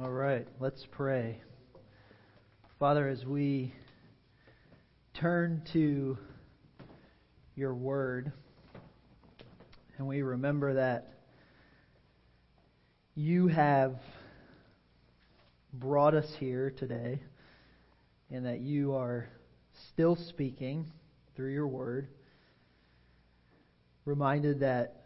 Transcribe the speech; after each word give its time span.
All 0.00 0.10
right, 0.10 0.46
let's 0.60 0.86
pray. 0.92 1.40
Father, 2.78 3.08
as 3.08 3.24
we 3.24 3.74
turn 5.14 5.62
to 5.72 6.16
your 7.56 7.74
word 7.74 8.30
and 9.96 10.06
we 10.06 10.22
remember 10.22 10.74
that 10.74 11.14
you 13.16 13.48
have 13.48 13.96
brought 15.72 16.14
us 16.14 16.32
here 16.38 16.70
today 16.70 17.20
and 18.30 18.46
that 18.46 18.60
you 18.60 18.94
are 18.94 19.28
still 19.88 20.14
speaking 20.14 20.92
through 21.34 21.52
your 21.52 21.66
word, 21.66 22.06
reminded 24.04 24.60
that 24.60 24.97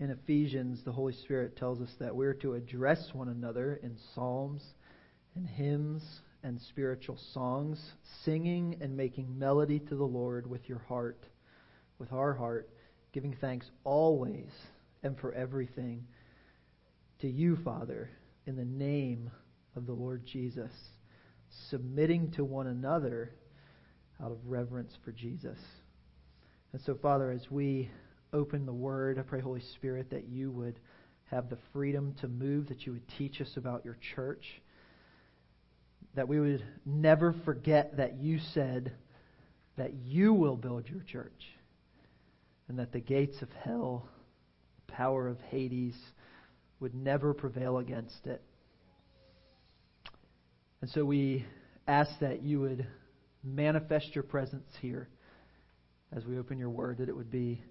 in 0.00 0.10
Ephesians, 0.10 0.80
the 0.84 0.92
Holy 0.92 1.12
Spirit 1.12 1.56
tells 1.56 1.80
us 1.80 1.90
that 1.98 2.14
we're 2.14 2.34
to 2.34 2.54
address 2.54 3.10
one 3.12 3.28
another 3.28 3.80
in 3.82 3.96
psalms 4.14 4.62
and 5.34 5.46
hymns 5.48 6.02
and 6.44 6.60
spiritual 6.68 7.18
songs, 7.32 7.80
singing 8.24 8.76
and 8.80 8.96
making 8.96 9.38
melody 9.38 9.80
to 9.80 9.96
the 9.96 10.04
Lord 10.04 10.48
with 10.48 10.68
your 10.68 10.78
heart, 10.78 11.24
with 11.98 12.12
our 12.12 12.32
heart, 12.32 12.70
giving 13.12 13.34
thanks 13.40 13.66
always 13.82 14.50
and 15.02 15.18
for 15.18 15.32
everything 15.32 16.04
to 17.20 17.28
you, 17.28 17.56
Father, 17.64 18.08
in 18.46 18.54
the 18.54 18.64
name 18.64 19.30
of 19.74 19.86
the 19.86 19.92
Lord 19.92 20.24
Jesus, 20.24 20.70
submitting 21.70 22.30
to 22.32 22.44
one 22.44 22.68
another 22.68 23.32
out 24.22 24.30
of 24.30 24.38
reverence 24.46 24.92
for 25.04 25.10
Jesus. 25.10 25.58
And 26.72 26.80
so, 26.82 26.94
Father, 26.94 27.32
as 27.32 27.50
we 27.50 27.90
open 28.32 28.66
the 28.66 28.72
Word. 28.72 29.18
I 29.18 29.22
pray, 29.22 29.40
Holy 29.40 29.62
Spirit, 29.74 30.10
that 30.10 30.28
you 30.28 30.50
would 30.50 30.78
have 31.30 31.50
the 31.50 31.58
freedom 31.72 32.14
to 32.20 32.28
move, 32.28 32.68
that 32.68 32.86
you 32.86 32.92
would 32.92 33.08
teach 33.18 33.40
us 33.40 33.56
about 33.56 33.84
your 33.84 33.98
church, 34.14 34.44
that 36.14 36.28
we 36.28 36.40
would 36.40 36.64
never 36.86 37.34
forget 37.44 37.96
that 37.98 38.18
you 38.18 38.38
said 38.54 38.92
that 39.76 39.94
you 39.94 40.32
will 40.32 40.56
build 40.56 40.88
your 40.88 41.02
church, 41.02 41.44
and 42.68 42.78
that 42.78 42.92
the 42.92 43.00
gates 43.00 43.40
of 43.42 43.48
hell, 43.62 44.08
the 44.86 44.92
power 44.92 45.28
of 45.28 45.38
Hades, 45.50 45.96
would 46.80 46.94
never 46.94 47.34
prevail 47.34 47.78
against 47.78 48.26
it. 48.26 48.42
And 50.80 50.90
so 50.90 51.04
we 51.04 51.44
ask 51.86 52.10
that 52.20 52.42
you 52.42 52.60
would 52.60 52.86
manifest 53.44 54.14
your 54.14 54.24
presence 54.24 54.68
here 54.80 55.08
as 56.14 56.24
we 56.24 56.38
open 56.38 56.58
your 56.58 56.70
word, 56.70 56.98
that 56.98 57.08
it 57.08 57.16
would 57.16 57.30
be 57.30 57.62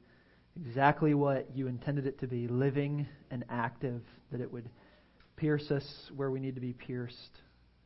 exactly 0.65 1.13
what 1.13 1.47
you 1.55 1.67
intended 1.67 2.07
it 2.07 2.19
to 2.19 2.27
be 2.27 2.47
living 2.47 3.07
and 3.31 3.45
active, 3.49 4.01
that 4.31 4.41
it 4.41 4.51
would 4.51 4.69
pierce 5.35 5.69
us 5.71 5.85
where 6.15 6.31
we 6.31 6.39
need 6.39 6.55
to 6.55 6.61
be 6.61 6.73
pierced. 6.73 7.41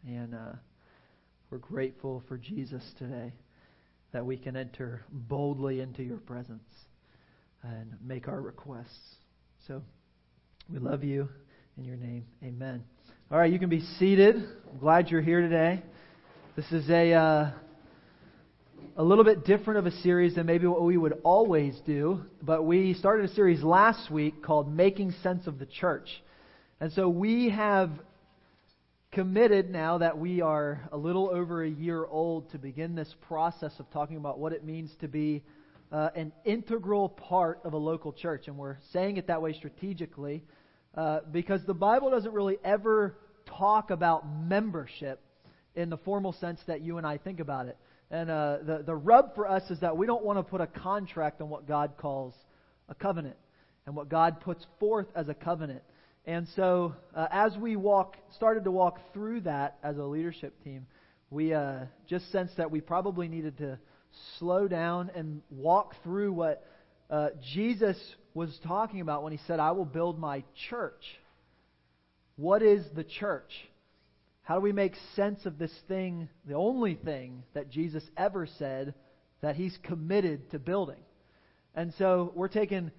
And 0.08 0.34
uh, 0.34 0.54
we're 1.50 1.58
grateful 1.58 2.24
for 2.28 2.38
Jesus 2.38 2.84
today 2.98 3.34
that 4.14 4.26
we 4.26 4.38
can 4.38 4.56
enter 4.56 5.06
boldly 5.10 5.80
into 5.80 6.04
your 6.04 6.18
presence 6.18 6.68
and 7.64 7.94
make 8.04 8.28
our 8.28 8.42
requests. 8.42 9.16
So 9.68 9.82
we 10.72 10.80
love 10.80 11.04
you 11.04 11.30
in 11.78 11.86
your 11.86 11.98
name. 11.98 12.26
Amen. 12.44 12.84
All 13.32 13.38
right, 13.38 13.52
you 13.52 13.60
can 13.60 13.70
be 13.70 13.82
seated. 14.00 14.36
I'm 14.36 14.80
glad 14.80 15.10
you're 15.10 15.22
here 15.22 15.42
today. 15.42 15.82
This 16.56 16.70
is 16.72 16.90
a. 16.90 17.14
Uh, 17.14 17.52
a 18.98 19.04
little 19.04 19.24
bit 19.24 19.46
different 19.46 19.80
of 19.80 19.86
a 19.86 19.92
series 20.02 20.36
than 20.36 20.46
maybe 20.46 20.68
what 20.68 20.84
we 20.84 20.98
would 20.98 21.20
always 21.24 21.80
do, 21.86 22.22
but 22.42 22.64
we 22.64 22.94
started 22.94 23.30
a 23.30 23.34
series 23.34 23.64
last 23.64 24.12
week 24.12 24.44
called 24.44 24.74
Making 24.74 25.14
Sense 25.24 25.48
of 25.48 25.60
the 25.60 25.66
Church. 25.66 26.10
And 26.80 26.92
so 26.94 27.08
we 27.08 27.50
have 27.50 27.90
committed 29.12 29.70
now 29.70 29.98
that 30.00 30.18
we 30.18 30.42
are 30.42 30.88
a 30.92 30.98
little 30.98 31.30
over 31.30 31.64
a 31.64 31.70
year 31.70 32.06
old 32.06 32.52
to 32.52 32.58
begin 32.58 32.96
this 32.96 33.14
process 33.28 33.72
of 33.80 33.90
talking 33.92 34.18
about 34.18 34.40
what 34.40 34.54
it 34.54 34.64
means 34.64 34.92
to 35.02 35.08
be 35.08 35.44
uh, 35.92 36.10
an 36.16 36.32
integral 36.46 37.10
part 37.10 37.60
of 37.64 37.74
a 37.74 37.78
local 37.78 38.14
church. 38.14 38.48
And 38.48 38.58
we're 38.58 38.78
saying 38.94 39.18
it 39.18 39.28
that 39.28 39.42
way 39.42 39.54
strategically 39.54 40.44
uh, 40.96 41.20
because 41.32 41.62
the 41.66 41.74
Bible 41.74 42.10
doesn't 42.10 42.34
really 42.34 42.58
ever 42.64 43.16
talk 43.46 43.92
about 43.92 44.26
membership 44.28 45.22
in 45.76 45.90
the 45.90 45.98
formal 45.98 46.34
sense 46.34 46.60
that 46.68 46.82
you 46.82 46.98
and 46.98 47.08
I 47.08 47.18
think 47.18 47.40
about 47.40 47.68
it. 47.68 47.78
And 48.12 48.30
uh, 48.30 48.58
the, 48.66 48.84
the 48.86 48.96
rub 48.96 49.34
for 49.36 49.50
us 49.50 49.64
is 49.72 49.80
that 49.80 49.96
we 49.96 50.06
don't 50.06 50.24
want 50.24 50.38
to 50.38 50.44
put 50.44 50.60
a 50.60 50.68
contract 50.68 51.42
on 51.42 51.50
what 51.50 51.66
God 51.66 51.94
calls 51.98 52.36
a 52.90 52.94
covenant 52.94 53.38
and 53.86 53.96
what 53.96 54.10
God 54.10 54.42
puts 54.42 54.66
forth 54.80 55.08
as 55.16 55.30
a 55.30 55.34
covenant. 55.34 55.82
And 56.26 56.46
so, 56.56 56.94
uh, 57.16 57.28
as 57.32 57.56
we 57.58 57.78
walk, 57.78 58.18
started 58.36 58.66
to 58.66 58.72
walk 58.72 59.00
through 59.14 59.42
that 59.42 59.78
as 59.82 59.98
a 59.98 60.04
leadership 60.04 60.54
team, 60.64 60.86
we 61.30 61.54
uh, 61.54 61.86
just 62.08 62.30
sensed 62.34 62.58
that 62.58 62.70
we 62.70 62.82
probably 62.82 63.30
needed 63.30 63.58
to 63.60 63.80
slow 64.38 64.68
down 64.68 65.10
and 65.16 65.42
walk 65.50 65.96
through 66.04 66.34
what 66.34 66.68
uh, 67.10 67.30
Jesus 67.54 67.98
was 68.34 68.60
talking 68.68 69.00
about 69.00 69.24
when 69.24 69.32
he 69.32 69.40
said, 69.48 69.60
I 69.60 69.72
will 69.72 69.86
build 69.86 70.20
my 70.20 70.44
church. 70.70 71.02
What 72.36 72.62
is 72.62 72.84
the 72.94 73.06
church? 73.06 73.52
How 74.44 74.56
do 74.56 74.62
we 74.62 74.72
make 74.72 74.94
sense 75.16 75.46
of 75.46 75.58
this 75.58 75.74
thing, 75.88 76.28
the 76.46 76.56
only 76.56 76.96
thing 76.96 77.44
that 77.54 77.70
Jesus 77.70 78.04
ever 78.18 78.48
said 78.58 78.94
that 79.42 79.56
he's 79.56 79.78
committed 79.84 80.50
to 80.52 80.60
building? 80.60 81.04
And 81.76 81.94
so 81.98 82.32
we're 82.36 82.48
taking 82.48 82.92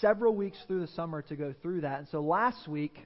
several 0.00 0.34
weeks 0.34 0.56
through 0.66 0.80
the 0.80 0.92
summer 0.92 1.22
to 1.22 1.36
go 1.36 1.54
through 1.62 1.82
that. 1.82 1.98
And 1.98 2.08
so 2.08 2.20
last 2.20 2.68
week, 2.68 2.96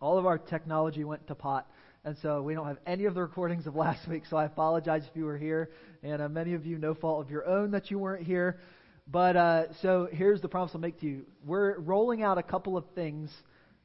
all 0.00 0.18
of 0.18 0.26
our 0.26 0.38
technology 0.38 1.04
went 1.04 1.26
to 1.26 1.34
pot. 1.34 1.68
And 2.04 2.16
so 2.22 2.40
we 2.40 2.54
don't 2.54 2.66
have 2.66 2.78
any 2.86 3.04
of 3.04 3.14
the 3.14 3.20
recordings 3.20 3.66
of 3.66 3.74
last 3.76 4.08
week, 4.08 4.22
so 4.30 4.36
I 4.36 4.46
apologize 4.46 5.02
if 5.08 5.14
you 5.14 5.24
were 5.24 5.36
here. 5.36 5.70
And 6.02 6.22
uh, 6.22 6.28
many 6.28 6.54
of 6.54 6.64
you, 6.64 6.78
no 6.78 6.94
fault 6.94 7.22
of 7.22 7.30
your 7.30 7.46
own 7.46 7.72
that 7.72 7.90
you 7.90 7.98
weren't 7.98 8.24
here. 8.24 8.58
But 9.06 9.36
uh, 9.36 9.72
so 9.82 10.08
here's 10.10 10.40
the 10.40 10.48
promise 10.48 10.70
I'll 10.74 10.80
make 10.80 11.00
to 11.00 11.06
you. 11.06 11.26
We're 11.44 11.78
rolling 11.78 12.22
out 12.22 12.38
a 12.38 12.42
couple 12.42 12.76
of 12.76 12.84
things 12.94 13.30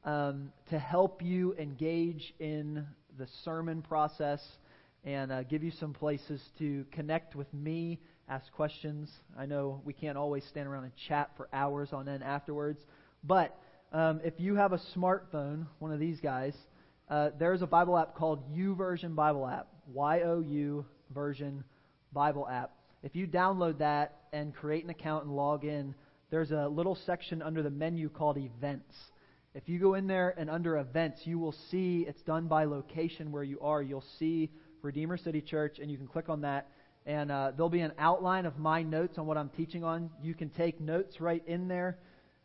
um, 0.04 0.52
to 0.70 0.78
help 0.78 1.20
you 1.20 1.54
engage 1.54 2.32
in 2.38 2.86
the 3.18 3.26
sermon 3.44 3.82
process 3.82 4.40
and 5.04 5.30
uh, 5.30 5.42
give 5.44 5.62
you 5.62 5.70
some 5.70 5.92
places 5.92 6.40
to 6.58 6.84
connect 6.92 7.34
with 7.34 7.52
me, 7.54 8.00
ask 8.28 8.50
questions. 8.52 9.08
I 9.38 9.46
know 9.46 9.80
we 9.84 9.92
can't 9.92 10.18
always 10.18 10.44
stand 10.50 10.68
around 10.68 10.84
and 10.84 10.92
chat 11.08 11.30
for 11.36 11.48
hours 11.52 11.90
on 11.92 12.08
end 12.08 12.22
afterwards, 12.22 12.80
but 13.24 13.56
um, 13.92 14.20
if 14.24 14.34
you 14.38 14.56
have 14.56 14.72
a 14.72 14.80
smartphone, 14.96 15.66
one 15.78 15.92
of 15.92 16.00
these 16.00 16.20
guys, 16.20 16.54
uh, 17.08 17.30
there's 17.38 17.62
a 17.62 17.66
Bible 17.66 17.96
app 17.96 18.14
called 18.16 18.52
YouVersion 18.52 19.14
Bible 19.14 19.46
app, 19.46 19.68
Y 19.92 20.22
O 20.22 20.40
U 20.40 20.84
version 21.14 21.62
Bible 22.12 22.48
app. 22.48 22.72
If 23.02 23.14
you 23.14 23.28
download 23.28 23.78
that 23.78 24.22
and 24.32 24.54
create 24.54 24.82
an 24.82 24.90
account 24.90 25.24
and 25.24 25.36
log 25.36 25.64
in, 25.64 25.94
there's 26.30 26.50
a 26.50 26.66
little 26.66 26.98
section 27.06 27.40
under 27.40 27.62
the 27.62 27.70
menu 27.70 28.08
called 28.08 28.36
Events. 28.36 28.94
If 29.56 29.70
you 29.70 29.78
go 29.78 29.94
in 29.94 30.06
there 30.06 30.34
and 30.36 30.50
under 30.50 30.76
events, 30.76 31.22
you 31.24 31.38
will 31.38 31.54
see 31.70 32.04
it's 32.06 32.20
done 32.20 32.46
by 32.46 32.66
location 32.66 33.32
where 33.32 33.42
you 33.42 33.58
are. 33.60 33.80
You'll 33.80 34.04
see 34.18 34.50
Redeemer 34.82 35.16
City 35.16 35.40
Church, 35.40 35.78
and 35.78 35.90
you 35.90 35.96
can 35.96 36.06
click 36.06 36.28
on 36.28 36.42
that. 36.42 36.68
And 37.06 37.32
uh, 37.32 37.52
there'll 37.56 37.70
be 37.70 37.80
an 37.80 37.92
outline 37.98 38.44
of 38.44 38.58
my 38.58 38.82
notes 38.82 39.16
on 39.16 39.24
what 39.24 39.38
I'm 39.38 39.48
teaching 39.48 39.82
on. 39.82 40.10
You 40.22 40.34
can 40.34 40.50
take 40.50 40.78
notes 40.78 41.22
right 41.22 41.42
in 41.46 41.68
there. 41.68 41.96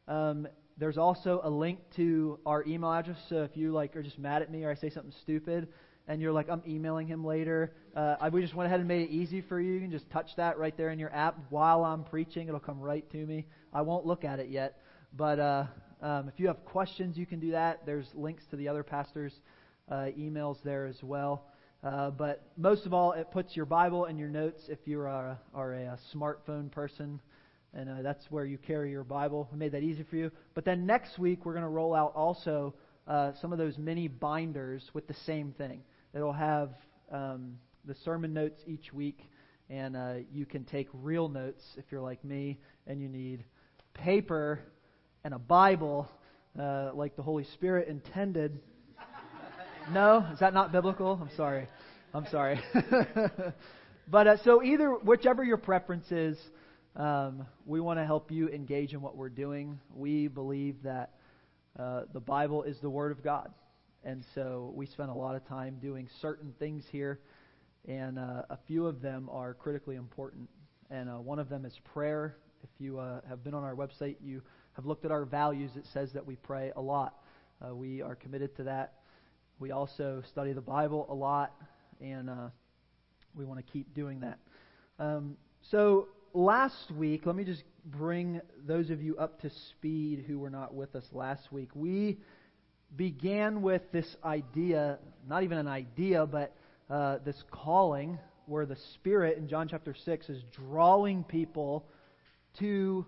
Um, 0.08 0.48
there's 0.78 0.98
also 0.98 1.42
a 1.44 1.50
link 1.50 1.80
to 1.98 2.40
our 2.46 2.64
email 2.66 2.94
address. 2.94 3.18
So 3.28 3.44
if 3.44 3.58
you 3.58 3.74
like 3.74 3.94
are 3.98 4.04
just 4.04 4.18
mad 4.18 4.42
at 4.42 4.50
me 4.50 4.64
or 4.64 4.72
I 4.72 4.76
say 4.76 4.90
something 4.90 5.14
stupid, 5.22 5.68
and 6.08 6.22
you're 6.22 6.32
like, 6.32 6.50
I'm 6.50 6.64
emailing 6.66 7.08
him 7.08 7.26
later, 7.26 7.74
uh, 7.94 8.16
I, 8.22 8.30
we 8.30 8.42
just 8.42 8.56
went 8.56 8.68
ahead 8.68 8.80
and 8.80 8.88
made 8.88 9.10
it 9.10 9.12
easy 9.12 9.42
for 9.42 9.60
you. 9.60 9.74
You 9.74 9.82
can 9.82 9.92
just 9.92 10.10
touch 10.12 10.30
that 10.38 10.58
right 10.58 10.78
there 10.78 10.92
in 10.92 10.98
your 10.98 11.14
app 11.14 11.38
while 11.50 11.84
I'm 11.84 12.06
preaching. 12.06 12.48
It'll 12.48 12.62
come 12.62 12.80
right 12.80 13.10
to 13.12 13.18
me. 13.18 13.48
I 13.74 13.82
won't 13.82 14.06
look 14.06 14.24
at 14.24 14.40
it 14.40 14.48
yet, 14.48 14.80
but 15.14 15.40
uh, 15.42 15.66
um, 16.02 16.28
if 16.28 16.40
you 16.40 16.48
have 16.48 16.66
questions, 16.66 17.18
you 17.18 17.26
can 17.26 17.40
do 17.40 17.52
that. 17.52 17.86
There's 17.86 18.08
links 18.16 18.44
to 18.50 18.56
the 18.56 18.68
other 18.68 18.84
pastors' 18.84 19.34
uh, 19.90 20.08
emails 20.18 20.58
there 20.64 20.88
as 20.88 21.02
well. 21.04 21.46
Uh, 21.84 22.10
but 22.12 22.44
most 22.58 22.86
of 22.86 22.94
all, 22.94 23.12
it 23.14 23.30
puts 23.32 23.56
your 23.56 23.66
Bible 23.66 24.06
and 24.06 24.18
your 24.18 24.30
notes 24.30 24.64
if 24.68 24.80
you 24.86 25.00
are, 25.02 25.38
are 25.54 25.74
a, 25.74 25.98
smartphone 26.14 26.72
person, 26.72 27.20
and 27.74 27.90
uh, 27.90 28.02
that's 28.02 28.30
where 28.30 28.46
you 28.46 28.58
carry 28.58 28.92
your 28.92 29.04
Bible. 29.04 29.48
We 29.52 29.58
made 29.58 29.72
that 29.72 29.84
easy 29.84 30.04
for 30.04 30.16
you. 30.16 30.32
But 30.54 30.66
then 30.66 30.86
next 30.86 31.20
week, 31.20 31.46
we're 31.46 31.54
going 31.54 31.64
to 31.64 31.70
roll 31.70 31.96
out 31.96 32.14
also 32.16 32.74
uh, 33.08 33.32
some 33.42 33.52
of 33.52 33.58
those 33.58 33.78
mini 33.78 34.08
binders 34.08 34.90
with 34.94 35.08
the 35.08 35.16
same 35.26 35.54
thing. 35.54 35.82
It'll 36.14 36.34
have 36.34 36.72
um, 37.12 37.58
the 37.86 37.96
sermon 38.04 38.34
notes 38.34 38.62
each 38.68 38.94
week, 38.94 39.30
and 39.70 39.96
uh, 39.96 40.14
you 40.32 40.46
can 40.46 40.66
take 40.66 40.88
real 40.94 41.30
notes 41.30 41.64
if 41.78 41.86
you're 41.92 42.02
like 42.02 42.24
me 42.24 42.60
and 42.86 43.02
you 43.02 43.08
need 43.08 43.44
paper 43.94 44.60
and 45.24 45.34
a 45.34 45.40
Bible 45.40 46.10
uh, 46.60 46.92
like 46.94 47.16
the 47.16 47.22
Holy 47.24 47.46
Spirit 47.54 47.88
intended. 47.88 48.60
no? 49.92 50.26
Is 50.34 50.40
that 50.40 50.54
not 50.54 50.72
biblical? 50.72 51.20
I'm 51.22 51.36
sorry. 51.36 51.68
I'm 52.14 52.28
sorry. 52.28 52.60
but 54.08 54.28
uh, 54.28 54.38
so 54.44 54.64
either, 54.64 54.92
whichever 54.92 55.44
your 55.44 55.58
preference 55.58 56.12
is, 56.12 56.38
um, 56.96 57.46
we 57.66 57.80
want 57.80 58.00
to 58.00 58.06
help 58.06 58.32
you 58.32 58.50
engage 58.50 58.94
in 58.94 59.02
what 59.02 59.16
we're 59.16 59.30
doing. 59.30 59.80
We 59.96 60.28
believe 60.28 60.84
that 60.84 61.12
Uh, 61.80 62.02
the 62.12 62.20
Bible 62.20 62.64
is 62.64 62.78
the 62.82 62.90
Word 62.90 63.14
of 63.14 63.24
God. 63.24 63.50
And 64.04 64.26
so 64.36 64.74
we 64.76 64.86
spend 64.86 65.10
a 65.10 65.14
lot 65.14 65.36
of 65.36 65.48
time 65.48 65.78
doing 65.82 66.10
certain 66.22 66.54
things 66.60 66.84
here, 66.92 67.20
and 67.88 68.20
uh, 68.20 68.44
a 68.50 68.58
few 68.68 68.88
of 68.88 69.02
them 69.02 69.30
are 69.32 69.54
critically 69.54 69.96
important. 69.96 70.50
And 70.90 71.10
uh, 71.10 71.14
one 71.14 71.40
of 71.40 71.48
them 71.48 71.66
is 71.66 71.74
prayer. 71.94 72.36
If 72.62 72.70
you 72.78 73.00
uh, 73.00 73.22
have 73.30 73.42
been 73.44 73.54
on 73.54 73.64
our 73.64 73.76
website, 73.76 74.18
you 74.22 74.42
have 74.76 74.86
looked 74.86 75.06
at 75.06 75.12
our 75.12 75.26
values. 75.26 75.72
It 75.76 75.86
says 75.94 76.14
that 76.14 76.26
we 76.26 76.36
pray 76.36 76.72
a 76.76 76.82
lot. 76.82 77.16
Uh, 77.64 77.76
we 77.76 78.02
are 78.02 78.16
committed 78.16 78.56
to 78.58 78.64
that. 78.64 78.94
We 79.60 79.72
also 79.72 80.24
study 80.30 80.54
the 80.54 80.62
Bible 80.62 81.06
a 81.10 81.14
lot, 81.14 81.54
and 82.00 82.30
uh, 82.30 82.50
we 83.36 83.46
want 83.46 83.66
to 83.66 83.72
keep 83.72 83.94
doing 83.94 84.22
that. 84.22 84.40
Um, 84.98 85.38
so 85.70 86.08
last 86.34 86.92
week, 86.92 87.26
let 87.26 87.36
me 87.36 87.44
just 87.44 87.64
bring 87.86 88.42
those 88.66 88.90
of 88.90 89.02
you 89.02 89.18
up 89.18 89.42
to 89.42 89.50
speed 89.50 90.26
who 90.28 90.40
were 90.40 90.50
not 90.50 90.74
with 90.74 90.96
us 90.96 91.06
last 91.12 91.52
week. 91.52 91.70
We 91.76 92.18
began 92.96 93.62
with 93.62 93.82
this 93.92 94.16
idea, 94.24 95.00
not 95.28 95.44
even 95.44 95.58
an 95.58 95.68
idea, 95.68 96.26
but 96.26 96.56
uh, 96.90 97.20
this 97.24 97.42
calling 97.52 98.18
where 98.46 98.66
the 98.66 98.78
Spirit 98.96 99.38
in 99.38 99.48
John 99.48 99.68
chapter 99.68 99.94
6 99.94 100.30
is 100.30 100.44
drawing 100.52 101.24
people 101.24 101.86
to 102.60 103.06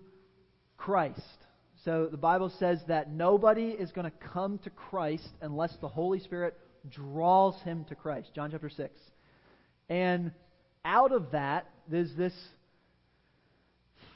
Christ. 0.76 1.43
So 1.84 2.08
the 2.10 2.16
Bible 2.16 2.50
says 2.58 2.80
that 2.88 3.12
nobody 3.12 3.68
is 3.68 3.92
going 3.92 4.10
to 4.10 4.28
come 4.32 4.58
to 4.58 4.70
Christ 4.70 5.28
unless 5.42 5.76
the 5.82 5.88
Holy 5.88 6.18
Spirit 6.18 6.56
draws 6.90 7.60
him 7.62 7.84
to 7.90 7.94
Christ. 7.94 8.30
John 8.34 8.50
chapter 8.50 8.70
6. 8.70 8.90
And 9.90 10.32
out 10.82 11.12
of 11.12 11.32
that, 11.32 11.68
there's 11.86 12.14
this 12.14 12.32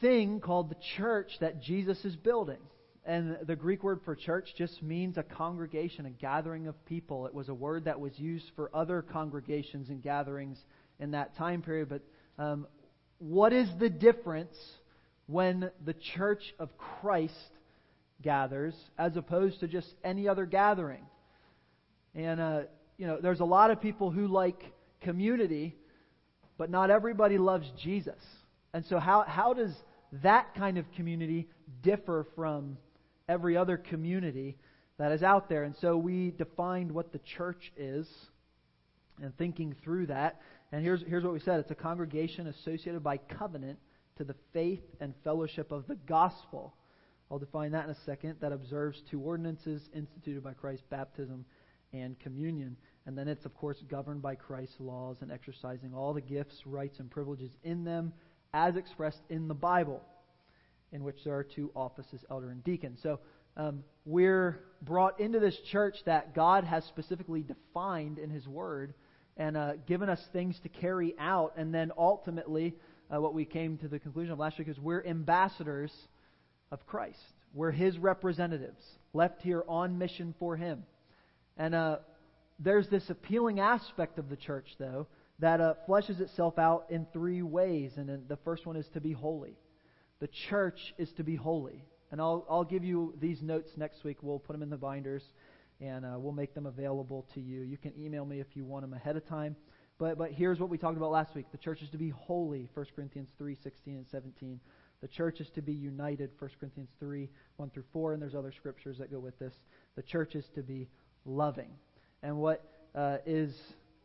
thing 0.00 0.40
called 0.40 0.70
the 0.70 0.76
church 0.96 1.30
that 1.40 1.62
Jesus 1.62 2.02
is 2.06 2.16
building. 2.16 2.58
And 3.04 3.36
the 3.46 3.56
Greek 3.56 3.82
word 3.82 4.00
for 4.04 4.16
church 4.16 4.48
just 4.56 4.82
means 4.82 5.18
a 5.18 5.22
congregation, 5.22 6.06
a 6.06 6.10
gathering 6.10 6.68
of 6.68 6.86
people. 6.86 7.26
It 7.26 7.34
was 7.34 7.50
a 7.50 7.54
word 7.54 7.84
that 7.84 8.00
was 8.00 8.12
used 8.18 8.46
for 8.56 8.70
other 8.74 9.02
congregations 9.02 9.90
and 9.90 10.02
gatherings 10.02 10.58
in 10.98 11.10
that 11.10 11.36
time 11.36 11.60
period. 11.60 11.90
But 11.90 12.02
um, 12.42 12.66
what 13.18 13.52
is 13.52 13.68
the 13.78 13.90
difference 13.90 14.56
when 15.26 15.70
the 15.84 15.94
church 16.14 16.54
of 16.58 16.70
Christ 16.78 17.34
gathers 18.22 18.74
as 18.98 19.16
opposed 19.16 19.60
to 19.60 19.68
just 19.68 19.94
any 20.04 20.28
other 20.28 20.46
gathering? 20.46 21.04
And, 22.14 22.40
uh, 22.40 22.60
you 22.96 23.06
know, 23.06 23.18
there's 23.20 23.40
a 23.40 23.44
lot 23.44 23.70
of 23.70 23.80
people 23.80 24.10
who 24.10 24.26
like 24.26 24.62
community, 25.00 25.76
but 26.56 26.70
not 26.70 26.90
everybody 26.90 27.38
loves 27.38 27.70
Jesus. 27.82 28.22
And 28.74 28.84
so, 28.86 28.98
how, 28.98 29.24
how 29.26 29.54
does 29.54 29.72
that 30.22 30.54
kind 30.54 30.78
of 30.78 30.90
community 30.92 31.48
differ 31.82 32.26
from 32.34 32.78
every 33.28 33.56
other 33.56 33.76
community 33.76 34.56
that 34.98 35.12
is 35.12 35.22
out 35.22 35.48
there. 35.48 35.64
And 35.64 35.74
so 35.80 35.96
we 35.96 36.32
defined 36.32 36.90
what 36.90 37.12
the 37.12 37.20
church 37.20 37.72
is 37.76 38.08
and 39.22 39.36
thinking 39.36 39.74
through 39.84 40.06
that. 40.06 40.40
And 40.72 40.82
here's, 40.82 41.02
here's 41.06 41.24
what 41.24 41.32
we 41.32 41.40
said 41.40 41.60
it's 41.60 41.70
a 41.70 41.76
congregation 41.76 42.48
associated 42.48 43.02
by 43.02 43.18
covenant 43.18 43.78
to 44.16 44.24
the 44.24 44.34
faith 44.52 44.82
and 45.00 45.14
fellowship 45.24 45.70
of 45.70 45.86
the 45.86 45.94
gospel. 45.94 46.74
I'll 47.30 47.38
define 47.38 47.72
that 47.72 47.84
in 47.84 47.90
a 47.90 47.98
second. 48.06 48.36
That 48.40 48.52
observes 48.52 49.02
two 49.10 49.20
ordinances 49.20 49.88
instituted 49.94 50.42
by 50.42 50.54
Christ 50.54 50.82
baptism 50.90 51.44
and 51.92 52.18
communion. 52.20 52.76
And 53.06 53.16
then 53.16 53.28
it's, 53.28 53.44
of 53.44 53.54
course, 53.54 53.82
governed 53.88 54.22
by 54.22 54.34
Christ's 54.34 54.80
laws 54.80 55.18
and 55.20 55.32
exercising 55.32 55.94
all 55.94 56.12
the 56.12 56.20
gifts, 56.20 56.62
rights, 56.66 56.98
and 56.98 57.10
privileges 57.10 57.50
in 57.62 57.84
them 57.84 58.12
as 58.52 58.76
expressed 58.76 59.20
in 59.28 59.48
the 59.48 59.54
Bible 59.54 60.02
in 60.92 61.04
which 61.04 61.16
there 61.24 61.36
are 61.36 61.44
two 61.44 61.70
offices, 61.74 62.24
elder 62.30 62.50
and 62.50 62.64
deacon. 62.64 62.96
So 63.02 63.20
um, 63.56 63.84
we're 64.04 64.60
brought 64.82 65.20
into 65.20 65.38
this 65.38 65.56
church 65.70 65.96
that 66.06 66.34
God 66.34 66.64
has 66.64 66.84
specifically 66.84 67.42
defined 67.42 68.18
in 68.18 68.30
His 68.30 68.46
Word 68.46 68.94
and 69.36 69.56
uh, 69.56 69.72
given 69.86 70.08
us 70.08 70.20
things 70.32 70.58
to 70.62 70.68
carry 70.68 71.14
out. 71.18 71.54
And 71.56 71.74
then 71.74 71.92
ultimately, 71.96 72.74
uh, 73.14 73.20
what 73.20 73.34
we 73.34 73.44
came 73.44 73.76
to 73.78 73.88
the 73.88 73.98
conclusion 73.98 74.32
of 74.32 74.38
last 74.38 74.58
week 74.58 74.68
is 74.68 74.78
we're 74.78 75.04
ambassadors 75.04 75.92
of 76.70 76.86
Christ. 76.86 77.18
We're 77.54 77.70
His 77.70 77.98
representatives, 77.98 78.84
left 79.12 79.42
here 79.42 79.64
on 79.68 79.98
mission 79.98 80.34
for 80.38 80.56
Him. 80.56 80.84
And 81.56 81.74
uh, 81.74 81.98
there's 82.58 82.88
this 82.88 83.08
appealing 83.10 83.60
aspect 83.60 84.18
of 84.18 84.28
the 84.28 84.36
church, 84.36 84.68
though, 84.78 85.06
that 85.40 85.60
uh, 85.60 85.74
fleshes 85.88 86.20
itself 86.20 86.58
out 86.58 86.86
in 86.90 87.06
three 87.12 87.42
ways. 87.42 87.92
And 87.96 88.28
the 88.28 88.38
first 88.44 88.66
one 88.66 88.76
is 88.76 88.86
to 88.94 89.00
be 89.00 89.12
holy. 89.12 89.56
The 90.20 90.28
church 90.48 90.94
is 90.98 91.10
to 91.16 91.24
be 91.24 91.36
holy. 91.36 91.84
And 92.10 92.20
I'll, 92.20 92.46
I'll 92.48 92.64
give 92.64 92.84
you 92.84 93.14
these 93.20 93.42
notes 93.42 93.70
next 93.76 94.02
week. 94.04 94.18
We'll 94.22 94.38
put 94.38 94.52
them 94.54 94.62
in 94.62 94.70
the 94.70 94.76
binders 94.76 95.22
and 95.80 96.04
uh, 96.04 96.16
we'll 96.18 96.32
make 96.32 96.54
them 96.54 96.66
available 96.66 97.26
to 97.34 97.40
you. 97.40 97.60
You 97.60 97.76
can 97.76 97.92
email 97.98 98.24
me 98.24 98.40
if 98.40 98.48
you 98.54 98.64
want 98.64 98.82
them 98.82 98.94
ahead 98.94 99.16
of 99.16 99.26
time. 99.28 99.54
But, 99.98 100.18
but 100.18 100.32
here's 100.32 100.58
what 100.58 100.70
we 100.70 100.78
talked 100.78 100.96
about 100.96 101.10
last 101.10 101.34
week. 101.34 101.46
The 101.52 101.58
church 101.58 101.82
is 101.82 101.90
to 101.90 101.98
be 101.98 102.10
holy, 102.10 102.68
1 102.74 102.86
Corinthians 102.94 103.28
3, 103.38 103.56
16 103.62 103.94
and 103.94 104.06
17. 104.10 104.60
The 105.00 105.08
church 105.08 105.40
is 105.40 105.48
to 105.50 105.62
be 105.62 105.72
united, 105.72 106.30
1 106.38 106.50
Corinthians 106.58 106.90
3, 106.98 107.28
1 107.56 107.70
through 107.70 107.84
4, 107.92 108.14
and 108.14 108.22
there's 108.22 108.34
other 108.34 108.52
scriptures 108.52 108.98
that 108.98 109.10
go 109.10 109.18
with 109.18 109.38
this. 109.38 109.54
The 109.96 110.02
church 110.02 110.34
is 110.34 110.44
to 110.54 110.62
be 110.62 110.88
loving. 111.24 111.70
And 112.22 112.38
what 112.38 112.64
uh, 112.94 113.18
is 113.24 113.54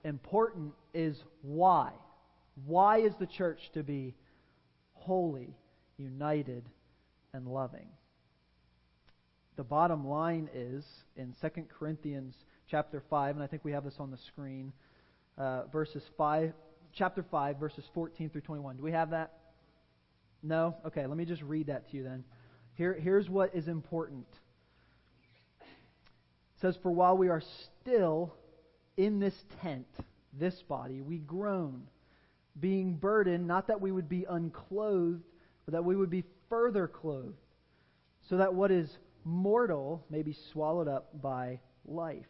important 0.03 0.73
is 0.93 1.17
why. 1.41 1.91
Why 2.65 2.99
is 2.99 3.13
the 3.19 3.25
church 3.25 3.59
to 3.73 3.81
be 3.81 4.13
holy? 4.93 5.55
united, 5.97 6.63
and 7.33 7.47
loving. 7.47 7.87
The 9.55 9.63
bottom 9.63 10.07
line 10.07 10.49
is 10.53 10.83
in 11.15 11.35
2 11.41 11.49
Corinthians 11.77 12.35
chapter 12.69 13.03
5, 13.09 13.35
and 13.35 13.43
I 13.43 13.47
think 13.47 13.63
we 13.63 13.71
have 13.71 13.83
this 13.83 13.95
on 13.99 14.11
the 14.11 14.17
screen, 14.17 14.73
uh, 15.37 15.63
verses 15.71 16.03
5, 16.17 16.53
chapter 16.93 17.23
5, 17.29 17.59
verses 17.59 17.85
14 17.93 18.29
through 18.29 18.41
21. 18.41 18.77
Do 18.77 18.83
we 18.83 18.91
have 18.91 19.11
that? 19.11 19.33
No? 20.43 20.75
Okay, 20.85 21.07
let 21.07 21.17
me 21.17 21.25
just 21.25 21.41
read 21.41 21.67
that 21.67 21.89
to 21.89 21.97
you 21.97 22.03
then. 22.03 22.23
Here, 22.75 22.93
here's 22.93 23.29
what 23.29 23.55
is 23.55 23.67
important. 23.67 24.27
It 25.61 26.61
says, 26.61 26.77
For 26.83 26.91
while 26.91 27.17
we 27.17 27.29
are 27.29 27.41
still 27.81 28.35
in 28.97 29.19
this 29.19 29.35
tent, 29.61 29.87
this 30.33 30.61
body, 30.63 31.01
we 31.01 31.17
groan, 31.17 31.83
being 32.59 32.95
burdened, 32.95 33.47
not 33.47 33.67
that 33.67 33.81
we 33.81 33.91
would 33.91 34.09
be 34.09 34.25
unclothed 34.29 35.23
but 35.65 35.73
that 35.73 35.85
we 35.85 35.95
would 35.95 36.09
be 36.09 36.23
further 36.49 36.87
clothed, 36.87 37.37
so 38.29 38.37
that 38.37 38.53
what 38.53 38.71
is 38.71 38.97
mortal 39.23 40.05
may 40.09 40.21
be 40.21 40.35
swallowed 40.51 40.87
up 40.87 41.21
by 41.21 41.59
life. 41.85 42.25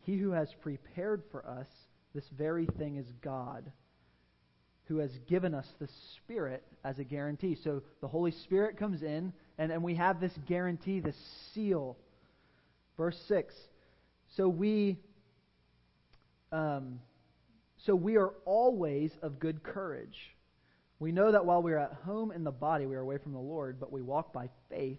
He 0.00 0.16
who 0.16 0.30
has 0.30 0.52
prepared 0.54 1.22
for 1.30 1.46
us 1.46 1.66
this 2.14 2.28
very 2.30 2.66
thing 2.78 2.96
is 2.96 3.12
God, 3.20 3.70
who 4.88 4.98
has 4.98 5.10
given 5.28 5.54
us 5.54 5.66
the 5.78 5.88
Spirit 6.16 6.64
as 6.84 6.98
a 6.98 7.04
guarantee. 7.04 7.56
So 7.62 7.82
the 8.00 8.08
Holy 8.08 8.32
Spirit 8.32 8.78
comes 8.78 9.02
in, 9.02 9.32
and, 9.58 9.70
and 9.70 9.82
we 9.82 9.94
have 9.96 10.20
this 10.20 10.32
guarantee, 10.46 11.00
this 11.00 11.16
seal. 11.54 11.96
Verse 12.96 13.18
6 13.28 13.54
So 14.36 14.48
we. 14.48 14.98
Um, 16.50 17.00
so 17.84 17.94
we 17.94 18.16
are 18.16 18.32
always 18.44 19.12
of 19.22 19.38
good 19.38 19.62
courage. 19.62 20.16
We 20.98 21.12
know 21.12 21.30
that 21.30 21.44
while 21.44 21.62
we 21.62 21.72
are 21.72 21.78
at 21.78 21.92
home 22.04 22.32
in 22.32 22.42
the 22.42 22.50
body, 22.50 22.86
we 22.86 22.96
are 22.96 23.00
away 23.00 23.18
from 23.18 23.32
the 23.32 23.38
Lord, 23.38 23.78
but 23.78 23.92
we 23.92 24.02
walk 24.02 24.32
by 24.32 24.48
faith, 24.68 24.98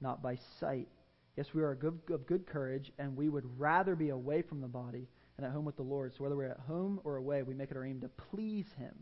not 0.00 0.22
by 0.22 0.38
sight. 0.60 0.88
Yes, 1.36 1.46
we 1.52 1.62
are 1.62 1.74
good, 1.74 1.98
of 2.10 2.26
good 2.26 2.46
courage, 2.46 2.92
and 2.98 3.16
we 3.16 3.28
would 3.28 3.44
rather 3.58 3.96
be 3.96 4.10
away 4.10 4.42
from 4.42 4.60
the 4.60 4.68
body 4.68 5.08
and 5.36 5.44
at 5.44 5.52
home 5.52 5.64
with 5.64 5.76
the 5.76 5.82
Lord. 5.82 6.12
So 6.16 6.22
whether 6.22 6.36
we're 6.36 6.50
at 6.50 6.60
home 6.60 7.00
or 7.02 7.16
away, 7.16 7.42
we 7.42 7.54
make 7.54 7.72
it 7.72 7.76
our 7.76 7.84
aim 7.84 8.00
to 8.02 8.08
please 8.30 8.66
Him. 8.78 8.94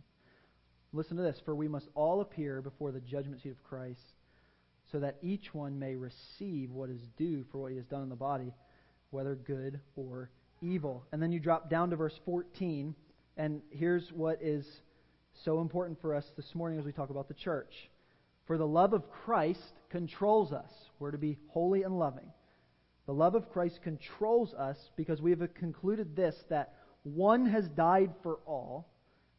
Listen 0.92 1.16
to 1.16 1.22
this 1.22 1.40
For 1.44 1.54
we 1.54 1.68
must 1.68 1.88
all 1.94 2.20
appear 2.20 2.60
before 2.60 2.92
the 2.92 3.00
judgment 3.00 3.42
seat 3.42 3.52
of 3.52 3.62
Christ, 3.62 4.00
so 4.90 5.00
that 5.00 5.16
each 5.22 5.54
one 5.54 5.78
may 5.78 5.96
receive 5.96 6.70
what 6.70 6.90
is 6.90 7.00
due 7.16 7.44
for 7.50 7.58
what 7.58 7.70
he 7.70 7.78
has 7.78 7.86
done 7.86 8.02
in 8.02 8.08
the 8.08 8.16
body, 8.16 8.52
whether 9.10 9.34
good 9.34 9.80
or 9.96 10.30
evil. 10.60 11.04
And 11.12 11.22
then 11.22 11.32
you 11.32 11.40
drop 11.40 11.70
down 11.70 11.90
to 11.90 11.96
verse 11.96 12.18
14, 12.24 12.94
and 13.36 13.62
here's 13.70 14.12
what 14.12 14.42
is 14.42 14.66
so 15.44 15.60
important 15.60 16.00
for 16.00 16.14
us 16.14 16.24
this 16.36 16.54
morning 16.54 16.78
as 16.78 16.84
we 16.84 16.92
talk 16.92 17.10
about 17.10 17.28
the 17.28 17.34
church. 17.34 17.72
For 18.46 18.58
the 18.58 18.66
love 18.66 18.92
of 18.92 19.10
Christ 19.10 19.72
controls 19.90 20.52
us. 20.52 20.70
We're 20.98 21.12
to 21.12 21.18
be 21.18 21.38
holy 21.48 21.84
and 21.84 21.98
loving. 21.98 22.30
The 23.06 23.14
love 23.14 23.34
of 23.34 23.50
Christ 23.50 23.80
controls 23.82 24.52
us 24.54 24.76
because 24.96 25.20
we 25.20 25.30
have 25.30 25.54
concluded 25.54 26.14
this 26.14 26.36
that 26.50 26.74
one 27.02 27.46
has 27.46 27.68
died 27.68 28.12
for 28.22 28.38
all, 28.46 28.88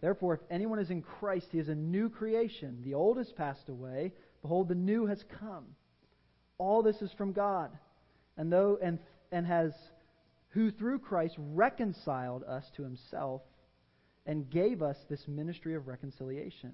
Therefore, 0.00 0.34
if 0.34 0.40
anyone 0.50 0.78
is 0.78 0.90
in 0.90 1.02
Christ, 1.02 1.46
he 1.50 1.58
is 1.58 1.68
a 1.68 1.74
new 1.74 2.08
creation. 2.08 2.82
The 2.84 2.94
old 2.94 3.16
has 3.18 3.32
passed 3.32 3.68
away. 3.68 4.12
Behold, 4.42 4.68
the 4.68 4.74
new 4.74 5.06
has 5.06 5.22
come. 5.40 5.64
All 6.58 6.82
this 6.82 7.00
is 7.02 7.12
from 7.12 7.32
God, 7.32 7.70
and 8.36 8.52
though 8.52 8.78
and 8.82 8.98
and 9.32 9.46
has 9.46 9.72
who 10.50 10.70
through 10.70 11.00
Christ 11.00 11.34
reconciled 11.38 12.42
us 12.44 12.64
to 12.76 12.82
himself 12.82 13.42
and 14.24 14.50
gave 14.50 14.82
us 14.82 14.96
this 15.08 15.22
ministry 15.28 15.74
of 15.74 15.86
reconciliation. 15.86 16.72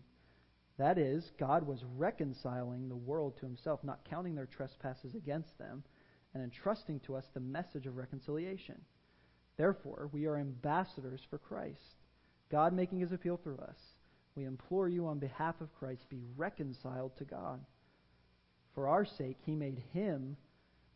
That 0.78 0.98
is, 0.98 1.30
God 1.38 1.66
was 1.66 1.84
reconciling 1.96 2.88
the 2.88 2.96
world 2.96 3.36
to 3.38 3.46
himself, 3.46 3.80
not 3.82 4.08
counting 4.08 4.34
their 4.34 4.46
trespasses 4.46 5.14
against 5.14 5.58
them, 5.58 5.82
and 6.32 6.42
entrusting 6.42 7.00
to 7.00 7.16
us 7.16 7.24
the 7.34 7.40
message 7.40 7.86
of 7.86 7.96
reconciliation. 7.96 8.80
Therefore, 9.58 10.08
we 10.12 10.26
are 10.26 10.38
ambassadors 10.38 11.20
for 11.28 11.38
Christ, 11.38 12.01
God 12.52 12.74
making 12.74 13.00
his 13.00 13.12
appeal 13.12 13.40
through 13.42 13.58
us. 13.58 13.76
We 14.36 14.44
implore 14.44 14.88
you 14.88 15.06
on 15.06 15.18
behalf 15.18 15.60
of 15.60 15.74
Christ, 15.74 16.08
be 16.08 16.20
reconciled 16.36 17.16
to 17.16 17.24
God. 17.24 17.60
For 18.74 18.88
our 18.88 19.04
sake, 19.04 19.38
he 19.44 19.54
made 19.54 19.82
him 19.92 20.36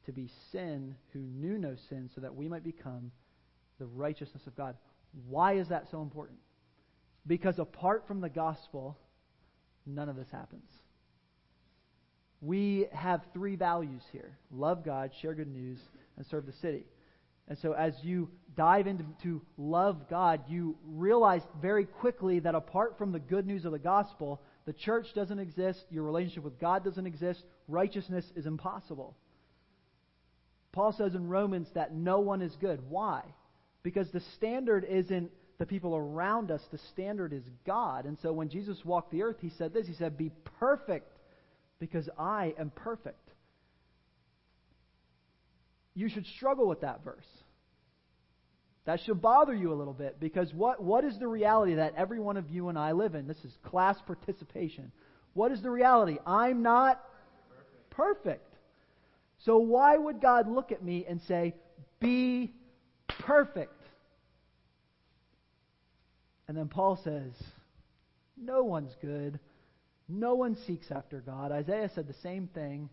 to 0.04 0.12
be 0.12 0.30
sin 0.52 0.94
who 1.12 1.18
knew 1.18 1.58
no 1.58 1.74
sin, 1.88 2.08
so 2.14 2.20
that 2.20 2.34
we 2.34 2.46
might 2.46 2.62
become 2.62 3.10
the 3.78 3.86
righteousness 3.86 4.46
of 4.46 4.56
God. 4.56 4.76
Why 5.28 5.54
is 5.54 5.68
that 5.68 5.86
so 5.90 6.02
important? 6.02 6.38
Because 7.26 7.58
apart 7.58 8.04
from 8.06 8.20
the 8.20 8.28
gospel, 8.28 8.96
none 9.84 10.08
of 10.08 10.16
this 10.16 10.30
happens. 10.30 10.70
We 12.40 12.86
have 12.92 13.22
three 13.32 13.56
values 13.56 14.02
here 14.12 14.36
love 14.52 14.84
God, 14.84 15.10
share 15.20 15.34
good 15.34 15.52
news, 15.52 15.78
and 16.16 16.26
serve 16.26 16.46
the 16.46 16.52
city. 16.52 16.84
And 17.48 17.58
so, 17.58 17.72
as 17.72 17.94
you 18.02 18.28
dive 18.56 18.86
into 18.86 19.04
to 19.22 19.42
love 19.56 20.08
God, 20.08 20.40
you 20.48 20.76
realize 20.84 21.42
very 21.60 21.84
quickly 21.84 22.40
that 22.40 22.54
apart 22.54 22.98
from 22.98 23.12
the 23.12 23.20
good 23.20 23.46
news 23.46 23.64
of 23.64 23.72
the 23.72 23.78
gospel, 23.78 24.42
the 24.64 24.72
church 24.72 25.06
doesn't 25.14 25.38
exist, 25.38 25.84
your 25.90 26.02
relationship 26.02 26.42
with 26.42 26.58
God 26.58 26.82
doesn't 26.82 27.06
exist, 27.06 27.44
righteousness 27.68 28.24
is 28.34 28.46
impossible. 28.46 29.16
Paul 30.72 30.92
says 30.92 31.14
in 31.14 31.28
Romans 31.28 31.68
that 31.74 31.94
no 31.94 32.20
one 32.20 32.42
is 32.42 32.54
good. 32.60 32.80
Why? 32.88 33.22
Because 33.82 34.10
the 34.10 34.22
standard 34.34 34.84
isn't 34.84 35.30
the 35.58 35.66
people 35.66 35.96
around 35.96 36.50
us, 36.50 36.60
the 36.70 36.78
standard 36.92 37.32
is 37.32 37.44
God. 37.64 38.04
And 38.04 38.18
so 38.20 38.32
when 38.32 38.48
Jesus 38.48 38.84
walked 38.84 39.12
the 39.12 39.22
earth, 39.22 39.36
he 39.40 39.50
said 39.50 39.72
this 39.72 39.86
He 39.86 39.94
said, 39.94 40.18
Be 40.18 40.32
perfect 40.58 41.16
because 41.78 42.08
I 42.18 42.54
am 42.58 42.70
perfect. 42.74 43.25
You 45.96 46.10
should 46.10 46.26
struggle 46.26 46.68
with 46.68 46.82
that 46.82 47.02
verse. 47.02 47.26
That 48.84 49.00
should 49.00 49.20
bother 49.20 49.54
you 49.54 49.72
a 49.72 49.74
little 49.74 49.94
bit 49.94 50.20
because 50.20 50.52
what, 50.54 50.80
what 50.80 51.04
is 51.04 51.18
the 51.18 51.26
reality 51.26 51.74
that 51.74 51.94
every 51.96 52.20
one 52.20 52.36
of 52.36 52.48
you 52.50 52.68
and 52.68 52.78
I 52.78 52.92
live 52.92 53.16
in? 53.16 53.26
This 53.26 53.44
is 53.44 53.52
class 53.64 53.96
participation. 54.06 54.92
What 55.32 55.50
is 55.50 55.60
the 55.62 55.70
reality? 55.70 56.18
I'm 56.24 56.62
not 56.62 57.02
perfect. 57.90 58.54
So 59.44 59.56
why 59.56 59.96
would 59.96 60.20
God 60.20 60.48
look 60.48 60.70
at 60.70 60.84
me 60.84 61.04
and 61.08 61.20
say, 61.22 61.54
Be 61.98 62.52
perfect? 63.08 63.72
And 66.46 66.56
then 66.56 66.68
Paul 66.68 67.00
says, 67.02 67.32
No 68.36 68.62
one's 68.64 68.94
good. 69.00 69.40
No 70.08 70.34
one 70.34 70.56
seeks 70.66 70.90
after 70.90 71.20
God. 71.20 71.50
Isaiah 71.50 71.90
said 71.94 72.06
the 72.06 72.14
same 72.22 72.48
thing. 72.48 72.88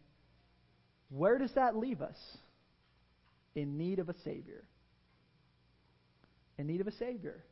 Where 1.10 1.38
does 1.38 1.51
that 1.53 1.75
leave 1.75 2.01
us? 2.01 2.17
In 3.55 3.77
need 3.77 4.00
of 4.00 4.10
a 4.10 4.15
Savior. 4.24 4.63
In 6.57 6.67
need 6.67 6.81
of 6.81 6.88
a 6.88 6.91
Savior. 6.91 7.43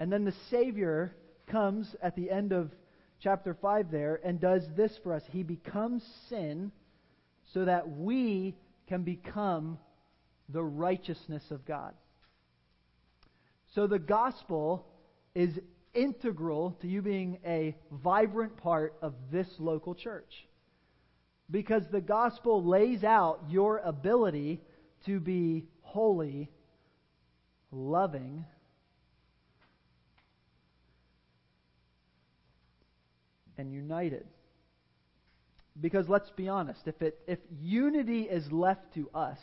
And 0.00 0.12
then 0.12 0.24
the 0.24 0.34
Savior 0.50 1.14
comes 1.46 1.94
at 2.02 2.16
the 2.16 2.30
end 2.30 2.52
of 2.52 2.70
chapter 3.20 3.54
5 3.54 3.90
there 3.90 4.20
and 4.24 4.40
does 4.40 4.62
this 4.76 4.92
for 5.02 5.14
us. 5.14 5.22
He 5.30 5.42
becomes 5.42 6.02
sin 6.28 6.72
so 7.52 7.64
that 7.64 7.88
we 7.88 8.56
can 8.88 9.02
become 9.02 9.78
the 10.48 10.62
righteousness 10.62 11.42
of 11.50 11.64
God. 11.64 11.94
So 13.74 13.86
the 13.86 13.98
gospel 13.98 14.86
is 15.34 15.58
integral 15.94 16.76
to 16.80 16.88
you 16.88 17.02
being 17.02 17.38
a 17.44 17.76
vibrant 17.90 18.56
part 18.56 18.94
of 19.02 19.14
this 19.32 19.48
local 19.58 19.94
church. 19.94 20.46
Because 21.50 21.84
the 21.90 22.00
gospel 22.00 22.64
lays 22.64 23.04
out 23.04 23.44
your 23.48 23.78
ability 23.78 24.60
to 25.06 25.20
be 25.20 25.66
holy, 25.82 26.50
loving, 27.70 28.44
and 33.58 33.72
united. 33.72 34.26
Because 35.80 36.08
let's 36.08 36.30
be 36.30 36.48
honest, 36.48 36.80
if 36.86 37.02
it 37.02 37.18
if 37.26 37.38
unity 37.60 38.22
is 38.22 38.50
left 38.52 38.94
to 38.94 39.10
us 39.14 39.38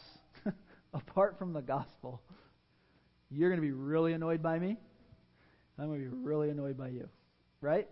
apart 0.93 1.37
from 1.37 1.53
the 1.53 1.61
gospel, 1.61 2.21
you're 3.29 3.49
going 3.49 3.61
to 3.61 3.65
be 3.65 3.73
really 3.73 4.13
annoyed 4.13 4.41
by 4.41 4.57
me. 4.57 4.77
I'm 5.77 5.87
going 5.87 6.03
to 6.03 6.09
be 6.09 6.15
really 6.23 6.49
annoyed 6.49 6.77
by 6.77 6.89
you. 6.89 7.09
Right? 7.59 7.87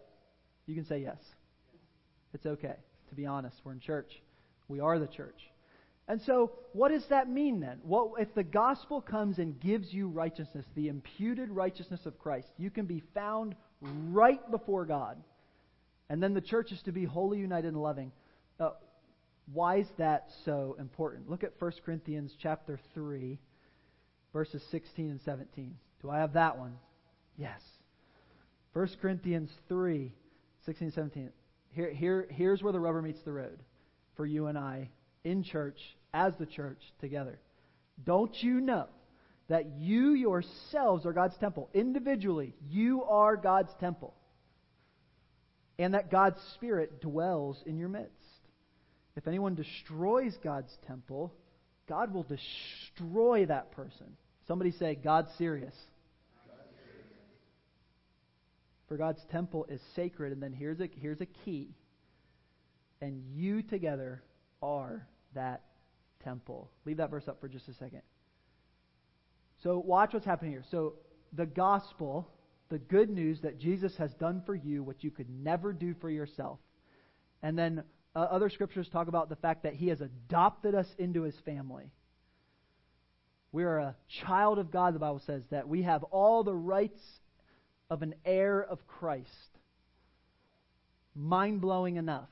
You 0.67 0.75
can 0.75 0.85
say 0.85 0.99
yes. 0.99 1.17
It's 2.33 2.45
okay. 2.45 2.75
To 3.09 3.15
be 3.15 3.25
honest, 3.25 3.55
we're 3.63 3.73
in 3.73 3.79
church. 3.79 4.21
We 4.67 4.79
are 4.79 4.99
the 4.99 5.07
church. 5.07 5.39
And 6.07 6.21
so, 6.21 6.51
what 6.73 6.89
does 6.89 7.05
that 7.09 7.29
mean 7.29 7.59
then? 7.59 7.79
What 7.83 8.19
if 8.19 8.33
the 8.33 8.43
gospel 8.43 8.99
comes 8.99 9.37
and 9.37 9.59
gives 9.59 9.93
you 9.93 10.07
righteousness, 10.07 10.65
the 10.75 10.87
imputed 10.87 11.51
righteousness 11.51 12.05
of 12.05 12.17
Christ? 12.17 12.47
You 12.57 12.71
can 12.71 12.85
be 12.85 13.03
found 13.13 13.55
right 13.81 14.39
before 14.49 14.85
God. 14.85 15.17
And 16.09 16.21
then 16.21 16.33
the 16.33 16.41
church 16.41 16.71
is 16.71 16.81
to 16.83 16.91
be 16.91 17.05
holy 17.05 17.37
united 17.37 17.67
and 17.67 17.81
loving. 17.81 18.11
Uh, 18.59 18.71
why 19.53 19.77
is 19.77 19.87
that 19.97 20.29
so 20.45 20.75
important? 20.79 21.29
Look 21.29 21.43
at 21.43 21.53
1 21.59 21.71
Corinthians 21.85 22.35
chapter 22.41 22.79
3, 22.95 23.39
verses 24.33 24.63
16 24.71 25.11
and 25.11 25.21
17. 25.21 25.75
Do 26.01 26.09
I 26.09 26.19
have 26.19 26.33
that 26.33 26.57
one? 26.57 26.75
Yes. 27.37 27.61
1 28.73 28.89
Corinthians 29.01 29.49
3, 29.67 30.11
16 30.65 30.85
and 30.87 30.93
17. 30.93 31.29
Here, 31.71 31.91
here, 31.93 32.27
here's 32.29 32.63
where 32.63 32.73
the 32.73 32.79
rubber 32.79 33.01
meets 33.01 33.21
the 33.23 33.31
road 33.31 33.59
for 34.15 34.25
you 34.25 34.47
and 34.47 34.57
I 34.57 34.89
in 35.23 35.43
church, 35.43 35.79
as 36.13 36.33
the 36.39 36.45
church, 36.45 36.81
together. 36.99 37.39
Don't 38.03 38.35
you 38.41 38.61
know 38.61 38.87
that 39.49 39.65
you 39.77 40.13
yourselves 40.13 41.05
are 41.05 41.13
God's 41.13 41.37
temple? 41.37 41.69
Individually, 41.73 42.55
you 42.69 43.03
are 43.03 43.35
God's 43.35 43.71
temple. 43.79 44.13
And 45.77 45.93
that 45.93 46.11
God's 46.11 46.39
Spirit 46.55 47.01
dwells 47.01 47.61
in 47.65 47.77
your 47.77 47.89
midst. 47.89 48.13
If 49.15 49.27
anyone 49.27 49.55
destroys 49.55 50.37
God's 50.43 50.75
temple, 50.87 51.33
God 51.87 52.13
will 52.13 52.23
destroy 52.23 53.45
that 53.45 53.71
person. 53.71 54.17
Somebody 54.47 54.71
say, 54.71 54.95
God's 54.95 55.29
serious. 55.37 55.75
For 58.89 58.97
God's 58.97 59.23
temple 59.31 59.65
is 59.69 59.79
sacred. 59.95 60.33
And 60.33 60.43
then 60.43 60.51
here's 60.51 60.81
a, 60.81 60.89
here's 60.99 61.21
a 61.21 61.27
key. 61.27 61.69
And 63.01 63.23
you 63.31 63.61
together 63.61 64.23
are 64.61 65.07
that 65.35 65.61
temple. 66.23 66.69
Leave 66.85 66.97
that 66.97 67.11
verse 67.11 67.27
up 67.27 67.39
for 67.39 67.47
just 67.47 67.69
a 67.69 67.73
second. 67.75 68.01
So, 69.63 69.77
watch 69.77 70.13
what's 70.13 70.25
happening 70.25 70.51
here. 70.51 70.63
So, 70.71 70.95
the 71.33 71.45
gospel, 71.45 72.27
the 72.69 72.79
good 72.79 73.09
news 73.09 73.41
that 73.41 73.59
Jesus 73.59 73.95
has 73.97 74.13
done 74.15 74.41
for 74.45 74.55
you 74.55 74.83
what 74.83 75.03
you 75.03 75.11
could 75.11 75.29
never 75.29 75.71
do 75.71 75.93
for 76.01 76.09
yourself. 76.09 76.59
And 77.43 77.57
then 77.57 77.83
uh, 78.15 78.19
other 78.19 78.49
scriptures 78.49 78.89
talk 78.89 79.07
about 79.07 79.29
the 79.29 79.35
fact 79.35 79.63
that 79.63 79.75
he 79.75 79.89
has 79.89 80.01
adopted 80.01 80.73
us 80.73 80.87
into 80.97 81.21
his 81.21 81.35
family. 81.45 81.91
We 83.51 83.63
are 83.63 83.79
a 83.79 83.95
child 84.25 84.59
of 84.59 84.71
God, 84.71 84.95
the 84.95 84.99
Bible 84.99 85.21
says, 85.25 85.43
that 85.51 85.67
we 85.67 85.83
have 85.83 86.03
all 86.05 86.43
the 86.43 86.55
rights 86.55 87.01
of 87.89 88.01
an 88.01 88.15
heir 88.25 88.61
of 88.61 88.85
Christ. 88.87 89.57
Mind 91.15 91.61
blowing 91.61 91.97
enough. 91.97 92.29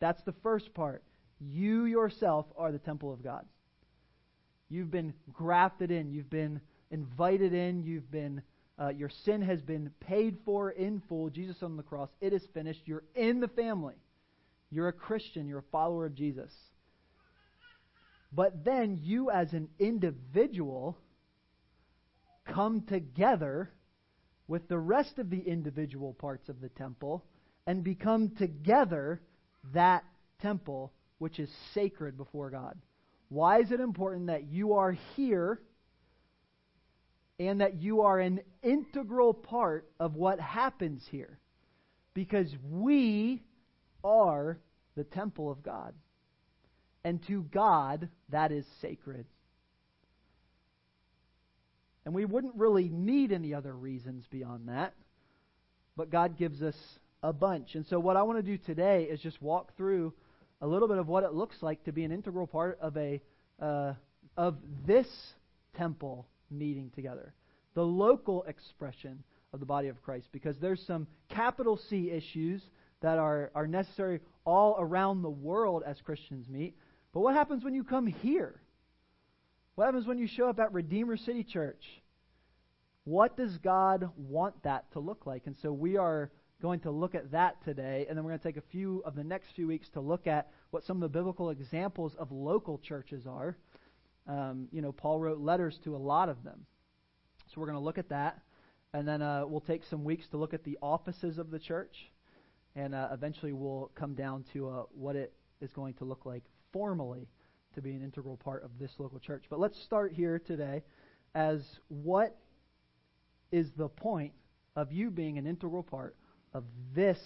That's 0.00 0.22
the 0.22 0.34
first 0.42 0.72
part. 0.74 1.02
You 1.40 1.84
yourself 1.84 2.46
are 2.56 2.72
the 2.72 2.78
temple 2.78 3.12
of 3.12 3.22
God. 3.22 3.44
You've 4.68 4.90
been 4.90 5.12
grafted 5.32 5.90
in. 5.90 6.10
You've 6.10 6.30
been 6.30 6.60
invited 6.90 7.52
in. 7.52 7.82
You've 7.82 8.10
been, 8.10 8.42
uh, 8.78 8.88
your 8.88 9.10
sin 9.24 9.42
has 9.42 9.60
been 9.60 9.90
paid 10.00 10.38
for 10.44 10.70
in 10.70 11.02
full. 11.08 11.30
Jesus 11.30 11.62
on 11.62 11.76
the 11.76 11.82
cross. 11.82 12.08
It 12.20 12.32
is 12.32 12.46
finished. 12.54 12.82
You're 12.86 13.04
in 13.14 13.40
the 13.40 13.48
family. 13.48 13.96
You're 14.70 14.88
a 14.88 14.92
Christian, 14.92 15.48
you're 15.48 15.58
a 15.58 15.72
follower 15.72 16.06
of 16.06 16.14
Jesus. 16.14 16.52
But 18.32 18.64
then 18.64 19.00
you, 19.02 19.30
as 19.30 19.52
an 19.52 19.68
individual, 19.80 20.96
come 22.46 22.82
together 22.82 23.70
with 24.50 24.66
the 24.66 24.78
rest 24.78 25.20
of 25.20 25.30
the 25.30 25.38
individual 25.38 26.12
parts 26.12 26.48
of 26.48 26.60
the 26.60 26.68
temple 26.70 27.24
and 27.68 27.84
become 27.84 28.30
together 28.30 29.20
that 29.72 30.02
temple 30.42 30.92
which 31.18 31.38
is 31.38 31.48
sacred 31.72 32.16
before 32.16 32.50
God. 32.50 32.76
Why 33.28 33.60
is 33.60 33.70
it 33.70 33.78
important 33.78 34.26
that 34.26 34.50
you 34.50 34.72
are 34.72 34.90
here 35.14 35.60
and 37.38 37.60
that 37.60 37.80
you 37.80 38.00
are 38.00 38.18
an 38.18 38.40
integral 38.60 39.32
part 39.32 39.88
of 40.00 40.16
what 40.16 40.40
happens 40.40 41.06
here? 41.12 41.38
Because 42.12 42.48
we 42.68 43.44
are 44.02 44.58
the 44.96 45.04
temple 45.04 45.48
of 45.48 45.62
God. 45.62 45.94
And 47.04 47.24
to 47.28 47.42
God, 47.52 48.08
that 48.30 48.50
is 48.50 48.64
sacred. 48.82 49.26
And 52.04 52.14
we 52.14 52.24
wouldn't 52.24 52.54
really 52.56 52.88
need 52.88 53.32
any 53.32 53.52
other 53.52 53.74
reasons 53.74 54.24
beyond 54.30 54.68
that. 54.68 54.94
But 55.96 56.10
God 56.10 56.38
gives 56.38 56.62
us 56.62 56.76
a 57.22 57.32
bunch. 57.32 57.74
And 57.74 57.86
so, 57.86 57.98
what 58.00 58.16
I 58.16 58.22
want 58.22 58.38
to 58.38 58.42
do 58.42 58.56
today 58.56 59.04
is 59.04 59.20
just 59.20 59.40
walk 59.42 59.76
through 59.76 60.14
a 60.62 60.66
little 60.66 60.88
bit 60.88 60.98
of 60.98 61.08
what 61.08 61.24
it 61.24 61.34
looks 61.34 61.56
like 61.62 61.84
to 61.84 61.92
be 61.92 62.04
an 62.04 62.12
integral 62.12 62.46
part 62.46 62.78
of 62.80 62.96
a 62.96 63.20
uh, 63.60 63.94
of 64.36 64.56
this 64.86 65.06
temple 65.76 66.26
meeting 66.50 66.90
together, 66.94 67.34
the 67.74 67.84
local 67.84 68.42
expression 68.44 69.22
of 69.52 69.60
the 69.60 69.66
body 69.66 69.88
of 69.88 70.02
Christ, 70.02 70.28
because 70.32 70.56
there's 70.58 70.82
some 70.86 71.06
capital 71.28 71.78
C 71.88 72.10
issues 72.10 72.62
that 73.00 73.18
are, 73.18 73.50
are 73.54 73.66
necessary 73.66 74.20
all 74.44 74.76
around 74.78 75.22
the 75.22 75.30
world 75.30 75.82
as 75.86 76.00
Christians 76.00 76.48
meet. 76.48 76.76
But 77.12 77.20
what 77.20 77.34
happens 77.34 77.64
when 77.64 77.74
you 77.74 77.84
come 77.84 78.06
here? 78.06 78.60
What 79.80 79.86
happens 79.86 80.06
when 80.06 80.18
you 80.18 80.26
show 80.26 80.50
up 80.50 80.60
at 80.60 80.74
Redeemer 80.74 81.16
City 81.16 81.42
Church? 81.42 81.82
What 83.04 83.34
does 83.34 83.56
God 83.56 84.10
want 84.14 84.62
that 84.62 84.92
to 84.92 85.00
look 85.00 85.24
like? 85.24 85.46
And 85.46 85.56
so 85.62 85.72
we 85.72 85.96
are 85.96 86.30
going 86.60 86.80
to 86.80 86.90
look 86.90 87.14
at 87.14 87.30
that 87.30 87.64
today, 87.64 88.04
and 88.06 88.14
then 88.14 88.22
we're 88.22 88.32
going 88.32 88.40
to 88.40 88.46
take 88.46 88.58
a 88.58 88.72
few 88.72 89.02
of 89.06 89.14
the 89.14 89.24
next 89.24 89.52
few 89.56 89.66
weeks 89.66 89.88
to 89.94 90.00
look 90.02 90.26
at 90.26 90.50
what 90.70 90.84
some 90.84 90.98
of 90.98 91.00
the 91.00 91.08
biblical 91.08 91.48
examples 91.48 92.14
of 92.16 92.30
local 92.30 92.76
churches 92.76 93.26
are. 93.26 93.56
Um, 94.28 94.68
you 94.70 94.82
know, 94.82 94.92
Paul 94.92 95.18
wrote 95.18 95.38
letters 95.38 95.80
to 95.84 95.96
a 95.96 95.96
lot 95.96 96.28
of 96.28 96.44
them. 96.44 96.66
So 97.46 97.58
we're 97.58 97.66
going 97.68 97.78
to 97.78 97.82
look 97.82 97.96
at 97.96 98.10
that, 98.10 98.38
and 98.92 99.08
then 99.08 99.22
uh, 99.22 99.44
we'll 99.46 99.62
take 99.62 99.84
some 99.84 100.04
weeks 100.04 100.28
to 100.28 100.36
look 100.36 100.52
at 100.52 100.62
the 100.62 100.76
offices 100.82 101.38
of 101.38 101.50
the 101.50 101.58
church, 101.58 102.10
and 102.76 102.94
uh, 102.94 103.08
eventually 103.12 103.54
we'll 103.54 103.90
come 103.94 104.12
down 104.12 104.44
to 104.52 104.68
uh, 104.68 104.82
what 104.92 105.16
it 105.16 105.32
is 105.62 105.72
going 105.72 105.94
to 105.94 106.04
look 106.04 106.26
like 106.26 106.44
formally 106.70 107.28
to 107.74 107.82
be 107.82 107.92
an 107.92 108.02
integral 108.02 108.36
part 108.36 108.64
of 108.64 108.70
this 108.78 108.92
local 108.98 109.18
church. 109.18 109.44
But 109.48 109.60
let's 109.60 109.80
start 109.82 110.12
here 110.12 110.38
today 110.38 110.82
as 111.34 111.60
what 111.88 112.36
is 113.52 113.70
the 113.76 113.88
point 113.88 114.32
of 114.76 114.92
you 114.92 115.10
being 115.10 115.38
an 115.38 115.46
integral 115.46 115.82
part 115.82 116.16
of 116.52 116.64
this 116.94 117.18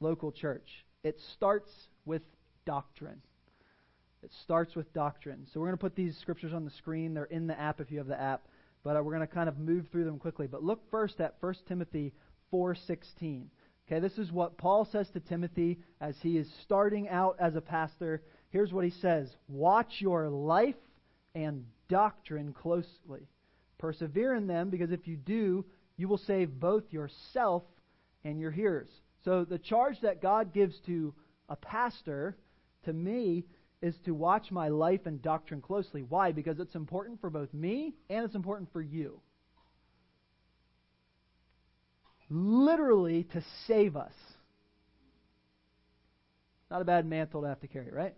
local 0.00 0.32
church? 0.32 0.84
It 1.02 1.20
starts 1.34 1.70
with 2.04 2.22
doctrine. 2.64 3.20
It 4.22 4.30
starts 4.42 4.74
with 4.74 4.92
doctrine. 4.92 5.46
So 5.52 5.60
we're 5.60 5.66
going 5.66 5.78
to 5.78 5.82
put 5.82 5.94
these 5.94 6.16
scriptures 6.18 6.52
on 6.52 6.64
the 6.64 6.70
screen. 6.70 7.14
They're 7.14 7.24
in 7.24 7.46
the 7.46 7.58
app 7.58 7.80
if 7.80 7.90
you 7.90 7.98
have 7.98 8.06
the 8.06 8.20
app, 8.20 8.48
but 8.82 8.96
uh, 8.96 9.02
we're 9.02 9.14
going 9.14 9.26
to 9.26 9.32
kind 9.32 9.48
of 9.48 9.58
move 9.58 9.86
through 9.90 10.04
them 10.04 10.18
quickly. 10.18 10.46
But 10.46 10.62
look 10.62 10.80
first 10.90 11.20
at 11.20 11.36
1 11.40 11.54
Timothy 11.68 12.12
4:16. 12.52 13.46
Okay, 13.86 14.00
this 14.00 14.18
is 14.18 14.32
what 14.32 14.58
Paul 14.58 14.84
says 14.84 15.08
to 15.10 15.20
Timothy 15.20 15.78
as 16.00 16.16
he 16.20 16.38
is 16.38 16.48
starting 16.62 17.08
out 17.08 17.36
as 17.38 17.54
a 17.54 17.60
pastor. 17.60 18.22
Here's 18.56 18.72
what 18.72 18.86
he 18.86 18.90
says: 19.02 19.28
Watch 19.48 19.96
your 19.98 20.30
life 20.30 20.80
and 21.34 21.66
doctrine 21.90 22.54
closely. 22.54 23.28
Persevere 23.76 24.32
in 24.32 24.46
them, 24.46 24.70
because 24.70 24.92
if 24.92 25.06
you 25.06 25.14
do, 25.14 25.66
you 25.98 26.08
will 26.08 26.16
save 26.16 26.58
both 26.58 26.84
yourself 26.90 27.64
and 28.24 28.40
your 28.40 28.50
hearers. 28.50 28.88
So 29.26 29.44
the 29.44 29.58
charge 29.58 30.00
that 30.00 30.22
God 30.22 30.54
gives 30.54 30.74
to 30.86 31.12
a 31.50 31.56
pastor, 31.56 32.34
to 32.86 32.94
me, 32.94 33.44
is 33.82 33.94
to 34.06 34.14
watch 34.14 34.50
my 34.50 34.68
life 34.68 35.04
and 35.04 35.20
doctrine 35.20 35.60
closely. 35.60 36.02
Why? 36.02 36.32
Because 36.32 36.58
it's 36.58 36.76
important 36.76 37.20
for 37.20 37.28
both 37.28 37.52
me 37.52 37.92
and 38.08 38.24
it's 38.24 38.34
important 38.34 38.72
for 38.72 38.80
you. 38.80 39.20
Literally 42.30 43.24
to 43.34 43.44
save 43.66 43.96
us. 43.96 44.14
Not 46.70 46.80
a 46.80 46.86
bad 46.86 47.04
mantle 47.04 47.42
to 47.42 47.48
have 47.48 47.60
to 47.60 47.68
carry, 47.68 47.92
right? 47.92 48.14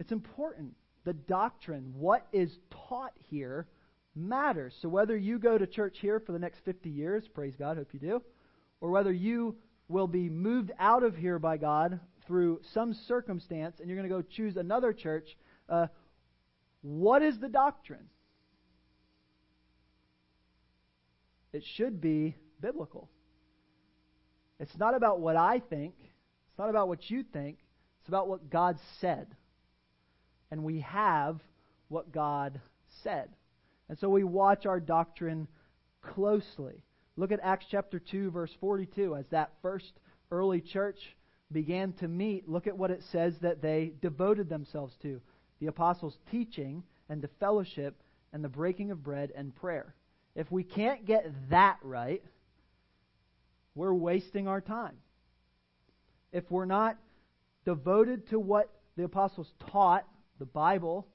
It's 0.00 0.12
important 0.12 0.74
the 1.04 1.12
doctrine, 1.12 1.92
what 1.96 2.26
is 2.32 2.58
taught 2.88 3.12
here, 3.28 3.66
matters. 4.14 4.74
So 4.80 4.88
whether 4.88 5.16
you 5.16 5.38
go 5.38 5.56
to 5.56 5.66
church 5.66 5.98
here 6.00 6.20
for 6.20 6.32
the 6.32 6.38
next 6.38 6.60
50 6.64 6.90
years, 6.90 7.26
praise 7.32 7.54
God, 7.56 7.76
hope 7.76 7.92
you 7.92 8.00
do, 8.00 8.22
or 8.80 8.90
whether 8.90 9.12
you 9.12 9.56
will 9.88 10.06
be 10.06 10.28
moved 10.28 10.72
out 10.78 11.02
of 11.02 11.16
here 11.16 11.38
by 11.38 11.56
God 11.56 12.00
through 12.26 12.60
some 12.74 12.94
circumstance 13.08 13.76
and 13.80 13.88
you're 13.88 13.96
going 13.96 14.08
to 14.08 14.14
go 14.14 14.22
choose 14.22 14.56
another 14.56 14.92
church, 14.92 15.36
uh, 15.68 15.86
what 16.82 17.22
is 17.22 17.38
the 17.38 17.48
doctrine? 17.48 18.08
It 21.52 21.62
should 21.76 22.00
be 22.00 22.36
biblical. 22.60 23.08
It's 24.58 24.76
not 24.78 24.94
about 24.94 25.20
what 25.20 25.36
I 25.36 25.60
think. 25.70 25.94
It's 25.98 26.58
not 26.58 26.70
about 26.70 26.88
what 26.88 27.10
you 27.10 27.22
think. 27.22 27.58
It's 28.00 28.08
about 28.08 28.28
what 28.28 28.50
God 28.50 28.78
said 29.00 29.26
and 30.50 30.64
we 30.64 30.80
have 30.80 31.40
what 31.88 32.12
God 32.12 32.60
said. 33.02 33.28
And 33.88 33.98
so 33.98 34.08
we 34.08 34.24
watch 34.24 34.66
our 34.66 34.80
doctrine 34.80 35.48
closely. 36.02 36.82
Look 37.16 37.32
at 37.32 37.40
Acts 37.42 37.66
chapter 37.70 37.98
2, 37.98 38.30
verse 38.30 38.52
42. 38.60 39.16
As 39.16 39.26
that 39.30 39.52
first 39.62 39.92
early 40.30 40.60
church 40.60 40.98
began 41.52 41.92
to 41.94 42.08
meet, 42.08 42.48
look 42.48 42.66
at 42.66 42.78
what 42.78 42.90
it 42.90 43.02
says 43.10 43.34
that 43.42 43.60
they 43.60 43.92
devoted 44.00 44.48
themselves 44.48 44.94
to 45.02 45.20
the 45.60 45.66
apostles' 45.66 46.18
teaching 46.30 46.82
and 47.08 47.20
the 47.20 47.30
fellowship 47.40 48.00
and 48.32 48.44
the 48.44 48.48
breaking 48.48 48.90
of 48.90 49.02
bread 49.02 49.32
and 49.34 49.54
prayer. 49.56 49.94
If 50.36 50.50
we 50.50 50.62
can't 50.62 51.04
get 51.04 51.26
that 51.50 51.78
right, 51.82 52.22
we're 53.74 53.94
wasting 53.94 54.46
our 54.46 54.60
time. 54.60 54.96
If 56.32 56.48
we're 56.50 56.64
not 56.64 56.96
devoted 57.64 58.28
to 58.30 58.38
what 58.38 58.70
the 58.96 59.04
apostles 59.04 59.52
taught 59.70 60.06
the 60.40 60.46
Bible, 60.46 61.06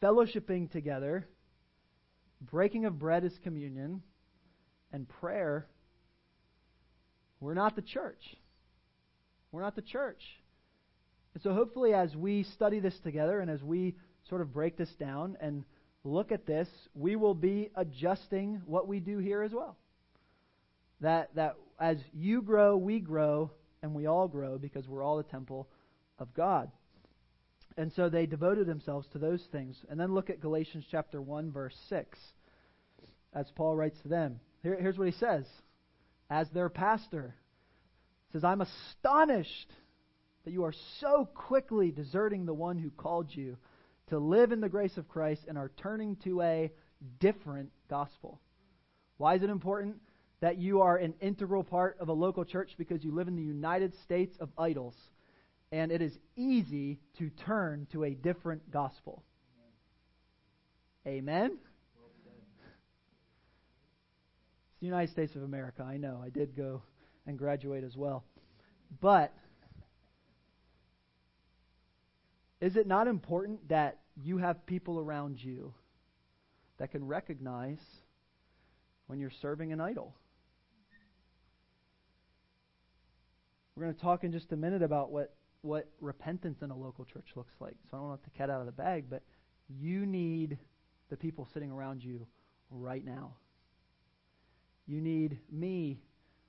fellowshipping 0.00 0.70
together, 0.70 1.26
breaking 2.40 2.84
of 2.86 2.98
bread 2.98 3.24
is 3.24 3.32
communion, 3.42 4.00
and 4.92 5.08
prayer, 5.08 5.66
we're 7.40 7.54
not 7.54 7.74
the 7.74 7.82
church. 7.82 8.22
We're 9.50 9.60
not 9.60 9.74
the 9.74 9.82
church. 9.82 10.22
And 11.34 11.42
so, 11.42 11.52
hopefully, 11.52 11.92
as 11.92 12.14
we 12.14 12.44
study 12.54 12.78
this 12.78 12.94
together 13.02 13.40
and 13.40 13.50
as 13.50 13.60
we 13.60 13.96
sort 14.28 14.40
of 14.40 14.52
break 14.52 14.76
this 14.76 14.92
down 15.00 15.36
and 15.40 15.64
look 16.04 16.30
at 16.30 16.46
this, 16.46 16.68
we 16.94 17.16
will 17.16 17.34
be 17.34 17.70
adjusting 17.74 18.62
what 18.66 18.86
we 18.86 19.00
do 19.00 19.18
here 19.18 19.42
as 19.42 19.52
well. 19.52 19.76
That, 21.00 21.34
that 21.34 21.56
as 21.80 21.96
you 22.12 22.40
grow, 22.40 22.76
we 22.76 23.00
grow, 23.00 23.50
and 23.82 23.94
we 23.94 24.06
all 24.06 24.28
grow 24.28 24.58
because 24.58 24.86
we're 24.86 25.02
all 25.02 25.16
the 25.16 25.24
temple 25.24 25.68
of 26.20 26.32
God. 26.34 26.70
And 27.76 27.92
so 27.92 28.08
they 28.08 28.26
devoted 28.26 28.66
themselves 28.66 29.06
to 29.12 29.18
those 29.18 29.42
things. 29.50 29.76
And 29.88 29.98
then 29.98 30.14
look 30.14 30.30
at 30.30 30.40
Galatians 30.40 30.84
chapter 30.90 31.20
1, 31.20 31.50
verse 31.50 31.76
6, 31.88 32.18
as 33.34 33.50
Paul 33.56 33.74
writes 33.74 34.00
to 34.02 34.08
them. 34.08 34.38
Here, 34.62 34.78
here's 34.80 34.96
what 34.96 35.08
he 35.08 35.18
says 35.18 35.44
As 36.30 36.48
their 36.50 36.68
pastor, 36.68 37.34
says, 38.32 38.44
I'm 38.44 38.60
astonished 38.60 39.72
that 40.44 40.52
you 40.52 40.64
are 40.64 40.74
so 41.00 41.28
quickly 41.34 41.90
deserting 41.90 42.46
the 42.46 42.54
one 42.54 42.78
who 42.78 42.90
called 42.90 43.28
you 43.30 43.56
to 44.08 44.18
live 44.18 44.52
in 44.52 44.60
the 44.60 44.68
grace 44.68 44.96
of 44.96 45.08
Christ 45.08 45.42
and 45.48 45.56
are 45.56 45.70
turning 45.76 46.16
to 46.24 46.42
a 46.42 46.70
different 47.18 47.70
gospel. 47.88 48.40
Why 49.16 49.34
is 49.34 49.42
it 49.42 49.50
important 49.50 49.96
that 50.40 50.58
you 50.58 50.82
are 50.82 50.96
an 50.96 51.14
integral 51.20 51.64
part 51.64 51.96
of 51.98 52.08
a 52.08 52.12
local 52.12 52.44
church? 52.44 52.72
Because 52.76 53.02
you 53.02 53.12
live 53.12 53.28
in 53.28 53.36
the 53.36 53.42
United 53.42 53.94
States 54.02 54.36
of 54.38 54.50
idols 54.58 54.94
and 55.74 55.90
it 55.90 56.00
is 56.00 56.16
easy 56.36 57.00
to 57.18 57.28
turn 57.30 57.88
to 57.90 58.04
a 58.04 58.10
different 58.10 58.70
gospel. 58.70 59.24
Amen? 61.04 61.58
It's 64.70 64.80
the 64.80 64.86
United 64.86 65.10
States 65.10 65.34
of 65.34 65.42
America. 65.42 65.82
I 65.82 65.96
know. 65.96 66.20
I 66.24 66.28
did 66.28 66.56
go 66.56 66.80
and 67.26 67.36
graduate 67.36 67.82
as 67.82 67.96
well. 67.96 68.22
But 69.00 69.32
is 72.60 72.76
it 72.76 72.86
not 72.86 73.08
important 73.08 73.68
that 73.68 73.98
you 74.22 74.38
have 74.38 74.64
people 74.66 75.00
around 75.00 75.42
you 75.42 75.74
that 76.78 76.92
can 76.92 77.04
recognize 77.04 77.80
when 79.08 79.18
you're 79.18 79.32
serving 79.42 79.72
an 79.72 79.80
idol? 79.80 80.14
We're 83.74 83.82
going 83.82 83.94
to 83.96 84.00
talk 84.00 84.22
in 84.22 84.30
just 84.30 84.52
a 84.52 84.56
minute 84.56 84.82
about 84.82 85.10
what 85.10 85.34
what 85.64 85.88
repentance 86.02 86.58
in 86.60 86.70
a 86.70 86.76
local 86.76 87.06
church 87.06 87.24
looks 87.36 87.54
like. 87.58 87.76
So 87.90 87.96
I 87.96 88.00
don't 88.00 88.08
want 88.10 88.24
to 88.24 88.30
cat 88.30 88.50
out 88.50 88.60
of 88.60 88.66
the 88.66 88.72
bag, 88.72 89.06
but 89.08 89.22
you 89.68 90.04
need 90.04 90.58
the 91.08 91.16
people 91.16 91.48
sitting 91.54 91.70
around 91.70 92.04
you 92.04 92.26
right 92.70 93.02
now. 93.04 93.32
You 94.86 95.00
need 95.00 95.38
me 95.50 96.02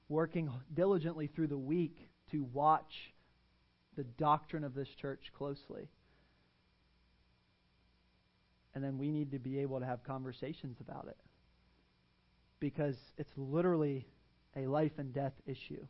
working 0.09 0.51
diligently 0.73 1.27
through 1.27 1.47
the 1.47 1.57
week 1.57 1.97
to 2.31 2.43
watch 2.43 3.13
the 3.95 4.03
doctrine 4.03 4.65
of 4.65 4.75
this 4.75 4.89
church 4.89 5.31
closely. 5.37 5.87
And 8.73 8.83
then 8.83 8.97
we 8.97 9.11
need 9.11 9.31
to 9.31 9.39
be 9.39 9.59
able 9.59 9.79
to 9.79 9.85
have 9.85 10.03
conversations 10.03 10.75
about 10.81 11.07
it. 11.07 11.17
Because 12.59 12.97
it's 13.17 13.31
literally 13.37 14.05
a 14.57 14.67
life 14.67 14.91
and 14.97 15.13
death 15.13 15.33
issue, 15.45 15.87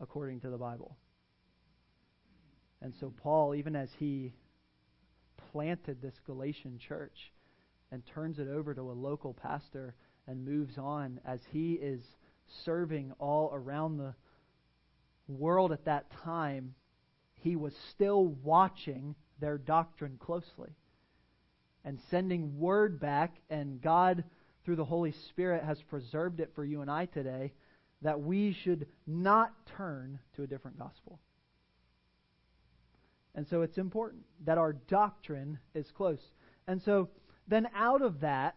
according 0.00 0.40
to 0.40 0.50
the 0.50 0.58
Bible. 0.58 0.96
And 2.80 2.94
so, 3.00 3.12
Paul, 3.22 3.54
even 3.54 3.74
as 3.74 3.88
he 3.98 4.32
planted 5.52 6.00
this 6.00 6.14
Galatian 6.26 6.78
church 6.78 7.32
and 7.90 8.02
turns 8.06 8.38
it 8.38 8.48
over 8.48 8.74
to 8.74 8.82
a 8.82 8.92
local 8.92 9.34
pastor 9.34 9.94
and 10.26 10.44
moves 10.44 10.78
on 10.78 11.20
as 11.24 11.40
he 11.50 11.72
is 11.72 12.02
serving 12.64 13.12
all 13.18 13.50
around 13.52 13.96
the 13.96 14.14
world 15.26 15.72
at 15.72 15.84
that 15.86 16.10
time, 16.24 16.74
he 17.40 17.56
was 17.56 17.72
still 17.90 18.26
watching 18.42 19.14
their 19.40 19.58
doctrine 19.58 20.18
closely 20.18 20.70
and 21.84 21.98
sending 22.10 22.58
word 22.58 23.00
back, 23.00 23.36
and 23.48 23.80
God, 23.80 24.24
through 24.64 24.76
the 24.76 24.84
Holy 24.84 25.12
Spirit, 25.28 25.64
has 25.64 25.80
preserved 25.82 26.40
it 26.40 26.50
for 26.54 26.64
you 26.64 26.82
and 26.82 26.90
I 26.90 27.06
today 27.06 27.52
that 28.02 28.20
we 28.20 28.52
should 28.52 28.86
not 29.06 29.52
turn 29.76 30.18
to 30.36 30.42
a 30.42 30.46
different 30.46 30.78
gospel. 30.78 31.18
And 33.34 33.46
so 33.46 33.62
it's 33.62 33.78
important 33.78 34.22
that 34.44 34.58
our 34.58 34.72
doctrine 34.72 35.58
is 35.74 35.90
close. 35.90 36.20
And 36.66 36.82
so 36.82 37.08
then 37.46 37.68
out 37.74 38.02
of 38.02 38.20
that, 38.20 38.56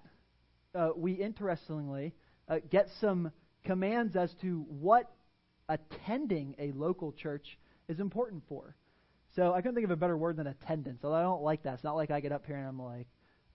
uh, 0.74 0.90
we 0.96 1.14
interestingly 1.14 2.14
uh, 2.48 2.60
get 2.70 2.90
some 3.00 3.32
commands 3.64 4.16
as 4.16 4.34
to 4.42 4.66
what 4.68 5.12
attending 5.70 6.56
a 6.60 6.72
local 6.72 7.12
church 7.12 7.58
is 7.88 8.00
important 8.00 8.44
for. 8.48 8.76
So 9.36 9.54
I 9.54 9.62
couldn't 9.62 9.76
think 9.76 9.86
of 9.86 9.92
a 9.92 9.96
better 9.96 10.18
word 10.18 10.36
than 10.36 10.48
attendance, 10.48 11.02
although 11.04 11.18
I 11.18 11.22
don't 11.22 11.44
like 11.44 11.64
that. 11.64 11.76
It's 11.76 11.84
not 11.84 11.96
like 11.96 12.12
I 12.12 12.20
get 12.20 12.32
up 12.32 12.46
here 12.46 12.58
and 12.58 12.68
I'm 12.68 12.82
like, 12.82 13.08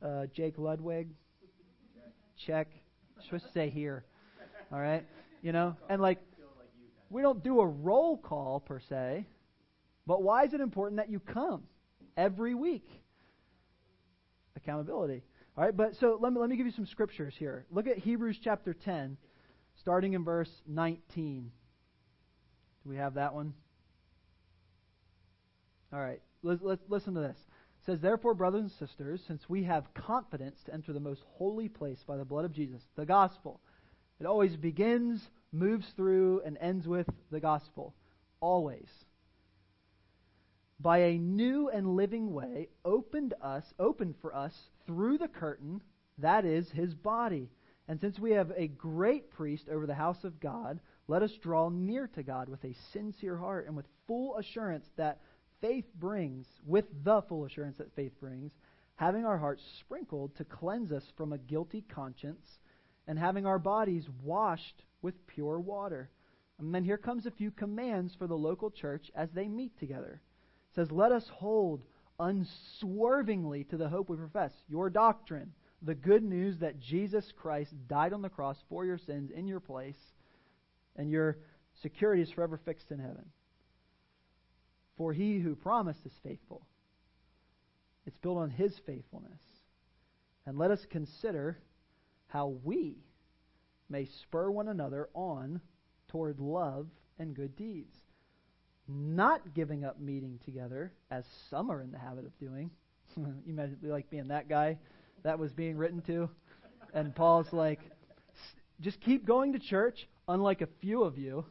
uh, 0.03 0.27
Jake 0.33 0.55
Ludwig, 0.57 1.09
check. 2.37 2.69
I'm 3.17 3.25
supposed 3.25 3.47
to 3.47 3.53
say 3.53 3.69
here. 3.69 4.05
All 4.73 4.81
right? 4.81 5.05
You 5.43 5.53
know? 5.53 5.77
And 5.89 6.01
like, 6.01 6.19
we 7.11 7.23
don't 7.23 7.43
do 7.43 7.61
a 7.61 7.67
roll 7.67 8.17
call 8.17 8.61
per 8.61 8.81
se. 8.81 9.27
But 10.07 10.23
why 10.23 10.45
is 10.45 10.55
it 10.55 10.61
important 10.61 10.99
that 10.99 11.11
you 11.11 11.21
come 11.21 11.65
every 12.17 12.55
week? 12.55 12.89
Accountability. 14.57 15.23
All 15.57 15.65
right, 15.65 15.77
but 15.77 15.97
so 15.97 16.19
let 16.21 16.33
me, 16.33 16.39
let 16.39 16.49
me 16.49 16.57
give 16.57 16.67
you 16.67 16.73
some 16.73 16.87
scriptures 16.87 17.35
here. 17.39 17.67
Look 17.71 17.87
at 17.87 17.99
Hebrews 17.99 18.39
chapter 18.43 18.75
10, 18.75 19.17
starting 19.81 20.13
in 20.13 20.23
verse 20.23 20.51
19. 20.67 21.51
Do 22.85 22.91
we 22.91 22.97
have 22.97 23.15
that 23.15 23.35
one? 23.35 23.55
All 25.93 26.01
right, 26.01 26.21
let's, 26.43 26.61
let's 26.63 26.83
listen 26.89 27.15
to 27.15 27.21
this. 27.21 27.37
It 27.39 27.87
says, 27.87 28.01
Therefore, 28.01 28.35
brothers 28.35 28.63
and 28.63 28.89
sisters, 28.89 29.21
since 29.27 29.49
we 29.49 29.65
have 29.65 29.93
confidence 29.95 30.59
to 30.67 30.75
enter 30.75 30.93
the 30.93 31.01
most 31.01 31.23
holy 31.37 31.69
place 31.69 32.05
by 32.07 32.17
the 32.17 32.25
blood 32.25 32.45
of 32.45 32.53
Jesus, 32.53 32.83
the 32.97 33.07
gospel, 33.07 33.61
it 34.21 34.27
always 34.27 34.57
begins, 34.57 35.23
moves 35.53 35.87
through, 35.97 36.43
and 36.45 36.59
ends 36.61 36.87
with 36.87 37.09
the 37.31 37.41
gospel. 37.41 37.95
Always 38.41 38.89
by 40.81 40.99
a 40.99 41.19
new 41.19 41.69
and 41.69 41.97
living 41.97 42.33
way 42.33 42.69
opened 42.85 43.35
us 43.41 43.65
opened 43.79 44.15
for 44.21 44.35
us 44.35 44.53
through 44.87 45.19
the 45.19 45.29
curtain 45.29 45.83
that 46.19 46.45
is 46.45 46.71
his 46.71 46.95
body. 46.95 47.51
And 47.89 48.01
since 48.01 48.19
we 48.19 48.33
have 48.33 48.53
a 48.57 48.69
great 48.69 49.31
priest 49.31 49.69
over 49.71 49.87
the 49.87 49.95
house 49.95 50.25
of 50.25 50.41
God 50.41 50.81
let 51.09 51.23
us 51.23 51.33
draw 51.41 51.69
near 51.69 52.09
to 52.09 52.23
God 52.23 52.49
with 52.49 52.65
a 52.65 52.75
sincere 52.93 53.37
heart 53.37 53.67
and 53.67 53.77
with 53.77 53.87
full 54.07 54.37
assurance 54.37 54.87
that 54.97 55.21
faith 55.61 55.87
brings 55.95 56.47
with 56.67 56.85
the 57.05 57.23
full 57.29 57.45
assurance 57.45 57.77
that 57.79 57.95
faith 57.95 58.13
brings 58.21 58.53
having 58.97 59.25
our 59.25 59.39
hearts 59.39 59.63
sprinkled 59.81 60.35
to 60.37 60.45
cleanse 60.45 60.91
us 60.91 61.05
from 61.17 61.33
a 61.33 61.39
guilty 61.39 61.85
conscience 61.95 62.59
and 63.07 63.19
having 63.19 63.47
our 63.47 63.59
bodies 63.59 64.05
washed 64.23 64.83
with 65.03 65.27
pure 65.27 65.61
water. 65.61 66.11
And 66.59 66.75
then 66.75 66.83
here 66.83 66.97
comes 66.97 67.27
a 67.27 67.31
few 67.31 67.51
commands 67.51 68.15
for 68.15 68.27
the 68.27 68.37
local 68.37 68.71
church 68.71 69.11
as 69.15 69.29
they 69.31 69.47
meet 69.49 69.79
together 69.79 70.23
says, 70.77 70.93
Let 70.93 71.11
us 71.11 71.29
hold 71.35 71.83
unswervingly 72.21 73.65
to 73.65 73.77
the 73.77 73.89
hope 73.89 74.09
we 74.09 74.17
profess, 74.17 74.53
your 74.69 74.89
doctrine, 74.89 75.53
the 75.83 75.95
good 75.95 76.23
news 76.23 76.59
that 76.59 76.79
Jesus 76.79 77.33
Christ 77.37 77.75
died 77.89 78.13
on 78.13 78.23
the 78.23 78.29
cross 78.29 78.57
for 78.69 78.85
your 78.85 78.99
sins 78.99 79.31
in 79.35 79.49
your 79.49 79.61
place, 79.61 79.99
and 80.95 81.11
your 81.11 81.39
security 81.83 82.23
is 82.23 82.31
forever 82.31 82.61
fixed 82.65 82.91
in 82.91 82.99
heaven. 82.99 83.25
For 84.97 85.13
he 85.13 85.39
who 85.39 85.57
promised 85.57 86.07
is 86.07 86.13
faithful. 86.23 86.67
It's 88.07 88.17
built 88.19 88.39
on 88.39 88.51
his 88.51 88.73
faithfulness. 88.87 89.41
And 90.47 90.57
let 90.57 90.71
us 90.71 90.87
consider 90.91 91.59
how 92.29 92.55
we 92.65 92.97
may 93.91 94.09
spur 94.23 94.51
one 94.51 94.69
another 94.69 95.09
on 95.13 95.61
toward 96.09 96.39
love 96.39 96.87
and 97.19 97.35
good 97.35 97.57
deeds 97.57 97.97
not 98.89 99.55
giving 99.55 99.85
up 99.85 100.01
meeting 100.01 100.39
together, 100.45 100.93
as 101.11 101.25
some 101.51 101.71
are 101.71 101.83
in 101.83 101.91
the 101.91 101.99
habit 101.99 102.25
of 102.25 102.39
doing. 102.39 102.71
you 103.17 103.35
imagine 103.49 103.79
like 103.83 104.11
being 104.11 104.29
that 104.29 104.49
guy 104.49 104.79
that 105.23 105.39
was 105.39 105.53
being 105.53 105.77
written 105.77 106.03
to. 106.03 106.29
And 106.95 107.15
Paul's 107.15 107.53
like, 107.53 107.81
just 108.81 109.01
keep 109.01 109.27
going 109.27 109.53
to 109.55 109.59
church, 109.59 110.09
unlike 110.29 110.61
a 110.61 110.69
few 110.81 111.03
of 111.03 111.19
you, 111.19 111.45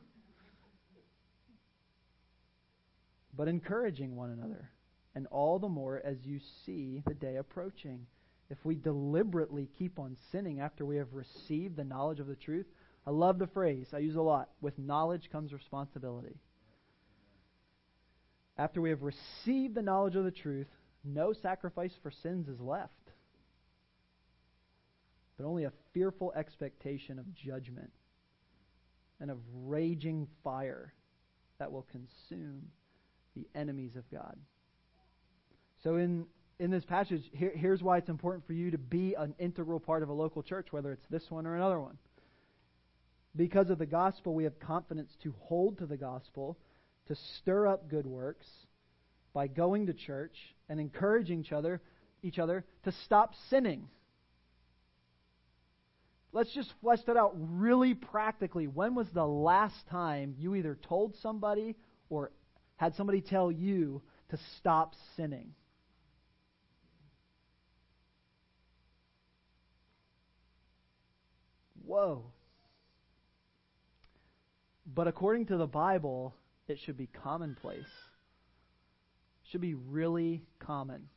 but 3.36 3.48
encouraging 3.48 4.16
one 4.16 4.32
another, 4.32 4.70
and 5.14 5.28
all 5.28 5.60
the 5.60 5.68
more 5.68 6.02
as 6.06 6.18
you 6.24 6.40
see 6.66 7.04
the 7.06 7.14
day 7.14 7.36
approaching. 7.36 8.06
If 8.50 8.64
we 8.64 8.76
deliberately 8.76 9.70
keep 9.78 10.00
on 10.00 10.16
sinning 10.32 10.60
after 10.60 10.86
we 10.86 10.98
have 10.98 11.14
received 11.14 11.76
the 11.76 11.84
knowledge 11.84 12.20
of 12.20 12.28
the 12.28 12.36
truth, 12.36 12.68
I 13.08 13.10
love 13.10 13.40
the 13.40 13.48
phrase, 13.48 13.88
I 13.94 14.00
use 14.00 14.16
a 14.16 14.22
lot. 14.22 14.50
With 14.62 14.78
knowledge 14.78 15.30
comes 15.32 15.52
responsibility. 15.52 16.38
After 18.58 18.82
we 18.82 18.90
have 18.90 19.02
received 19.02 19.76
the 19.76 19.82
knowledge 19.82 20.16
of 20.16 20.24
the 20.24 20.32
truth, 20.32 20.68
no 21.04 21.34
sacrifice 21.34 21.92
for 22.02 22.12
sins 22.24 22.48
is 22.48 22.60
left, 22.60 22.94
but 25.38 25.46
only 25.46 25.66
a 25.66 25.74
fearful 25.94 26.32
expectation 26.36 27.20
of 27.20 27.34
judgment 27.34 27.92
and 29.20 29.30
of 29.30 29.38
raging 29.66 30.28
fire 30.44 30.94
that 31.60 31.72
will 31.72 31.86
consume 31.92 32.64
the 33.36 33.48
enemies 33.54 33.96
of 33.96 34.10
God. 34.10 34.38
So, 35.84 35.98
in, 35.98 36.26
in 36.60 36.72
this 36.72 36.86
passage, 36.86 37.22
here, 37.34 37.52
here's 37.54 37.84
why 37.84 37.98
it's 37.98 38.10
important 38.10 38.48
for 38.48 38.54
you 38.54 38.72
to 38.72 38.78
be 38.78 39.14
an 39.16 39.36
integral 39.38 39.80
part 39.80 40.02
of 40.04 40.10
a 40.10 40.14
local 40.14 40.42
church, 40.42 40.68
whether 40.72 40.92
it's 40.92 41.06
this 41.10 41.30
one 41.30 41.46
or 41.46 41.56
another 41.56 41.80
one. 41.80 41.98
Because 43.36 43.70
of 43.70 43.78
the 43.78 43.86
gospel, 43.86 44.34
we 44.34 44.46
have 44.46 44.58
confidence 44.60 45.12
to 45.24 45.34
hold 45.42 45.78
to 45.80 45.86
the 45.86 45.98
gospel 45.98 46.58
to 47.08 47.16
stir 47.38 47.68
up 47.68 47.90
good 47.90 48.06
works 48.06 48.48
by 49.34 49.48
going 49.48 49.88
to 49.88 49.94
church 49.94 50.36
and 50.70 50.80
encouraging 50.80 51.42
each 51.42 51.52
other, 51.52 51.82
each 52.24 52.40
other 52.40 52.66
to 52.84 52.92
stop 53.04 53.34
sinning. 53.50 53.88
Let's 56.32 56.54
just 56.54 56.74
flesh 56.82 57.00
that 57.08 57.16
out 57.16 57.34
really 57.38 57.94
practically. 57.94 58.68
When 58.68 58.96
was 58.96 59.08
the 59.14 59.26
last 59.26 59.88
time 59.90 60.36
you 60.38 60.56
either 60.56 60.78
told 60.88 61.16
somebody 61.22 61.76
or 62.10 62.32
had 62.78 62.96
somebody 62.96 63.22
tell 63.22 63.52
you 63.52 64.02
to 64.30 64.40
stop 64.58 64.96
sinning? 65.16 65.54
Whoa. 71.86 72.26
But 74.86 75.08
according 75.08 75.46
to 75.48 75.58
the 75.58 75.68
Bible, 75.68 76.34
it 76.68 76.80
should 76.86 76.98
be 76.98 77.08
commonplace. 77.08 77.84
Should 79.52 79.62
be 79.62 79.76
really 79.76 80.44
common. 80.60 81.10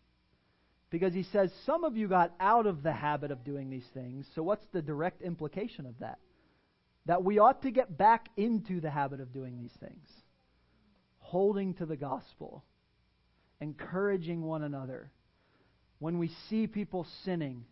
Because 0.90 1.12
he 1.12 1.22
says, 1.22 1.50
some 1.66 1.84
of 1.84 1.96
you 1.96 2.08
got 2.08 2.34
out 2.40 2.66
of 2.66 2.82
the 2.82 2.92
habit 2.92 3.30
of 3.30 3.44
doing 3.44 3.70
these 3.70 3.86
things. 3.92 4.26
So, 4.34 4.42
what's 4.42 4.66
the 4.72 4.82
direct 4.82 5.22
implication 5.22 5.86
of 5.86 5.98
that? 6.00 6.18
That 7.06 7.24
we 7.24 7.38
ought 7.38 7.62
to 7.62 7.70
get 7.70 7.96
back 7.96 8.28
into 8.36 8.80
the 8.80 8.90
habit 8.90 9.20
of 9.20 9.32
doing 9.32 9.58
these 9.58 9.74
things. 9.80 10.08
Holding 11.18 11.74
to 11.74 11.86
the 11.86 11.96
gospel. 11.96 12.64
Encouraging 13.60 14.42
one 14.42 14.62
another. 14.62 15.10
When 15.98 16.18
we 16.18 16.30
see 16.48 16.66
people 16.66 17.06
sinning, 17.24 17.64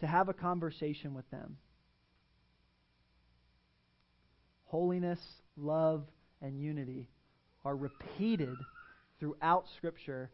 to 0.00 0.06
have 0.06 0.28
a 0.28 0.34
conversation 0.34 1.14
with 1.14 1.28
them. 1.30 1.56
Holiness 4.66 5.20
love, 5.56 6.04
and 6.42 6.60
unity 6.60 7.08
are 7.64 7.76
repeated 7.76 8.56
throughout 9.18 9.64
Scripture 9.76 10.30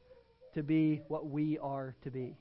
to 0.54 0.62
be 0.62 1.02
what 1.08 1.26
we 1.26 1.58
are 1.58 1.94
to 2.02 2.10
be 2.10 2.36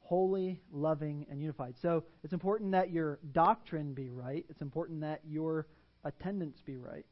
holy, 0.00 0.58
loving, 0.72 1.26
and 1.30 1.40
unified. 1.40 1.74
So 1.82 2.04
it's 2.24 2.32
important 2.32 2.72
that 2.72 2.90
your 2.90 3.18
doctrine 3.32 3.92
be 3.92 4.08
right, 4.08 4.44
it's 4.48 4.62
important 4.62 5.02
that 5.02 5.20
your 5.28 5.66
attendance 6.04 6.58
be 6.64 6.76
right. 6.76 7.04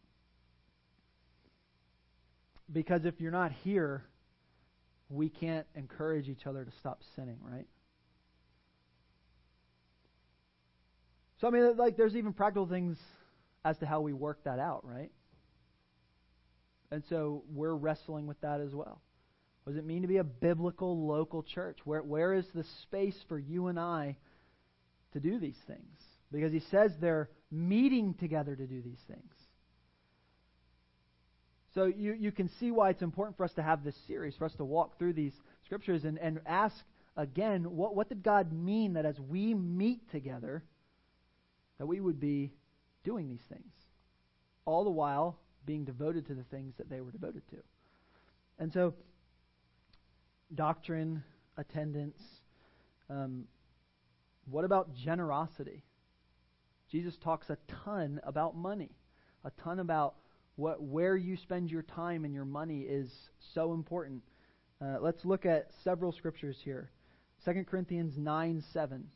because 2.72 3.04
if 3.04 3.20
you're 3.20 3.32
not 3.32 3.52
here, 3.64 4.04
we 5.08 5.28
can't 5.28 5.66
encourage 5.74 6.28
each 6.28 6.46
other 6.46 6.64
to 6.64 6.70
stop 6.78 7.00
sinning, 7.14 7.38
right? 7.42 7.66
So, 11.40 11.48
I 11.48 11.50
mean, 11.50 11.76
like, 11.76 11.96
there's 11.96 12.16
even 12.16 12.32
practical 12.32 12.66
things 12.66 12.96
as 13.64 13.76
to 13.78 13.86
how 13.86 14.00
we 14.00 14.12
work 14.12 14.44
that 14.44 14.58
out, 14.58 14.86
right? 14.86 15.10
And 16.90 17.02
so 17.08 17.42
we're 17.52 17.74
wrestling 17.74 18.26
with 18.26 18.40
that 18.40 18.60
as 18.60 18.74
well. 18.74 19.00
What 19.64 19.72
does 19.72 19.80
it 19.80 19.84
mean 19.84 20.02
to 20.02 20.08
be 20.08 20.18
a 20.18 20.24
biblical 20.24 21.06
local 21.06 21.42
church? 21.42 21.78
Where, 21.84 22.02
where 22.02 22.32
is 22.32 22.46
the 22.54 22.64
space 22.82 23.16
for 23.28 23.38
you 23.38 23.66
and 23.66 23.78
I 23.78 24.16
to 25.12 25.20
do 25.20 25.40
these 25.40 25.58
things? 25.66 25.98
Because 26.30 26.52
he 26.52 26.60
says 26.70 26.92
they're 27.00 27.28
meeting 27.50 28.14
together 28.14 28.54
to 28.54 28.66
do 28.66 28.80
these 28.80 29.00
things. 29.08 29.32
So 31.74 31.86
you, 31.86 32.14
you 32.14 32.32
can 32.32 32.48
see 32.60 32.70
why 32.70 32.90
it's 32.90 33.02
important 33.02 33.36
for 33.36 33.44
us 33.44 33.52
to 33.54 33.62
have 33.62 33.84
this 33.84 33.96
series, 34.06 34.34
for 34.36 34.46
us 34.46 34.54
to 34.54 34.64
walk 34.64 34.98
through 34.98 35.12
these 35.12 35.34
scriptures 35.64 36.04
and, 36.04 36.18
and 36.18 36.40
ask 36.46 36.76
again, 37.16 37.64
what, 37.76 37.94
what 37.94 38.08
did 38.08 38.22
God 38.22 38.52
mean 38.52 38.94
that 38.94 39.04
as 39.04 39.18
we 39.20 39.52
meet 39.52 40.10
together, 40.10 40.62
that 41.78 41.86
we 41.86 42.00
would 42.00 42.20
be 42.20 42.52
doing 43.04 43.28
these 43.28 43.44
things? 43.48 43.72
All 44.64 44.84
the 44.84 44.90
while 44.90 45.38
being 45.64 45.84
devoted 45.84 46.26
to 46.26 46.34
the 46.34 46.44
things 46.44 46.74
that 46.78 46.88
they 46.88 47.00
were 47.00 47.10
devoted 47.10 47.42
to. 47.50 47.56
And 48.58 48.72
so, 48.72 48.94
doctrine, 50.54 51.22
attendance. 51.56 52.20
Um, 53.10 53.44
what 54.50 54.64
about 54.64 54.94
generosity? 54.94 55.82
Jesus 56.90 57.16
talks 57.22 57.50
a 57.50 57.58
ton 57.84 58.20
about 58.22 58.56
money, 58.56 58.90
a 59.44 59.50
ton 59.62 59.80
about 59.80 60.14
what 60.54 60.82
where 60.82 61.16
you 61.16 61.36
spend 61.36 61.70
your 61.70 61.82
time 61.82 62.24
and 62.24 62.32
your 62.32 62.44
money 62.44 62.80
is 62.80 63.10
so 63.54 63.74
important. 63.74 64.22
Uh, 64.80 64.98
let's 65.00 65.24
look 65.24 65.44
at 65.44 65.70
several 65.84 66.12
scriptures 66.12 66.56
here. 66.62 66.90
2 67.44 67.64
Corinthians 67.64 68.14
9 68.16 68.62
7. 68.72 69.08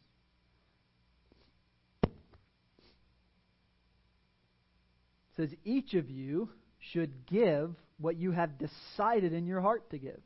Says, 5.36 5.54
Each 5.64 5.94
of 5.94 6.10
you 6.10 6.50
should 6.78 7.26
give 7.26 7.74
what 7.98 8.16
you 8.16 8.32
have 8.32 8.58
decided 8.58 9.32
in 9.32 9.46
your 9.46 9.60
heart 9.60 9.90
to 9.90 9.98
give, 9.98 10.20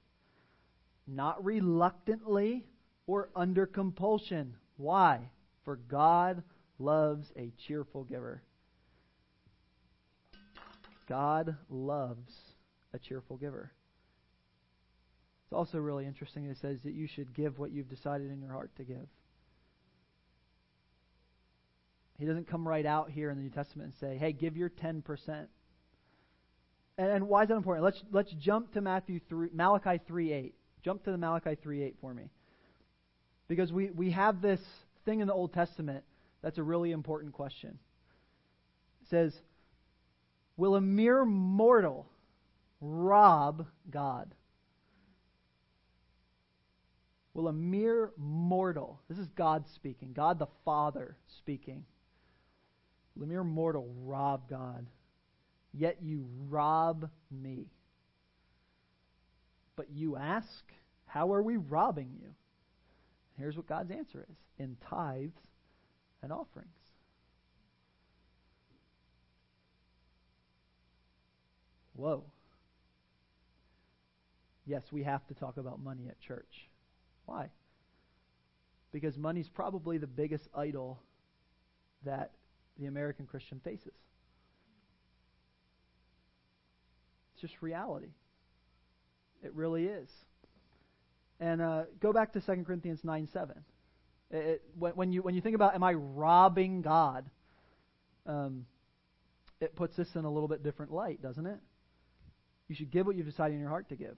not 1.06 1.44
reluctantly 1.44 2.64
or 3.06 3.28
under 3.34 3.66
compulsion. 3.66 4.54
Why? 4.76 5.30
For 5.64 5.76
God 5.76 6.42
loves 6.78 7.26
a 7.36 7.52
cheerful 7.66 8.04
giver. 8.04 8.42
God 11.08 11.56
loves 11.68 12.32
a 12.92 12.98
cheerful 12.98 13.36
giver. 13.36 13.72
It's 15.44 15.52
also 15.52 15.78
really 15.78 16.06
interesting. 16.06 16.46
It 16.46 16.56
says 16.60 16.78
that 16.84 16.94
you 16.94 17.06
should 17.06 17.34
give 17.34 17.58
what 17.58 17.70
you've 17.70 17.90
decided 17.90 18.30
in 18.30 18.40
your 18.40 18.52
heart 18.52 18.70
to 18.76 18.84
give. 18.84 19.06
He 22.18 22.26
doesn't 22.26 22.48
come 22.48 22.66
right 22.66 22.86
out 22.86 23.10
here 23.10 23.30
in 23.30 23.36
the 23.36 23.42
New 23.42 23.50
Testament 23.50 23.92
and 23.92 23.98
say, 23.98 24.16
hey, 24.18 24.32
give 24.32 24.56
your 24.56 24.70
10%. 24.70 25.02
And, 25.28 25.48
and 27.10 27.28
why 27.28 27.42
is 27.42 27.48
that 27.48 27.56
important? 27.56 27.84
Let's, 27.84 28.02
let's 28.12 28.32
jump 28.32 28.72
to 28.74 28.80
Matthew 28.80 29.20
3, 29.28 29.48
Malachi 29.52 30.00
3 30.06 30.32
8. 30.32 30.54
Jump 30.84 31.04
to 31.04 31.10
the 31.10 31.18
Malachi 31.18 31.56
3 31.60 31.82
8 31.82 31.96
for 32.00 32.14
me. 32.14 32.30
Because 33.48 33.72
we, 33.72 33.90
we 33.90 34.12
have 34.12 34.40
this 34.40 34.60
thing 35.04 35.20
in 35.20 35.26
the 35.26 35.34
Old 35.34 35.52
Testament 35.52 36.04
that's 36.42 36.58
a 36.58 36.62
really 36.62 36.92
important 36.92 37.32
question. 37.32 37.78
It 39.02 39.08
says, 39.08 39.34
Will 40.56 40.76
a 40.76 40.80
mere 40.80 41.24
mortal 41.24 42.06
rob 42.80 43.66
God? 43.90 44.34
Will 47.32 47.48
a 47.48 47.52
mere 47.52 48.12
mortal, 48.16 49.00
this 49.08 49.18
is 49.18 49.26
God 49.28 49.64
speaking, 49.74 50.12
God 50.12 50.38
the 50.38 50.46
Father 50.64 51.16
speaking, 51.38 51.84
a 53.22 53.26
mere 53.26 53.44
mortal 53.44 53.92
rob 54.02 54.48
God? 54.48 54.86
Yet 55.72 55.98
you 56.02 56.26
rob 56.48 57.10
me. 57.30 57.66
But 59.76 59.90
you 59.90 60.16
ask, 60.16 60.64
How 61.06 61.32
are 61.32 61.42
we 61.42 61.56
robbing 61.56 62.10
you? 62.20 62.28
Here's 63.38 63.56
what 63.56 63.66
God's 63.66 63.90
answer 63.90 64.24
is 64.30 64.36
in 64.58 64.76
tithes 64.88 65.38
and 66.22 66.32
offerings. 66.32 66.68
Whoa. 71.94 72.24
Yes, 74.66 74.82
we 74.90 75.02
have 75.02 75.26
to 75.26 75.34
talk 75.34 75.56
about 75.56 75.82
money 75.82 76.06
at 76.08 76.18
church. 76.20 76.68
Why? 77.26 77.50
Because 78.92 79.18
money's 79.18 79.48
probably 79.48 79.98
the 79.98 80.06
biggest 80.06 80.48
idol 80.54 81.00
that 82.04 82.32
the 82.78 82.86
American 82.86 83.26
Christian 83.26 83.60
faces. 83.64 83.92
It's 87.32 87.42
just 87.42 87.62
reality. 87.62 88.12
It 89.42 89.54
really 89.54 89.84
is. 89.86 90.08
And 91.40 91.60
uh, 91.60 91.82
go 92.00 92.12
back 92.12 92.32
to 92.32 92.40
2 92.40 92.64
Corinthians 92.64 93.00
9 93.02 93.28
7. 93.32 93.56
It, 94.30 94.62
when, 94.78 94.92
when, 94.92 95.12
you, 95.12 95.22
when 95.22 95.34
you 95.34 95.40
think 95.40 95.54
about, 95.54 95.74
am 95.74 95.82
I 95.82 95.94
robbing 95.94 96.82
God? 96.82 97.28
Um, 98.26 98.66
it 99.60 99.76
puts 99.76 99.96
this 99.96 100.08
in 100.14 100.24
a 100.24 100.30
little 100.30 100.48
bit 100.48 100.62
different 100.62 100.92
light, 100.92 101.22
doesn't 101.22 101.46
it? 101.46 101.58
You 102.68 102.74
should 102.74 102.90
give 102.90 103.06
what 103.06 103.16
you've 103.16 103.26
decided 103.26 103.54
in 103.54 103.60
your 103.60 103.68
heart 103.68 103.88
to 103.90 103.96
give. 103.96 104.16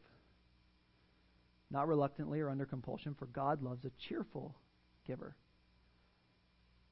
Not 1.71 1.88
reluctantly 1.88 2.40
or 2.40 2.49
under 2.49 2.64
compulsion, 2.64 3.14
for 3.19 3.27
God 3.27 3.62
loves 3.62 3.85
a 3.85 3.90
cheerful 4.09 4.55
giver. 5.07 5.35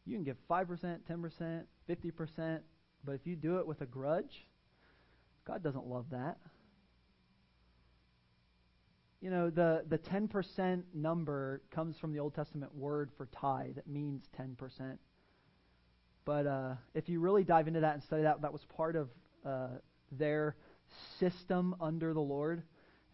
You 0.06 0.16
can 0.16 0.24
give 0.24 0.36
5%, 0.50 0.98
10%, 1.10 1.62
50%, 1.88 2.60
but 3.04 3.12
if 3.12 3.26
you 3.26 3.36
do 3.36 3.58
it 3.58 3.66
with 3.66 3.80
a 3.80 3.86
grudge, 3.86 4.46
God 5.46 5.62
doesn't 5.62 5.86
love 5.86 6.06
that. 6.10 6.38
You 9.20 9.30
know, 9.30 9.48
the, 9.48 9.84
the 9.88 9.96
10% 9.96 10.82
number 10.92 11.62
comes 11.70 11.96
from 11.98 12.12
the 12.12 12.18
Old 12.18 12.34
Testament 12.34 12.74
word 12.74 13.10
for 13.16 13.26
tithe. 13.26 13.78
It 13.78 13.86
means 13.86 14.24
10%. 14.38 14.98
But 16.26 16.46
uh, 16.46 16.74
if 16.94 17.08
you 17.08 17.20
really 17.20 17.44
dive 17.44 17.68
into 17.68 17.80
that 17.80 17.94
and 17.94 18.02
study 18.02 18.22
that, 18.22 18.42
that 18.42 18.52
was 18.52 18.64
part 18.76 18.96
of 18.96 19.08
uh, 19.44 19.68
their 20.12 20.56
system 21.18 21.74
under 21.80 22.12
the 22.12 22.20
Lord 22.20 22.62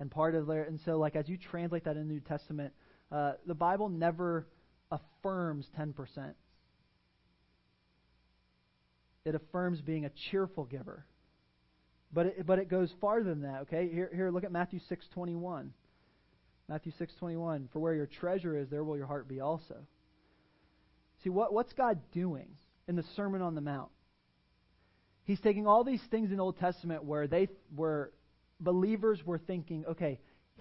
and 0.01 0.11
part 0.11 0.35
of 0.35 0.47
their. 0.47 0.65
And 0.65 0.81
so, 0.81 0.99
like, 0.99 1.15
as 1.15 1.29
you 1.29 1.37
translate 1.37 1.85
that 1.85 1.97
in 1.97 2.09
the 2.09 2.15
New 2.15 2.21
Testament, 2.21 2.73
uh, 3.13 3.33
the 3.47 3.55
Bible 3.55 3.89
never 3.89 4.47
affirms 4.91 5.69
10%. 5.79 6.35
It 9.31 9.37
affirms 9.37 9.81
being 9.81 10.07
a 10.07 10.11
cheerful 10.31 10.65
giver. 10.65 11.07
But 12.13 12.27
it, 12.27 12.47
but 12.47 12.59
it 12.59 12.69
goes 12.69 12.93
farther 13.01 13.31
than 13.31 13.43
that, 13.43 13.61
okay? 13.63 13.89
Here, 13.89 14.11
here 14.13 14.31
look 14.33 14.43
at 14.43 14.51
Matthew 14.51 14.81
6.21. 14.91 15.69
Matthew 16.69 16.91
6.21, 17.01 17.71
For 17.73 17.79
where 17.79 17.95
your 17.95 18.07
treasure 18.07 18.59
is, 18.59 18.69
there 18.69 18.83
will 18.83 18.97
your 18.97 19.07
heart 19.07 19.29
be 19.29 19.39
also. 19.39 19.77
See, 21.23 21.31
what, 21.31 21.53
what's 21.53 21.73
God 21.75 22.01
doing 22.13 22.49
in 22.89 22.97
the 22.97 23.05
Sermon 23.15 23.41
on 23.41 23.55
the 23.55 23.61
Mount? 23.61 23.91
He's 25.23 25.39
taking 25.39 25.69
all 25.69 25.85
these 25.85 26.03
things 26.11 26.33
in 26.33 26.39
the 26.39 26.43
Old 26.43 26.59
Testament 26.59 27.05
where 27.05 27.29
they 27.29 27.51
were 27.77 28.11
believers 28.59 29.25
were 29.25 29.39
thinking, 29.39 29.85
okay, 29.91 30.19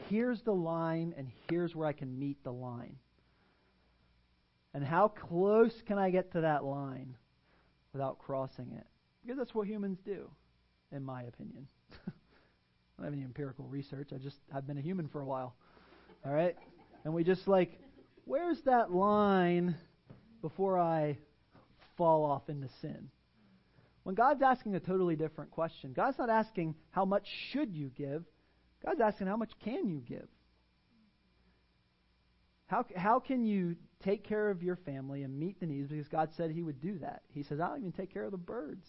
here's 0.09 0.39
the 0.43 0.53
line 0.53 1.15
and 1.17 1.27
here's 1.49 1.73
where 1.73 1.87
I 1.87 1.93
can 1.93 2.19
meet 2.19 2.43
the 2.43 2.53
line. 2.53 2.97
And 4.75 4.83
how 4.83 5.07
close 5.07 5.73
can 5.87 5.97
I 5.97 6.11
get 6.11 6.33
to 6.33 6.41
that 6.41 6.63
line 6.63 7.15
without 7.93 8.19
crossing 8.19 8.71
it? 8.77 8.87
Because 9.23 9.37
that's 9.37 9.53
what 9.53 9.67
humans 9.67 9.99
do, 10.05 10.29
in 10.91 11.03
my 11.03 11.23
opinion. 11.23 11.67
I 12.07 12.11
don't 12.97 13.05
have 13.05 13.13
any 13.13 13.23
empirical 13.23 13.65
research. 13.65 14.09
I 14.13 14.17
just 14.17 14.37
I've 14.53 14.67
been 14.67 14.77
a 14.77 14.81
human 14.81 15.07
for 15.07 15.21
a 15.21 15.25
while. 15.25 15.55
All 16.25 16.33
right? 16.33 16.55
And 17.03 17.13
we 17.13 17.23
just 17.23 17.47
like, 17.47 17.79
where's 18.25 18.61
that 18.65 18.91
line 18.91 19.75
before 20.41 20.79
I 20.79 21.17
fall 21.97 22.25
off 22.25 22.49
into 22.49 22.67
sin? 22.81 23.09
When 24.03 24.15
God's 24.15 24.41
asking 24.41 24.75
a 24.75 24.79
totally 24.79 25.15
different 25.15 25.51
question, 25.51 25.93
God's 25.93 26.17
not 26.17 26.29
asking 26.29 26.75
how 26.91 27.05
much 27.05 27.25
should 27.51 27.75
you 27.75 27.91
give. 27.95 28.23
God's 28.83 29.01
asking 29.01 29.27
how 29.27 29.37
much 29.37 29.51
can 29.63 29.89
you 29.89 29.99
give? 29.99 30.27
How, 32.67 32.85
how 32.95 33.19
can 33.19 33.45
you 33.45 33.75
take 34.03 34.23
care 34.23 34.49
of 34.49 34.63
your 34.63 34.77
family 34.77 35.23
and 35.23 35.37
meet 35.37 35.59
the 35.59 35.65
needs 35.65 35.89
because 35.89 36.07
God 36.07 36.29
said 36.37 36.51
He 36.51 36.61
would 36.61 36.81
do 36.81 36.99
that. 36.99 37.23
He 37.33 37.43
says, 37.43 37.59
I'll 37.59 37.77
even 37.77 37.91
take 37.91 38.13
care 38.13 38.23
of 38.23 38.31
the 38.31 38.37
birds. 38.37 38.85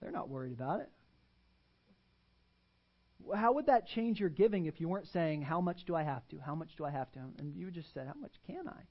They're 0.00 0.10
not 0.10 0.28
worried 0.28 0.52
about 0.52 0.80
it. 0.80 0.90
How 3.34 3.54
would 3.54 3.66
that 3.66 3.86
change 3.88 4.20
your 4.20 4.28
giving 4.28 4.66
if 4.66 4.80
you 4.80 4.88
weren't 4.88 5.08
saying, 5.08 5.42
How 5.42 5.60
much 5.60 5.84
do 5.86 5.94
I 5.94 6.02
have 6.02 6.28
to? 6.28 6.38
How 6.38 6.54
much 6.54 6.76
do 6.76 6.84
I 6.84 6.90
have 6.90 7.10
to? 7.12 7.20
And 7.38 7.54
you 7.54 7.70
just 7.70 7.92
said, 7.94 8.06
How 8.06 8.20
much 8.20 8.34
can 8.46 8.68
I? 8.68 8.82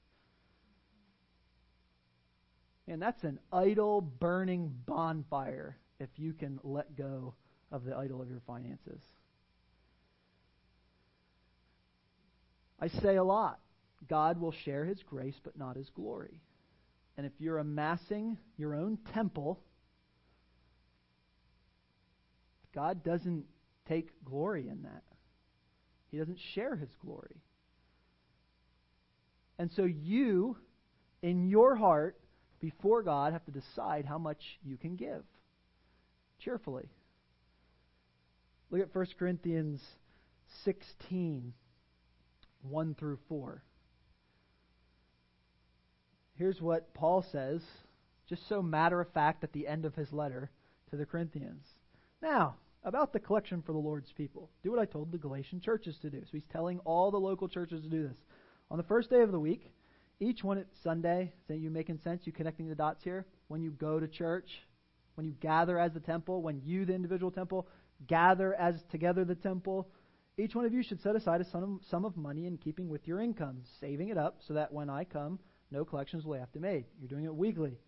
And 2.88 3.00
that's 3.00 3.24
an 3.24 3.38
idol 3.52 4.00
burning 4.00 4.72
bonfire 4.86 5.76
if 5.98 6.10
you 6.16 6.32
can 6.32 6.60
let 6.62 6.96
go 6.96 7.34
of 7.72 7.84
the 7.84 7.96
idol 7.96 8.22
of 8.22 8.28
your 8.30 8.42
finances. 8.46 9.00
I 12.78 12.88
say 12.88 13.16
a 13.16 13.24
lot 13.24 13.58
God 14.08 14.40
will 14.40 14.52
share 14.52 14.84
his 14.84 15.02
grace, 15.02 15.36
but 15.42 15.58
not 15.58 15.76
his 15.76 15.88
glory. 15.90 16.40
And 17.16 17.26
if 17.26 17.32
you're 17.38 17.58
amassing 17.58 18.38
your 18.56 18.74
own 18.74 18.98
temple, 19.14 19.60
God 22.74 23.02
doesn't 23.02 23.44
take 23.88 24.10
glory 24.24 24.68
in 24.68 24.82
that. 24.82 25.02
He 26.10 26.18
doesn't 26.18 26.38
share 26.54 26.76
his 26.76 26.90
glory. 27.04 27.36
And 29.58 29.70
so 29.72 29.84
you, 29.84 30.56
in 31.22 31.48
your 31.48 31.74
heart, 31.74 32.18
before 32.60 33.02
God, 33.02 33.32
have 33.32 33.44
to 33.46 33.50
decide 33.50 34.04
how 34.04 34.18
much 34.18 34.40
you 34.62 34.76
can 34.76 34.96
give 34.96 35.24
cheerfully. 36.38 36.88
Look 38.70 38.82
at 38.82 38.94
1 38.94 39.06
Corinthians 39.18 39.80
16, 40.64 41.52
1 42.62 42.94
through 42.98 43.18
4. 43.28 43.62
Here's 46.38 46.60
what 46.60 46.92
Paul 46.92 47.24
says, 47.32 47.62
just 48.28 48.48
so 48.48 48.62
matter 48.62 49.00
of 49.00 49.12
fact 49.12 49.42
at 49.42 49.52
the 49.52 49.66
end 49.66 49.84
of 49.84 49.94
his 49.94 50.12
letter 50.12 50.50
to 50.90 50.96
the 50.96 51.06
Corinthians. 51.06 51.64
Now, 52.22 52.56
about 52.84 53.12
the 53.12 53.20
collection 53.20 53.62
for 53.62 53.72
the 53.72 53.78
Lord's 53.78 54.12
people. 54.12 54.50
Do 54.62 54.70
what 54.70 54.78
I 54.78 54.84
told 54.84 55.10
the 55.10 55.18
Galatian 55.18 55.60
churches 55.60 55.96
to 56.02 56.10
do. 56.10 56.20
So 56.20 56.30
he's 56.32 56.46
telling 56.52 56.78
all 56.80 57.10
the 57.10 57.16
local 57.16 57.48
churches 57.48 57.82
to 57.82 57.88
do 57.88 58.06
this. 58.06 58.16
On 58.70 58.76
the 58.76 58.84
first 58.84 59.10
day 59.10 59.22
of 59.22 59.32
the 59.32 59.40
week, 59.40 59.72
each 60.20 60.44
one 60.44 60.58
at 60.58 60.66
Sunday, 60.82 61.32
is 61.48 61.60
you 61.60 61.70
making 61.70 61.98
sense? 62.04 62.22
You 62.24 62.32
connecting 62.32 62.68
the 62.68 62.74
dots 62.74 63.02
here? 63.02 63.26
When 63.48 63.60
you 63.60 63.70
go 63.70 63.98
to 63.98 64.06
church, 64.06 64.48
when 65.14 65.26
you 65.26 65.32
gather 65.40 65.78
as 65.78 65.92
the 65.92 66.00
temple, 66.00 66.42
when 66.42 66.60
you, 66.64 66.84
the 66.84 66.94
individual 66.94 67.30
temple, 67.30 67.66
gather 68.06 68.54
as 68.54 68.76
together 68.90 69.24
the 69.24 69.34
temple, 69.34 69.88
each 70.38 70.54
one 70.54 70.64
of 70.64 70.72
you 70.72 70.82
should 70.82 71.00
set 71.02 71.16
aside 71.16 71.40
a 71.40 71.44
sum 71.44 72.04
of 72.04 72.16
money 72.16 72.46
in 72.46 72.58
keeping 72.58 72.88
with 72.88 73.08
your 73.08 73.20
income, 73.20 73.62
saving 73.80 74.10
it 74.10 74.18
up 74.18 74.38
so 74.46 74.54
that 74.54 74.72
when 74.72 74.90
I 74.90 75.04
come, 75.04 75.38
no 75.70 75.84
collections 75.84 76.24
will 76.24 76.38
have 76.38 76.52
to 76.52 76.58
be 76.58 76.68
made. 76.68 76.84
You're 77.00 77.08
doing 77.08 77.24
it 77.24 77.34
weekly. 77.34 77.78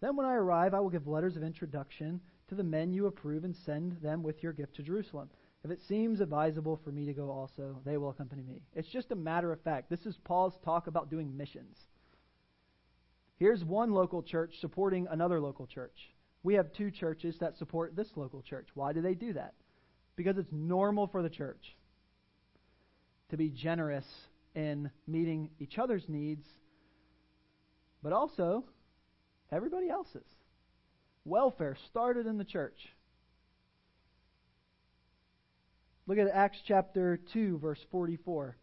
Then 0.00 0.16
when 0.16 0.26
I 0.26 0.34
arrive, 0.34 0.74
I 0.74 0.80
will 0.80 0.90
give 0.90 1.06
letters 1.06 1.36
of 1.36 1.42
introduction 1.42 2.20
to 2.48 2.54
the 2.54 2.62
men 2.62 2.92
you 2.92 3.06
approve 3.06 3.44
and 3.44 3.54
send 3.64 4.00
them 4.02 4.22
with 4.22 4.42
your 4.42 4.52
gift 4.52 4.76
to 4.76 4.82
Jerusalem. 4.82 5.30
If 5.64 5.70
it 5.70 5.80
seems 5.88 6.20
advisable 6.20 6.80
for 6.84 6.92
me 6.92 7.06
to 7.06 7.12
go 7.12 7.30
also, 7.30 7.80
they 7.84 7.96
will 7.96 8.10
accompany 8.10 8.42
me. 8.42 8.62
It's 8.74 8.88
just 8.88 9.10
a 9.10 9.16
matter 9.16 9.52
of 9.52 9.60
fact. 9.62 9.90
This 9.90 10.06
is 10.06 10.16
Paul's 10.24 10.58
talk 10.64 10.86
about 10.86 11.10
doing 11.10 11.36
missions. 11.36 11.76
Here's 13.38 13.64
one 13.64 13.92
local 13.92 14.22
church 14.22 14.60
supporting 14.60 15.08
another 15.10 15.40
local 15.40 15.66
church. 15.66 15.96
We 16.42 16.54
have 16.54 16.72
two 16.72 16.90
churches 16.90 17.36
that 17.40 17.56
support 17.56 17.96
this 17.96 18.08
local 18.16 18.42
church. 18.42 18.68
Why 18.74 18.92
do 18.92 19.00
they 19.00 19.14
do 19.14 19.32
that? 19.32 19.54
Because 20.14 20.38
it's 20.38 20.52
normal 20.52 21.08
for 21.08 21.22
the 21.22 21.28
church 21.28 21.76
to 23.30 23.36
be 23.36 23.50
generous 23.50 24.06
in 24.54 24.90
meeting 25.06 25.50
each 25.58 25.78
other's 25.78 26.04
needs, 26.08 26.46
but 28.06 28.12
also 28.12 28.62
everybody 29.50 29.90
else's. 29.90 30.22
Welfare 31.24 31.76
started 31.90 32.24
in 32.28 32.38
the 32.38 32.44
church. 32.44 32.78
Look 36.06 36.16
at 36.16 36.28
Acts 36.28 36.58
chapter 36.68 37.18
2, 37.32 37.58
verse 37.58 37.80
44. 37.90 38.56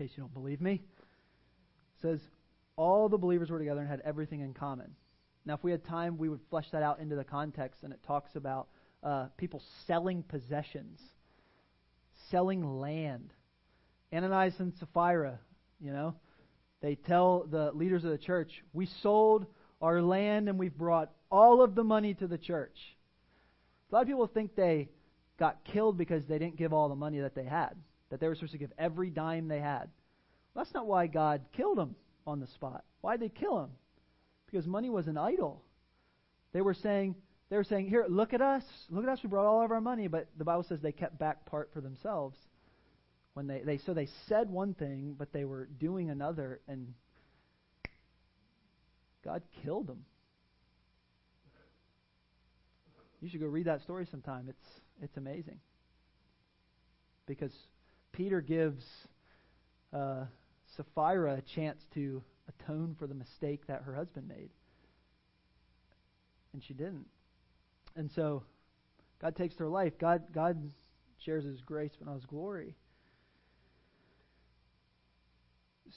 In 0.00 0.06
case 0.06 0.14
you 0.16 0.22
don't 0.22 0.32
believe 0.32 0.62
me. 0.62 0.76
It 0.76 2.00
says, 2.00 2.20
All 2.76 3.10
the 3.10 3.18
believers 3.18 3.50
were 3.50 3.58
together 3.58 3.80
and 3.80 3.90
had 3.90 4.00
everything 4.02 4.40
in 4.40 4.54
common. 4.54 4.94
Now, 5.44 5.52
if 5.52 5.62
we 5.62 5.70
had 5.70 5.84
time, 5.84 6.16
we 6.16 6.30
would 6.30 6.40
flesh 6.48 6.70
that 6.72 6.82
out 6.82 7.00
into 7.00 7.16
the 7.16 7.24
context, 7.24 7.82
and 7.82 7.92
it 7.92 8.00
talks 8.06 8.34
about 8.34 8.68
uh, 9.02 9.26
people 9.36 9.62
selling 9.86 10.22
possessions, 10.22 10.98
selling 12.30 12.80
land. 12.80 13.34
Ananias 14.10 14.54
and 14.58 14.72
Sapphira, 14.80 15.38
you 15.82 15.92
know, 15.92 16.14
they 16.82 16.96
tell 16.96 17.46
the 17.48 17.70
leaders 17.72 18.04
of 18.04 18.10
the 18.10 18.18
church, 18.18 18.62
We 18.72 18.86
sold 18.86 19.46
our 19.80 20.02
land 20.02 20.48
and 20.48 20.58
we've 20.58 20.76
brought 20.76 21.10
all 21.30 21.62
of 21.62 21.74
the 21.74 21.84
money 21.84 22.12
to 22.14 22.26
the 22.26 22.36
church. 22.36 22.76
A 23.90 23.94
lot 23.94 24.02
of 24.02 24.08
people 24.08 24.26
think 24.26 24.54
they 24.54 24.88
got 25.38 25.64
killed 25.64 25.96
because 25.96 26.26
they 26.26 26.38
didn't 26.38 26.56
give 26.56 26.72
all 26.72 26.88
the 26.88 26.96
money 26.96 27.20
that 27.20 27.34
they 27.34 27.44
had, 27.44 27.74
that 28.10 28.20
they 28.20 28.28
were 28.28 28.34
supposed 28.34 28.52
to 28.52 28.58
give 28.58 28.72
every 28.78 29.10
dime 29.10 29.48
they 29.48 29.60
had. 29.60 29.88
Well, 30.54 30.64
that's 30.64 30.74
not 30.74 30.86
why 30.86 31.06
God 31.06 31.42
killed 31.52 31.78
them 31.78 31.94
on 32.26 32.40
the 32.40 32.46
spot. 32.48 32.84
Why 33.00 33.16
did 33.16 33.30
they 33.30 33.40
kill 33.40 33.56
them? 33.56 33.70
Because 34.46 34.66
money 34.66 34.90
was 34.90 35.06
an 35.06 35.16
idol. 35.16 35.62
They 36.52 36.60
were 36.60 36.74
saying, 36.74 37.14
they 37.48 37.56
were 37.56 37.64
saying, 37.64 37.88
here, 37.88 38.06
look 38.08 38.34
at 38.34 38.42
us. 38.42 38.64
Look 38.90 39.04
at 39.04 39.10
us. 39.10 39.20
We 39.22 39.28
brought 39.28 39.46
all 39.46 39.64
of 39.64 39.70
our 39.70 39.80
money. 39.80 40.08
But 40.08 40.28
the 40.36 40.44
Bible 40.44 40.62
says 40.62 40.80
they 40.80 40.92
kept 40.92 41.18
back 41.18 41.46
part 41.46 41.70
for 41.72 41.80
themselves. 41.80 42.36
When 43.34 43.46
they, 43.46 43.60
they 43.60 43.78
so 43.78 43.94
they 43.94 44.08
said 44.28 44.50
one 44.50 44.74
thing, 44.74 45.14
but 45.18 45.32
they 45.32 45.44
were 45.44 45.66
doing 45.80 46.10
another, 46.10 46.60
and 46.68 46.92
God 49.24 49.42
killed 49.62 49.86
them. 49.86 50.04
You 53.20 53.28
should 53.28 53.40
go 53.40 53.46
read 53.46 53.66
that 53.66 53.82
story 53.82 54.06
sometime. 54.10 54.46
It's 54.48 54.80
it's 55.00 55.16
amazing. 55.16 55.60
Because 57.26 57.52
Peter 58.12 58.40
gives 58.40 58.84
uh, 59.92 60.24
Sapphira 60.76 61.36
a 61.36 61.54
chance 61.54 61.80
to 61.94 62.22
atone 62.48 62.96
for 62.98 63.06
the 63.06 63.14
mistake 63.14 63.66
that 63.68 63.82
her 63.82 63.94
husband 63.94 64.28
made. 64.28 64.50
And 66.52 66.62
she 66.62 66.74
didn't. 66.74 67.06
And 67.96 68.10
so 68.14 68.42
God 69.20 69.36
takes 69.36 69.54
their 69.56 69.68
life. 69.68 69.94
God 69.98 70.24
God 70.34 70.70
shares 71.24 71.44
his 71.44 71.60
grace 71.60 71.92
but 71.98 72.08
not 72.08 72.16
his 72.16 72.26
glory. 72.26 72.74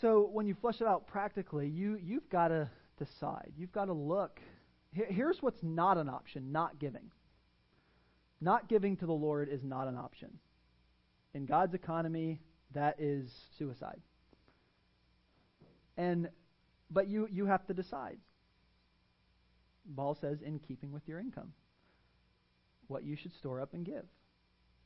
So 0.01 0.29
when 0.31 0.45
you 0.45 0.55
flesh 0.55 0.81
it 0.81 0.87
out 0.87 1.07
practically, 1.07 1.67
you 1.67 1.97
you've 2.03 2.29
got 2.29 2.49
to 2.49 2.69
decide. 2.97 3.53
You've 3.57 3.71
got 3.71 3.85
to 3.85 3.93
look. 3.93 4.39
here's 4.91 5.41
what's 5.41 5.63
not 5.63 5.97
an 5.97 6.09
option, 6.09 6.51
not 6.51 6.79
giving. 6.79 7.11
Not 8.41 8.67
giving 8.67 8.97
to 8.97 9.05
the 9.05 9.13
Lord 9.13 9.47
is 9.49 9.63
not 9.63 9.87
an 9.87 9.95
option. 9.95 10.39
In 11.33 11.45
God's 11.45 11.73
economy, 11.73 12.41
that 12.73 12.99
is 12.99 13.31
suicide. 13.57 14.01
And 15.97 16.29
but 16.91 17.07
you 17.07 17.27
you 17.31 17.45
have 17.45 17.65
to 17.67 17.73
decide. 17.73 18.17
Paul 19.95 20.17
says 20.19 20.41
in 20.41 20.59
keeping 20.59 20.91
with 20.91 21.07
your 21.07 21.19
income 21.19 21.53
what 22.87 23.03
you 23.03 23.15
should 23.15 23.33
store 23.33 23.61
up 23.61 23.73
and 23.73 23.85
give. 23.85 24.05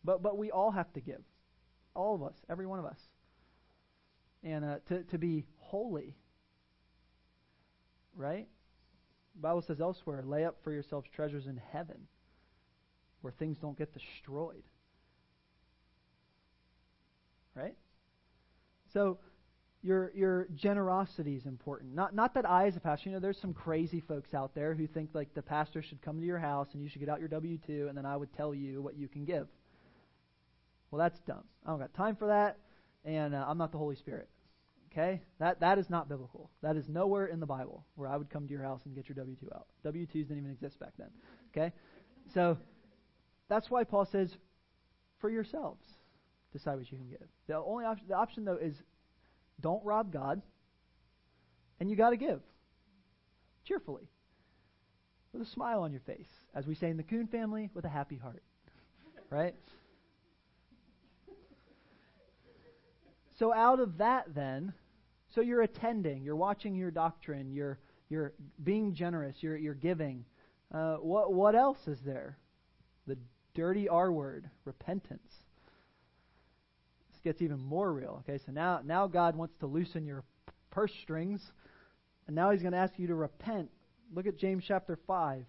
But 0.03 0.21
but 0.21 0.37
we 0.37 0.51
all 0.51 0.71
have 0.71 0.93
to 0.93 1.01
give. 1.01 1.21
All 1.95 2.13
of 2.13 2.21
us, 2.21 2.35
every 2.47 2.67
one 2.67 2.77
of 2.77 2.85
us. 2.85 2.99
And 4.43 4.63
uh, 4.63 4.75
to 4.87 5.03
to 5.03 5.17
be 5.17 5.45
holy. 5.57 6.15
Right? 8.15 8.47
The 9.35 9.41
Bible 9.41 9.61
says 9.61 9.79
elsewhere, 9.79 10.23
lay 10.25 10.45
up 10.45 10.57
for 10.63 10.71
yourselves 10.71 11.07
treasures 11.15 11.45
in 11.47 11.61
heaven 11.71 12.07
where 13.21 13.33
things 13.33 13.57
don't 13.57 13.77
get 13.77 13.93
destroyed. 13.93 14.63
Right? 17.55 17.75
So 18.93 19.19
your 19.81 20.11
your 20.13 20.47
generosity 20.55 21.35
is 21.35 21.45
important. 21.45 21.93
Not 21.95 22.13
not 22.13 22.33
that 22.33 22.49
I 22.49 22.67
as 22.67 22.75
a 22.75 22.79
pastor, 22.79 23.09
you 23.09 23.15
know, 23.15 23.21
there's 23.21 23.39
some 23.39 23.53
crazy 23.53 24.01
folks 24.01 24.33
out 24.33 24.53
there 24.55 24.73
who 24.73 24.87
think 24.87 25.11
like 25.13 25.33
the 25.33 25.41
pastor 25.41 25.81
should 25.81 26.01
come 26.01 26.19
to 26.19 26.25
your 26.25 26.39
house 26.39 26.67
and 26.73 26.83
you 26.83 26.89
should 26.89 26.99
get 26.99 27.09
out 27.09 27.19
your 27.19 27.29
W 27.29 27.57
two 27.65 27.87
and 27.87 27.97
then 27.97 28.05
I 28.05 28.17
would 28.17 28.33
tell 28.35 28.53
you 28.53 28.81
what 28.81 28.97
you 28.97 29.07
can 29.07 29.25
give. 29.25 29.47
Well, 30.91 30.99
that's 30.99 31.19
dumb. 31.21 31.43
I 31.65 31.69
don't 31.69 31.79
got 31.79 31.93
time 31.93 32.15
for 32.15 32.27
that, 32.27 32.57
and 33.05 33.33
uh, 33.33 33.45
I'm 33.47 33.57
not 33.57 33.71
the 33.71 33.77
Holy 33.77 33.95
Spirit. 33.95 34.29
Okay, 34.91 35.21
that 35.39 35.59
that 35.59 35.77
is 35.77 35.89
not 35.89 36.09
biblical. 36.09 36.49
That 36.63 36.75
is 36.75 36.89
nowhere 36.89 37.27
in 37.27 37.39
the 37.39 37.45
Bible 37.45 37.85
where 37.95 38.09
I 38.09 38.17
would 38.17 38.29
come 38.29 38.47
to 38.47 38.51
your 38.51 38.63
house 38.63 38.81
and 38.85 38.95
get 38.95 39.07
your 39.07 39.15
W 39.15 39.35
two 39.39 39.49
out. 39.53 39.67
W 39.83 40.05
twos 40.05 40.27
didn't 40.27 40.39
even 40.39 40.51
exist 40.51 40.79
back 40.79 40.93
then. 40.97 41.09
Okay, 41.51 41.73
so 42.33 42.57
that's 43.47 43.69
why 43.69 43.83
Paul 43.83 44.05
says, 44.05 44.35
for 45.19 45.29
yourselves, 45.29 45.85
decide 46.53 46.77
what 46.77 46.91
you 46.91 46.97
can 46.97 47.07
give. 47.07 47.27
The 47.47 47.57
only 47.57 47.85
option, 47.85 48.07
the 48.07 48.15
option 48.15 48.45
though, 48.45 48.57
is 48.57 48.75
don't 49.61 49.83
rob 49.85 50.11
God, 50.11 50.41
and 51.79 51.89
you 51.89 51.95
got 51.95 52.09
to 52.11 52.17
give 52.17 52.41
cheerfully, 53.65 54.09
with 55.31 55.43
a 55.43 55.51
smile 55.51 55.81
on 55.81 55.91
your 55.91 56.01
face, 56.01 56.29
as 56.55 56.65
we 56.65 56.73
say 56.73 56.89
in 56.89 56.97
the 56.97 57.03
Coon 57.03 57.27
family, 57.27 57.69
with 57.75 57.85
a 57.85 57.89
happy 57.89 58.15
heart, 58.15 58.41
right? 59.29 59.53
So 63.39 63.53
out 63.53 63.79
of 63.79 63.97
that, 63.99 64.35
then, 64.35 64.73
so 65.33 65.39
you're 65.39 65.61
attending, 65.61 66.23
you're 66.23 66.35
watching 66.35 66.75
your 66.75 66.91
doctrine, 66.91 67.53
you're 67.53 67.79
you're 68.09 68.33
being 68.63 68.93
generous, 68.93 69.37
you're 69.39 69.55
you're 69.55 69.73
giving. 69.73 70.25
Uh, 70.73 70.95
what 70.95 71.33
what 71.33 71.55
else 71.55 71.87
is 71.87 71.99
there? 72.05 72.37
The 73.07 73.17
dirty 73.53 73.87
R 73.87 74.11
word, 74.11 74.49
repentance. 74.65 75.31
This 77.11 77.21
gets 77.23 77.41
even 77.41 77.59
more 77.59 77.93
real. 77.93 78.23
Okay, 78.27 78.39
so 78.45 78.51
now, 78.51 78.81
now 78.83 79.07
God 79.07 79.35
wants 79.35 79.55
to 79.59 79.67
loosen 79.67 80.05
your 80.05 80.23
purse 80.69 80.91
strings, 81.01 81.41
and 82.27 82.35
now 82.35 82.51
He's 82.51 82.61
going 82.61 82.73
to 82.73 82.77
ask 82.77 82.93
you 82.97 83.07
to 83.07 83.15
repent. 83.15 83.69
Look 84.13 84.27
at 84.27 84.37
James 84.37 84.63
chapter 84.67 84.97
5. 85.07 85.45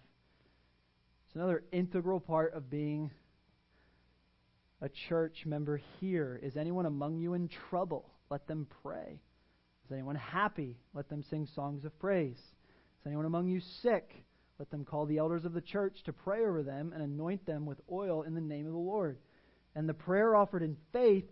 It's 1.25 1.35
another 1.35 1.63
integral 1.71 2.19
part 2.19 2.53
of 2.53 2.69
being 2.69 3.11
a 4.81 4.89
church 5.09 5.43
member 5.45 5.79
here? 5.99 6.39
Is 6.41 6.57
anyone 6.57 6.85
among 6.85 7.17
you 7.19 7.33
in 7.33 7.49
trouble? 7.69 8.09
Let 8.29 8.47
them 8.47 8.67
pray. 8.83 9.21
Is 9.85 9.91
anyone 9.91 10.15
happy? 10.15 10.77
Let 10.93 11.09
them 11.09 11.23
sing 11.29 11.47
songs 11.53 11.85
of 11.85 11.97
praise. 11.99 12.37
Is 12.37 13.07
anyone 13.07 13.25
among 13.25 13.47
you 13.47 13.61
sick? 13.81 14.11
Let 14.57 14.69
them 14.69 14.85
call 14.85 15.05
the 15.05 15.17
elders 15.17 15.45
of 15.45 15.53
the 15.53 15.61
church 15.61 16.03
to 16.05 16.13
pray 16.13 16.45
over 16.45 16.63
them 16.63 16.91
and 16.93 17.03
anoint 17.03 17.45
them 17.45 17.65
with 17.65 17.81
oil 17.91 18.23
in 18.23 18.33
the 18.33 18.41
name 18.41 18.65
of 18.65 18.73
the 18.73 18.77
Lord. 18.77 19.17
And 19.75 19.87
the 19.87 19.93
prayer 19.93 20.35
offered 20.35 20.63
in 20.63 20.77
faith 20.93 21.25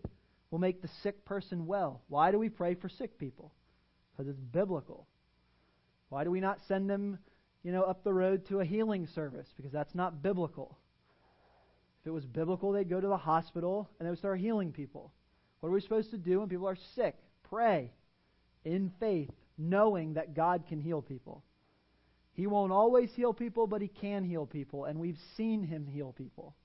will 0.51 0.59
make 0.59 0.81
the 0.81 0.89
sick 1.03 1.25
person 1.25 1.67
well. 1.67 2.01
Why 2.07 2.31
do 2.31 2.39
we 2.39 2.49
pray 2.49 2.75
for 2.75 2.89
sick 2.89 3.19
people? 3.19 3.53
Because 4.11 4.29
it's 4.29 4.39
biblical. 4.39 5.07
Why 6.09 6.23
do 6.23 6.31
we 6.31 6.39
not 6.39 6.59
send 6.67 6.89
them, 6.89 7.19
you 7.63 7.71
know, 7.71 7.83
up 7.83 8.03
the 8.03 8.13
road 8.13 8.47
to 8.47 8.61
a 8.61 8.65
healing 8.65 9.07
service? 9.13 9.47
Because 9.55 9.71
that's 9.71 9.93
not 9.93 10.23
biblical. 10.23 10.77
If 12.01 12.07
it 12.07 12.11
was 12.11 12.25
biblical, 12.25 12.71
they'd 12.71 12.89
go 12.89 13.01
to 13.01 13.07
the 13.07 13.17
hospital 13.17 13.89
and 13.99 14.05
they 14.05 14.09
would 14.09 14.19
start 14.19 14.39
healing 14.39 14.71
people. 14.71 15.11
What 15.59 15.69
are 15.69 15.73
we 15.73 15.81
supposed 15.81 16.11
to 16.11 16.17
do 16.17 16.39
when 16.39 16.49
people 16.49 16.67
are 16.67 16.77
sick? 16.95 17.15
Pray 17.49 17.91
in 18.63 18.91
faith, 18.99 19.31
knowing 19.57 20.13
that 20.13 20.35
God 20.35 20.63
can 20.67 20.79
heal 20.79 21.01
people. 21.01 21.43
He 22.33 22.47
won't 22.47 22.71
always 22.71 23.09
heal 23.15 23.33
people, 23.33 23.67
but 23.67 23.81
He 23.81 23.89
can 23.89 24.23
heal 24.23 24.45
people, 24.45 24.85
and 24.85 24.99
we've 24.99 25.17
seen 25.35 25.63
Him 25.63 25.85
heal 25.87 26.13
people. 26.13 26.55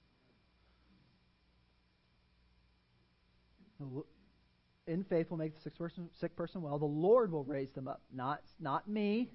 In 4.86 5.04
faith 5.04 5.30
will 5.30 5.38
make 5.38 5.54
the 5.56 5.62
sick 5.62 5.76
person, 5.76 6.08
sick 6.20 6.36
person 6.36 6.62
well. 6.62 6.78
The 6.78 6.84
Lord 6.84 7.32
will 7.32 7.44
raise 7.44 7.70
them 7.72 7.88
up. 7.88 8.02
Not, 8.12 8.40
not 8.60 8.88
me, 8.88 9.30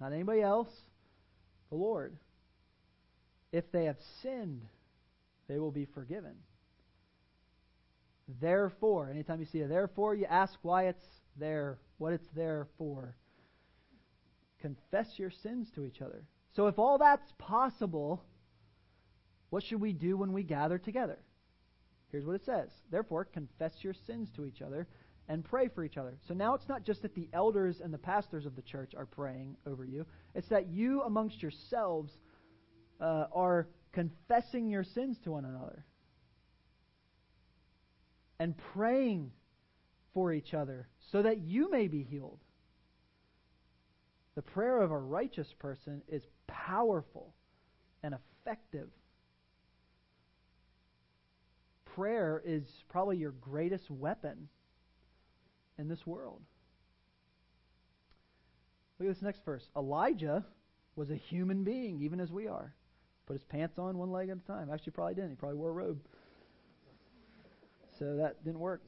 not 0.00 0.12
anybody 0.12 0.42
else. 0.42 0.70
The 1.70 1.76
Lord. 1.76 2.16
If 3.50 3.70
they 3.72 3.86
have 3.86 3.96
sinned, 4.22 4.62
they 5.50 5.58
will 5.58 5.72
be 5.72 5.84
forgiven. 5.84 6.34
Therefore, 8.40 9.10
anytime 9.10 9.40
you 9.40 9.46
see 9.46 9.62
a 9.62 9.66
therefore, 9.66 10.14
you 10.14 10.26
ask 10.26 10.54
why 10.62 10.86
it's 10.86 11.04
there, 11.36 11.78
what 11.98 12.12
it's 12.12 12.28
there 12.36 12.68
for. 12.78 13.16
Confess 14.60 15.08
your 15.16 15.30
sins 15.30 15.68
to 15.74 15.84
each 15.84 16.00
other. 16.00 16.22
So, 16.54 16.68
if 16.68 16.78
all 16.78 16.98
that's 16.98 17.32
possible, 17.38 18.22
what 19.48 19.64
should 19.64 19.80
we 19.80 19.92
do 19.92 20.16
when 20.16 20.32
we 20.32 20.44
gather 20.44 20.78
together? 20.78 21.18
Here's 22.12 22.24
what 22.24 22.36
it 22.36 22.44
says 22.44 22.70
Therefore, 22.90 23.24
confess 23.24 23.72
your 23.80 23.94
sins 24.06 24.28
to 24.36 24.44
each 24.44 24.62
other 24.62 24.86
and 25.28 25.44
pray 25.44 25.68
for 25.68 25.84
each 25.84 25.96
other. 25.96 26.16
So 26.26 26.34
now 26.34 26.54
it's 26.54 26.68
not 26.68 26.84
just 26.84 27.02
that 27.02 27.14
the 27.14 27.28
elders 27.32 27.80
and 27.82 27.92
the 27.92 27.98
pastors 27.98 28.46
of 28.46 28.56
the 28.56 28.62
church 28.62 28.94
are 28.96 29.06
praying 29.06 29.56
over 29.66 29.84
you, 29.84 30.06
it's 30.34 30.48
that 30.48 30.68
you 30.68 31.02
amongst 31.02 31.42
yourselves 31.42 32.12
uh, 33.00 33.26
are 33.32 33.68
confessing 33.92 34.68
your 34.68 34.84
sins 34.84 35.16
to 35.24 35.32
one 35.32 35.44
another 35.44 35.84
and 38.38 38.54
praying 38.72 39.30
for 40.14 40.32
each 40.32 40.54
other 40.54 40.88
so 41.12 41.22
that 41.22 41.38
you 41.38 41.70
may 41.70 41.88
be 41.88 42.02
healed. 42.02 42.38
The 44.34 44.42
prayer 44.42 44.80
of 44.80 44.90
a 44.90 44.98
righteous 44.98 45.48
person 45.58 46.02
is 46.08 46.22
powerful 46.46 47.34
and 48.02 48.14
effective. 48.14 48.88
Prayer 51.94 52.40
is 52.44 52.64
probably 52.88 53.18
your 53.18 53.32
greatest 53.32 53.90
weapon 53.90 54.48
in 55.78 55.88
this 55.88 56.06
world. 56.06 56.40
Look 58.98 59.08
at 59.08 59.14
this 59.14 59.22
next 59.22 59.44
verse. 59.44 59.66
Elijah 59.76 60.44
was 60.94 61.10
a 61.10 61.16
human 61.16 61.64
being, 61.64 62.02
even 62.02 62.20
as 62.20 62.30
we 62.30 62.46
are. 62.46 62.74
Put 63.30 63.36
his 63.36 63.44
pants 63.44 63.78
on 63.78 63.96
one 63.96 64.10
leg 64.10 64.28
at 64.28 64.38
a 64.38 64.40
time. 64.40 64.70
Actually, 64.72 64.90
probably 64.90 65.14
didn't. 65.14 65.30
He 65.30 65.36
probably 65.36 65.56
wore 65.56 65.70
a 65.70 65.72
robe. 65.72 66.00
So 67.96 68.16
that 68.16 68.44
didn't 68.44 68.58
work. 68.58 68.82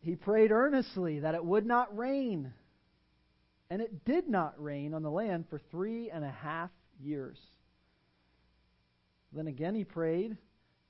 He 0.00 0.16
prayed 0.16 0.50
earnestly 0.50 1.20
that 1.20 1.36
it 1.36 1.44
would 1.44 1.64
not 1.64 1.96
rain. 1.96 2.52
And 3.70 3.80
it 3.80 4.04
did 4.04 4.28
not 4.28 4.60
rain 4.60 4.94
on 4.94 5.04
the 5.04 5.12
land 5.12 5.44
for 5.48 5.60
three 5.70 6.10
and 6.10 6.24
a 6.24 6.30
half 6.32 6.72
years. 7.00 7.38
Then 9.32 9.46
again 9.46 9.76
he 9.76 9.84
prayed, 9.84 10.36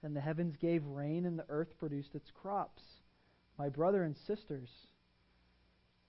and 0.03 0.17
the 0.17 0.23
heavens 0.23 0.57
gave 0.57 0.83
rain, 0.87 1.27
and 1.27 1.39
the 1.39 1.45
earth 1.51 1.79
produced 1.79 2.15
its 2.15 2.31
crops. 2.31 2.83
My 3.59 3.69
brother 3.69 4.03
and 4.03 4.17
sisters, 4.27 4.71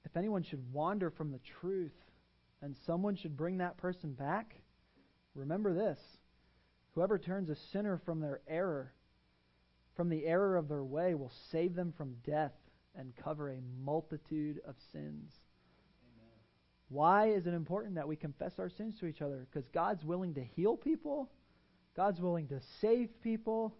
if 0.05 0.16
anyone 0.16 0.43
should 0.43 0.72
wander 0.72 1.11
from 1.11 1.34
the 1.34 1.41
truth, 1.59 1.91
and 2.61 2.74
someone 2.86 3.18
should 3.18 3.36
bring 3.36 3.57
that 3.57 3.76
person 3.76 4.13
back, 4.13 4.55
remember 5.36 5.73
this 5.73 5.99
whoever 6.93 7.19
turns 7.19 7.49
a 7.49 7.55
sinner 7.71 8.01
from 8.05 8.21
their 8.21 8.41
error, 8.47 8.93
from 9.95 10.09
the 10.09 10.25
error 10.25 10.55
of 10.55 10.67
their 10.67 10.83
way, 10.83 11.13
will 11.13 11.31
save 11.51 11.75
them 11.75 11.93
from 11.97 12.15
death 12.25 12.53
and 12.97 13.13
cover 13.23 13.49
a 13.49 13.59
multitude 13.83 14.61
of 14.65 14.75
sins. 14.91 15.31
Why 16.89 17.29
is 17.29 17.47
it 17.47 17.53
important 17.53 17.95
that 17.95 18.07
we 18.07 18.15
confess 18.15 18.53
our 18.59 18.69
sins 18.69 18.95
to 18.99 19.07
each 19.07 19.21
other? 19.21 19.47
Because 19.51 19.67
God's 19.69 20.05
willing 20.05 20.36
to 20.36 20.43
heal 20.43 20.77
people, 20.77 21.29
God's 21.95 22.21
willing 22.21 22.47
to 22.49 22.61
save 22.79 23.09
people, 23.21 23.75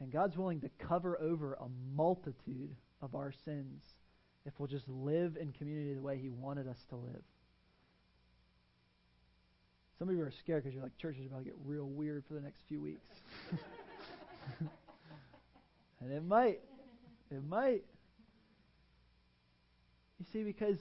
and 0.00 0.10
God's 0.10 0.36
willing 0.36 0.60
to 0.62 0.70
cover 0.78 1.20
over 1.20 1.54
a 1.54 1.68
multitude 1.94 2.74
of 3.00 3.14
our 3.14 3.32
sins 3.44 3.82
if 4.46 4.52
we'll 4.58 4.68
just 4.68 4.88
live 4.88 5.36
in 5.36 5.52
community 5.52 5.94
the 5.94 6.02
way 6.02 6.18
He 6.18 6.30
wanted 6.30 6.66
us 6.66 6.78
to 6.88 6.96
live. 6.96 7.22
Some 10.00 10.08
of 10.08 10.16
you 10.16 10.22
are 10.22 10.32
scared 10.40 10.64
because 10.64 10.74
you're 10.74 10.82
like, 10.82 10.96
church 10.96 11.16
is 11.20 11.26
about 11.26 11.40
to 11.40 11.44
get 11.44 11.56
real 11.62 11.84
weird 11.84 12.24
for 12.26 12.32
the 12.32 12.40
next 12.40 12.62
few 12.68 12.80
weeks. 12.80 13.06
and 16.00 16.10
it 16.10 16.24
might. 16.24 16.60
It 17.30 17.44
might. 17.46 17.84
You 20.18 20.24
see, 20.32 20.42
because 20.42 20.78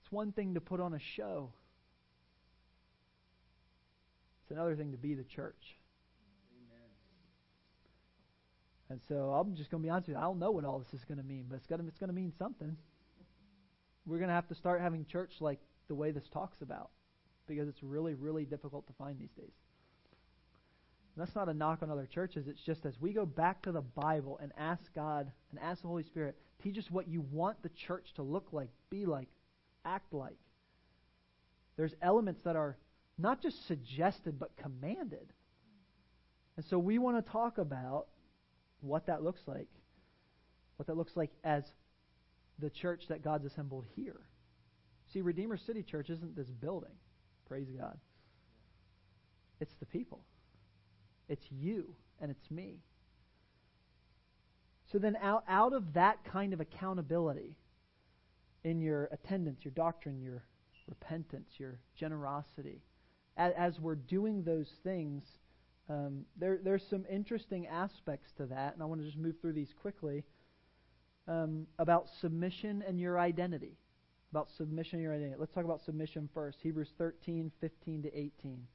it's 0.00 0.12
one 0.12 0.30
thing 0.30 0.54
to 0.54 0.60
put 0.60 0.78
on 0.78 0.94
a 0.94 1.00
show, 1.16 1.50
it's 4.44 4.52
another 4.52 4.76
thing 4.76 4.92
to 4.92 4.96
be 4.96 5.14
the 5.14 5.24
church. 5.24 5.76
Amen. 6.56 6.90
And 8.88 9.00
so 9.08 9.32
I'm 9.32 9.56
just 9.56 9.68
going 9.68 9.82
to 9.82 9.84
be 9.84 9.90
honest 9.90 10.06
with 10.06 10.14
you. 10.14 10.20
I 10.20 10.26
don't 10.26 10.38
know 10.38 10.52
what 10.52 10.64
all 10.64 10.78
this 10.78 10.94
is 10.94 11.04
going 11.06 11.18
to 11.18 11.24
mean, 11.24 11.46
but 11.48 11.56
it's 11.56 11.66
going 11.66 11.80
to, 11.80 11.88
it's 11.88 11.98
going 11.98 12.06
to 12.06 12.14
mean 12.14 12.32
something. 12.38 12.76
We're 14.06 14.18
going 14.18 14.28
to 14.28 14.34
have 14.34 14.46
to 14.46 14.54
start 14.54 14.80
having 14.80 15.06
church 15.06 15.32
like 15.40 15.58
the 15.88 15.96
way 15.96 16.12
this 16.12 16.28
talks 16.32 16.62
about 16.62 16.90
because 17.54 17.68
it's 17.68 17.82
really, 17.82 18.14
really 18.14 18.44
difficult 18.44 18.86
to 18.86 18.92
find 18.94 19.18
these 19.18 19.32
days. 19.36 19.52
And 21.14 21.26
that's 21.26 21.36
not 21.36 21.48
a 21.48 21.54
knock 21.54 21.82
on 21.82 21.90
other 21.90 22.06
churches. 22.06 22.46
It's 22.48 22.62
just 22.62 22.86
as 22.86 22.94
we 23.00 23.12
go 23.12 23.26
back 23.26 23.62
to 23.62 23.72
the 23.72 23.82
Bible 23.82 24.38
and 24.42 24.50
ask 24.56 24.82
God 24.94 25.30
and 25.50 25.60
ask 25.60 25.82
the 25.82 25.88
Holy 25.88 26.04
Spirit, 26.04 26.36
teach 26.62 26.78
us 26.78 26.90
what 26.90 27.08
you 27.08 27.20
want 27.30 27.62
the 27.62 27.70
church 27.86 28.06
to 28.16 28.22
look 28.22 28.48
like, 28.52 28.70
be 28.88 29.04
like, 29.04 29.28
act 29.84 30.14
like. 30.14 30.38
There's 31.76 31.94
elements 32.00 32.40
that 32.44 32.56
are 32.56 32.76
not 33.18 33.42
just 33.42 33.66
suggested, 33.66 34.38
but 34.38 34.56
commanded. 34.56 35.32
And 36.56 36.64
so 36.66 36.78
we 36.78 36.98
want 36.98 37.24
to 37.24 37.32
talk 37.32 37.58
about 37.58 38.06
what 38.80 39.06
that 39.06 39.22
looks 39.22 39.40
like. 39.46 39.68
What 40.76 40.86
that 40.86 40.96
looks 40.96 41.12
like 41.14 41.30
as 41.44 41.62
the 42.58 42.70
church 42.70 43.04
that 43.08 43.22
God's 43.22 43.44
assembled 43.44 43.84
here. 43.96 44.20
See, 45.12 45.20
Redeemer 45.20 45.58
City 45.58 45.82
Church 45.82 46.08
isn't 46.08 46.36
this 46.36 46.48
building. 46.48 46.92
Praise 47.52 47.68
God. 47.78 47.98
It's 49.60 49.74
the 49.78 49.84
people. 49.84 50.24
It's 51.28 51.44
you 51.50 51.94
and 52.18 52.30
it's 52.30 52.50
me. 52.50 52.78
So 54.90 54.96
then, 54.96 55.18
out, 55.20 55.44
out 55.46 55.74
of 55.74 55.92
that 55.92 56.24
kind 56.24 56.54
of 56.54 56.62
accountability 56.62 57.58
in 58.64 58.80
your 58.80 59.10
attendance, 59.12 59.66
your 59.66 59.72
doctrine, 59.72 60.22
your 60.22 60.44
repentance, 60.88 61.46
your 61.58 61.78
generosity, 61.94 62.80
as, 63.36 63.52
as 63.58 63.78
we're 63.78 63.96
doing 63.96 64.44
those 64.44 64.70
things, 64.82 65.22
um, 65.90 66.24
there, 66.38 66.58
there's 66.64 66.86
some 66.88 67.04
interesting 67.10 67.66
aspects 67.66 68.30
to 68.38 68.46
that, 68.46 68.72
and 68.72 68.82
I 68.82 68.86
want 68.86 69.02
to 69.02 69.06
just 69.06 69.18
move 69.18 69.34
through 69.42 69.52
these 69.52 69.74
quickly 69.78 70.24
um, 71.28 71.66
about 71.78 72.06
submission 72.22 72.82
and 72.88 72.98
your 72.98 73.20
identity. 73.20 73.76
About 74.32 74.48
submission 74.56 74.96
and 74.96 75.02
your 75.02 75.14
identity. 75.14 75.36
Let's 75.38 75.52
talk 75.52 75.64
about 75.64 75.82
submission 75.84 76.28
first. 76.32 76.58
Hebrews 76.62 76.88
13, 76.96 77.52
15 77.60 78.02
to 78.04 78.18
18. 78.18 78.66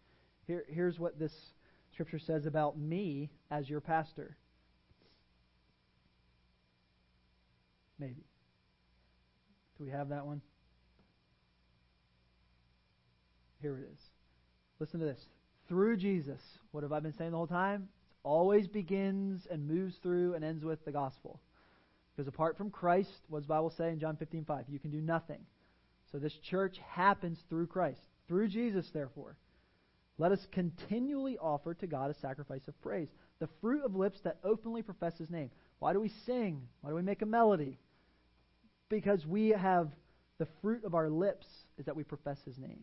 Here, 0.46 0.64
here's 0.70 1.00
what 1.00 1.18
this 1.18 1.34
Scripture 1.94 2.20
says 2.20 2.46
about 2.46 2.78
me 2.78 3.32
as 3.50 3.68
your 3.68 3.82
pastor. 3.82 4.38
Maybe. 8.00 8.24
Do 9.78 9.84
we 9.84 9.90
have 9.90 10.10
that 10.10 10.28
one? 10.28 10.42
Here 13.62 13.78
it 13.78 13.92
is. 13.92 14.00
Listen 14.80 15.00
to 15.00 15.06
this. 15.08 15.26
Through 15.68 15.98
Jesus, 15.98 16.40
what 16.72 16.84
have 16.84 16.94
I 16.94 17.00
been 17.00 17.14
saying 17.14 17.32
the 17.32 17.38
whole 17.38 17.48
time? 17.48 17.84
It 17.84 18.28
always 18.28 18.68
begins 18.68 19.48
and 19.50 19.68
moves 19.68 19.96
through 20.04 20.36
and 20.36 20.46
ends 20.46 20.64
with 20.64 20.86
the 20.86 20.92
gospel. 20.92 21.40
Because 22.18 22.28
apart 22.28 22.58
from 22.58 22.72
Christ, 22.72 23.12
what 23.30 23.40
does 23.40 23.46
the 23.46 23.54
Bible 23.54 23.72
say 23.78 23.90
in 23.90 24.00
John 24.00 24.16
15, 24.16 24.44
5? 24.46 24.66
You 24.70 24.80
can 24.80 24.90
do 24.90 25.02
nothing. 25.02 25.38
So 26.12 26.18
this 26.18 26.34
church 26.50 26.78
happens 26.90 27.38
through 27.48 27.68
Christ. 27.68 28.02
Through 28.28 28.48
Jesus, 28.48 28.90
therefore. 28.92 29.38
Let 30.18 30.32
us 30.32 30.48
continually 30.52 31.38
offer 31.38 31.76
to 31.76 31.86
God 31.86 32.10
a 32.10 32.16
sacrifice 32.16 32.68
of 32.68 32.82
praise, 32.82 33.10
the 33.38 33.50
fruit 33.62 33.86
of 33.86 33.96
lips 33.96 34.18
that 34.24 34.40
openly 34.44 34.82
profess 34.82 35.16
His 35.20 35.30
name. 35.30 35.52
Why 35.78 35.94
do 35.94 36.00
we 36.00 36.12
sing? 36.26 36.64
Why 36.82 36.90
do 36.90 36.96
we 36.96 37.04
make 37.04 37.22
a 37.22 37.28
melody? 37.28 37.78
Because 38.90 39.24
we 39.28 39.50
have 39.50 39.90
the 40.40 40.48
fruit 40.64 40.86
of 40.86 40.96
our 40.96 41.12
lips 41.12 41.46
is 41.78 41.86
that 41.86 41.96
we 41.96 42.04
profess 42.04 42.40
His 42.46 42.58
name. 42.58 42.80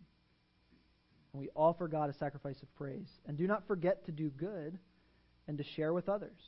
And 1.32 1.40
we 1.40 1.48
offer 1.56 1.88
God 1.88 2.08
a 2.08 2.14
sacrifice 2.14 2.62
of 2.62 2.72
praise. 2.76 3.08
And 3.26 3.36
do 3.36 3.48
not 3.48 3.66
forget 3.66 4.06
to 4.06 4.12
do 4.12 4.30
good 4.30 4.78
and 5.48 5.58
to 5.58 5.64
share 5.74 5.92
with 5.92 6.08
others. 6.08 6.38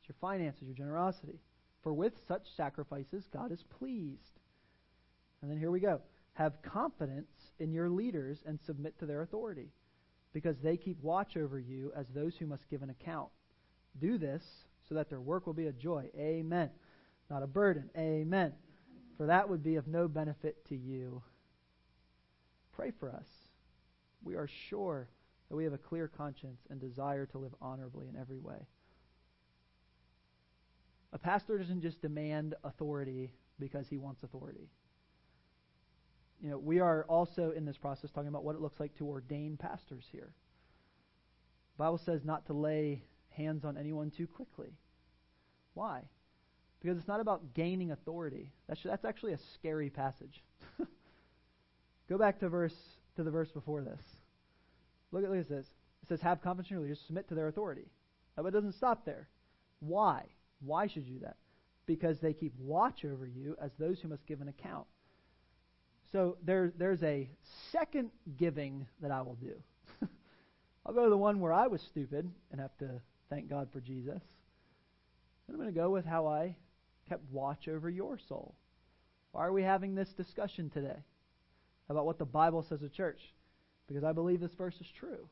It's 0.00 0.08
your 0.08 0.16
finances, 0.20 0.64
your 0.64 0.74
generosity. 0.74 1.38
For 1.82 1.92
with 1.92 2.12
such 2.28 2.46
sacrifices, 2.56 3.28
God 3.32 3.50
is 3.52 3.64
pleased. 3.78 4.40
And 5.40 5.50
then 5.50 5.58
here 5.58 5.70
we 5.70 5.80
go. 5.80 6.00
Have 6.34 6.62
confidence 6.62 7.30
in 7.58 7.72
your 7.72 7.90
leaders 7.90 8.38
and 8.46 8.58
submit 8.60 8.98
to 8.98 9.06
their 9.06 9.22
authority 9.22 9.70
because 10.32 10.56
they 10.62 10.76
keep 10.76 11.02
watch 11.02 11.36
over 11.36 11.58
you 11.58 11.92
as 11.96 12.06
those 12.08 12.36
who 12.36 12.46
must 12.46 12.70
give 12.70 12.82
an 12.82 12.90
account. 12.90 13.28
Do 14.00 14.16
this 14.16 14.42
so 14.88 14.94
that 14.94 15.10
their 15.10 15.20
work 15.20 15.46
will 15.46 15.52
be 15.52 15.66
a 15.66 15.72
joy. 15.72 16.08
Amen. 16.16 16.70
Not 17.28 17.42
a 17.42 17.46
burden. 17.46 17.90
Amen. 17.96 18.52
For 19.16 19.26
that 19.26 19.48
would 19.48 19.62
be 19.62 19.76
of 19.76 19.86
no 19.86 20.08
benefit 20.08 20.64
to 20.68 20.76
you. 20.76 21.22
Pray 22.72 22.92
for 22.98 23.10
us. 23.10 23.26
We 24.24 24.36
are 24.36 24.48
sure 24.68 25.08
that 25.48 25.56
we 25.56 25.64
have 25.64 25.72
a 25.72 25.78
clear 25.78 26.08
conscience 26.08 26.60
and 26.70 26.80
desire 26.80 27.26
to 27.26 27.38
live 27.38 27.54
honorably 27.60 28.08
in 28.08 28.16
every 28.18 28.38
way. 28.38 28.66
A 31.12 31.18
pastor 31.18 31.58
doesn't 31.58 31.82
just 31.82 32.00
demand 32.00 32.54
authority 32.64 33.32
because 33.58 33.86
he 33.88 33.98
wants 33.98 34.22
authority 34.22 34.70
you 36.42 36.50
know, 36.50 36.58
we 36.58 36.80
are 36.80 37.04
also 37.04 37.52
in 37.52 37.64
this 37.64 37.78
process 37.78 38.10
talking 38.10 38.28
about 38.28 38.42
what 38.42 38.56
it 38.56 38.60
looks 38.60 38.80
like 38.80 38.96
to 38.98 39.06
ordain 39.06 39.56
pastors 39.56 40.04
here. 40.10 40.32
The 41.76 41.84
Bible 41.84 42.00
says 42.04 42.24
not 42.24 42.46
to 42.46 42.52
lay 42.52 43.04
hands 43.30 43.64
on 43.64 43.78
anyone 43.78 44.10
too 44.10 44.26
quickly. 44.26 44.76
Why? 45.74 46.02
Because 46.80 46.98
it's 46.98 47.06
not 47.06 47.20
about 47.20 47.54
gaining 47.54 47.92
authority. 47.92 48.52
That's, 48.68 48.82
that's 48.82 49.04
actually 49.04 49.34
a 49.34 49.38
scary 49.54 49.88
passage. 49.88 50.42
Go 52.08 52.18
back 52.18 52.40
to 52.40 52.48
verse 52.48 52.74
to 53.16 53.22
the 53.22 53.30
verse 53.30 53.52
before 53.52 53.82
this. 53.82 54.00
Look 55.12 55.22
at 55.22 55.30
look 55.30 55.38
at 55.38 55.48
this. 55.48 55.66
It 56.02 56.08
says, 56.08 56.20
"Have 56.22 56.42
confidence 56.42 56.70
in 56.70 56.74
your 56.74 56.82
leaders, 56.82 57.00
submit 57.06 57.28
to 57.28 57.34
their 57.34 57.46
authority." 57.46 57.86
But 58.34 58.46
it 58.46 58.50
doesn't 58.52 58.74
stop 58.74 59.04
there. 59.04 59.28
Why? 59.80 60.24
Why 60.64 60.86
should 60.86 61.06
you 61.06 61.14
do 61.14 61.24
that? 61.24 61.36
Because 61.86 62.18
they 62.20 62.32
keep 62.32 62.54
watch 62.58 63.04
over 63.04 63.26
you 63.26 63.56
as 63.60 63.70
those 63.78 64.00
who 64.00 64.08
must 64.08 64.26
give 64.26 64.40
an 64.40 64.48
account. 64.48 64.86
So 66.12 66.36
there, 66.44 66.72
there's 66.76 67.02
a 67.02 67.28
second 67.70 68.10
giving 68.38 68.86
that 69.00 69.10
I 69.10 69.22
will 69.22 69.36
do. 69.36 69.54
I'll 70.86 70.94
go 70.94 71.04
to 71.04 71.10
the 71.10 71.16
one 71.16 71.40
where 71.40 71.52
I 71.52 71.66
was 71.66 71.80
stupid 71.80 72.30
and 72.50 72.60
have 72.60 72.76
to 72.78 73.00
thank 73.30 73.48
God 73.48 73.68
for 73.72 73.80
Jesus. 73.80 74.20
And 75.46 75.54
I'm 75.54 75.56
going 75.56 75.72
to 75.72 75.80
go 75.80 75.90
with 75.90 76.04
how 76.04 76.26
I 76.26 76.56
kept 77.08 77.22
watch 77.32 77.66
over 77.66 77.88
your 77.88 78.18
soul. 78.28 78.54
Why 79.32 79.46
are 79.46 79.52
we 79.52 79.62
having 79.62 79.94
this 79.94 80.10
discussion 80.10 80.70
today 80.70 80.98
about 81.88 82.06
what 82.06 82.18
the 82.18 82.24
Bible 82.24 82.64
says 82.68 82.82
of 82.82 82.92
church? 82.92 83.20
Because 83.88 84.04
I 84.04 84.12
believe 84.12 84.40
this 84.40 84.54
verse 84.54 84.76
is 84.80 84.86
true. 84.98 85.28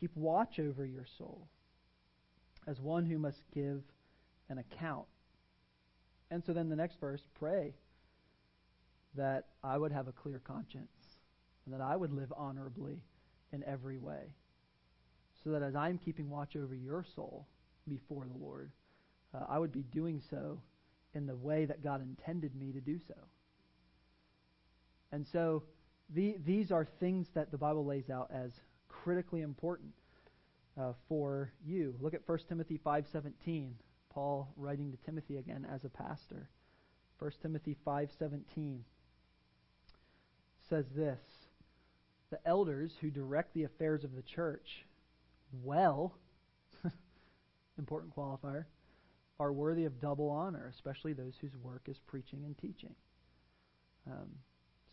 Keep 0.00 0.16
watch 0.16 0.58
over 0.58 0.84
your 0.84 1.06
soul 1.16 1.46
as 2.66 2.80
one 2.80 3.06
who 3.06 3.18
must 3.18 3.42
give 3.54 3.82
an 4.48 4.58
account. 4.58 5.06
And 6.30 6.42
so 6.44 6.52
then 6.52 6.68
the 6.68 6.76
next 6.76 6.98
verse, 7.00 7.22
pray 7.38 7.74
that 9.14 9.46
I 9.62 9.76
would 9.76 9.92
have 9.92 10.08
a 10.08 10.12
clear 10.12 10.40
conscience 10.42 10.88
and 11.64 11.74
that 11.74 11.80
I 11.80 11.96
would 11.96 12.12
live 12.12 12.32
honorably 12.36 13.02
in 13.52 13.62
every 13.64 13.98
way. 13.98 14.34
So 15.44 15.50
that 15.50 15.62
as 15.62 15.74
I'm 15.74 15.98
keeping 15.98 16.30
watch 16.30 16.56
over 16.56 16.74
your 16.74 17.04
soul 17.14 17.46
before 17.88 18.24
the 18.24 18.38
Lord, 18.38 18.70
uh, 19.34 19.44
I 19.48 19.58
would 19.58 19.72
be 19.72 19.82
doing 19.82 20.22
so 20.30 20.60
in 21.14 21.26
the 21.26 21.36
way 21.36 21.64
that 21.64 21.82
God 21.82 22.00
intended 22.00 22.54
me 22.54 22.72
to 22.72 22.80
do 22.80 22.98
so. 23.06 23.14
And 25.10 25.26
so 25.26 25.64
the, 26.14 26.36
these 26.44 26.70
are 26.72 26.86
things 27.00 27.28
that 27.34 27.50
the 27.50 27.58
Bible 27.58 27.84
lays 27.84 28.08
out 28.08 28.30
as 28.32 28.52
critically 28.88 29.42
important 29.42 29.92
uh, 30.78 30.92
for 31.08 31.52
you. 31.64 31.94
Look 32.00 32.14
at 32.14 32.26
1 32.26 32.38
Timothy 32.48 32.78
5:17. 32.84 33.72
Paul 34.10 34.52
writing 34.56 34.92
to 34.92 34.98
Timothy 35.06 35.38
again 35.38 35.66
as 35.70 35.84
a 35.84 35.88
pastor. 35.88 36.50
1 37.18 37.30
Timothy 37.40 37.76
5:17 37.86 38.80
says 40.68 40.84
this 40.94 41.20
The 42.30 42.38
elders 42.46 42.92
who 43.00 43.10
direct 43.10 43.54
the 43.54 43.64
affairs 43.64 44.04
of 44.04 44.14
the 44.14 44.22
church 44.22 44.86
well, 45.62 46.14
important 47.78 48.14
qualifier, 48.16 48.64
are 49.38 49.52
worthy 49.52 49.84
of 49.84 50.00
double 50.00 50.30
honor, 50.30 50.70
especially 50.74 51.12
those 51.12 51.34
whose 51.40 51.56
work 51.56 51.82
is 51.88 51.98
preaching 52.06 52.44
and 52.44 52.56
teaching. 52.56 52.94
Um, 54.06 54.28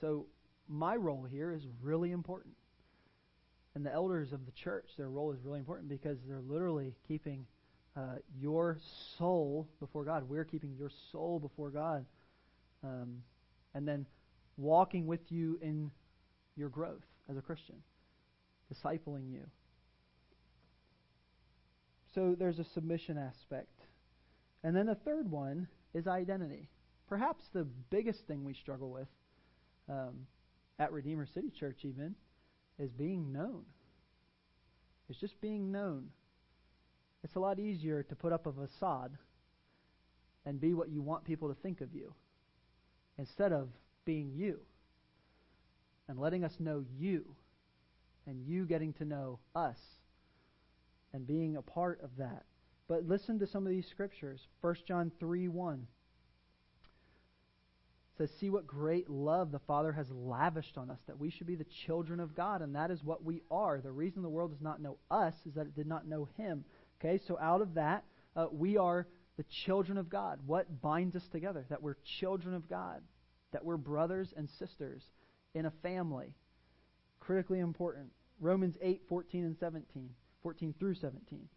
so, 0.02 0.26
my 0.68 0.96
role 0.96 1.24
here 1.24 1.52
is 1.52 1.64
really 1.82 2.12
important. 2.12 2.56
And 3.76 3.86
the 3.86 3.94
elders 3.94 4.34
of 4.34 4.46
the 4.46 4.52
church, 4.52 4.90
their 4.98 5.10
role 5.10 5.32
is 5.32 5.40
really 5.44 5.60
important 5.60 5.90
because 5.90 6.18
they're 6.28 6.42
literally 6.42 6.96
keeping 7.08 7.46
uh, 7.96 8.16
your 8.40 8.78
soul 9.18 9.68
before 9.80 10.04
God. 10.04 10.28
We're 10.28 10.46
keeping 10.46 10.76
your 10.78 10.92
soul 11.12 11.40
before 11.40 11.70
God. 11.70 12.06
Um, 12.84 13.24
and 13.74 13.88
then 13.88 14.06
walking 14.58 15.06
with 15.06 15.22
you 15.30 15.60
in 15.62 15.92
your 16.56 16.70
growth 16.70 17.04
as 17.30 17.38
a 17.38 17.42
Christian, 17.42 17.76
discipling 18.74 19.32
you. 19.32 19.46
So 22.16 22.36
there's 22.38 22.60
a 22.60 22.66
submission 22.74 23.18
aspect. 23.18 23.80
And 24.64 24.76
then 24.76 24.88
the 24.88 24.96
third 24.96 25.30
one 25.30 25.68
is 25.94 26.08
identity. 26.08 26.70
Perhaps 27.08 27.44
the 27.54 27.68
biggest 27.90 28.20
thing 28.28 28.44
we 28.44 28.54
struggle 28.54 28.92
with 28.92 29.08
um, 29.90 30.28
at 30.80 30.92
Redeemer 30.92 31.28
City 31.34 31.52
Church, 31.60 31.80
even, 31.84 32.16
is 32.80 32.92
being 32.92 33.32
known. 33.32 33.64
It's 35.10 35.20
just 35.20 35.40
being 35.42 35.72
known. 35.72 36.10
It's 37.24 37.36
a 37.36 37.40
lot 37.40 37.60
easier 37.60 38.04
to 38.04 38.16
put 38.16 38.32
up 38.32 38.46
a 38.46 38.54
facade 38.54 39.18
and 40.46 40.62
be 40.62 40.74
what 40.74 40.90
you 40.90 41.02
want 41.02 41.26
people 41.26 41.50
to 41.50 41.56
think 41.62 41.82
of 41.82 41.94
you 41.94 42.14
instead 43.18 43.52
of 43.52 43.70
being 44.06 44.32
you 44.34 44.60
and 46.08 46.18
letting 46.18 46.44
us 46.44 46.54
know 46.60 46.84
you 46.98 47.36
and 48.26 48.42
you 48.46 48.66
getting 48.66 48.94
to 48.94 49.06
know 49.06 49.40
us 49.56 49.78
and 51.14 51.28
being 51.28 51.58
a 51.58 51.62
part 51.62 52.00
of 52.02 52.10
that. 52.18 52.44
But 52.88 53.08
listen 53.08 53.40
to 53.40 53.48
some 53.48 53.66
of 53.66 53.72
these 53.72 53.88
scriptures. 53.88 54.40
1 54.62 54.76
John 54.88 55.12
3 55.20 55.48
1 55.48 55.88
says, 58.20 58.30
See 58.40 58.52
what 58.52 58.68
great 58.68 59.10
love 59.10 59.52
the 59.52 59.60
Father 59.60 59.92
has 59.94 60.06
lavished 60.12 60.78
on 60.78 60.92
us, 60.92 61.00
that 61.08 61.20
we 61.20 61.32
should 61.32 61.48
be 61.48 61.56
the 61.56 61.66
children 61.88 62.20
of 62.20 62.36
God, 62.36 62.62
and 62.62 62.76
that 62.76 62.92
is 62.92 63.04
what 63.04 63.24
we 63.24 63.42
are. 63.50 63.82
The 63.82 63.92
reason 63.92 64.22
the 64.22 64.30
world 64.30 64.52
does 64.52 64.62
not 64.62 64.82
know 64.82 64.98
us 65.10 65.34
is 65.48 65.56
that 65.56 65.66
it 65.66 65.76
did 65.76 65.88
not 65.88 66.08
know 66.08 66.30
Him. 66.38 66.64
Okay, 67.00 67.20
so 67.28 67.40
out 67.40 67.62
of 67.62 67.74
that, 67.74 68.04
uh, 68.36 68.46
we 68.52 68.78
are 68.78 69.08
the 69.38 69.46
children 69.66 69.98
of 69.98 70.10
God. 70.10 70.40
What 70.46 70.82
binds 70.82 71.16
us 71.16 71.28
together? 71.32 71.66
That 71.70 71.82
we're 71.82 71.96
children 72.20 72.54
of 72.54 72.70
God 72.70 73.02
that 73.52 73.66
we're 73.66 73.78
brothers 73.78 74.34
and 74.36 74.50
sisters 74.60 75.04
in 75.54 75.66
a 75.66 75.74
family. 75.82 76.34
Critically 77.20 77.60
important. 77.60 78.12
Romans 78.40 78.76
8, 78.82 79.02
14 79.10 79.46
and 79.46 79.58
17. 79.60 80.10
14 80.42 80.74
through 80.80 80.96
17 80.96 81.50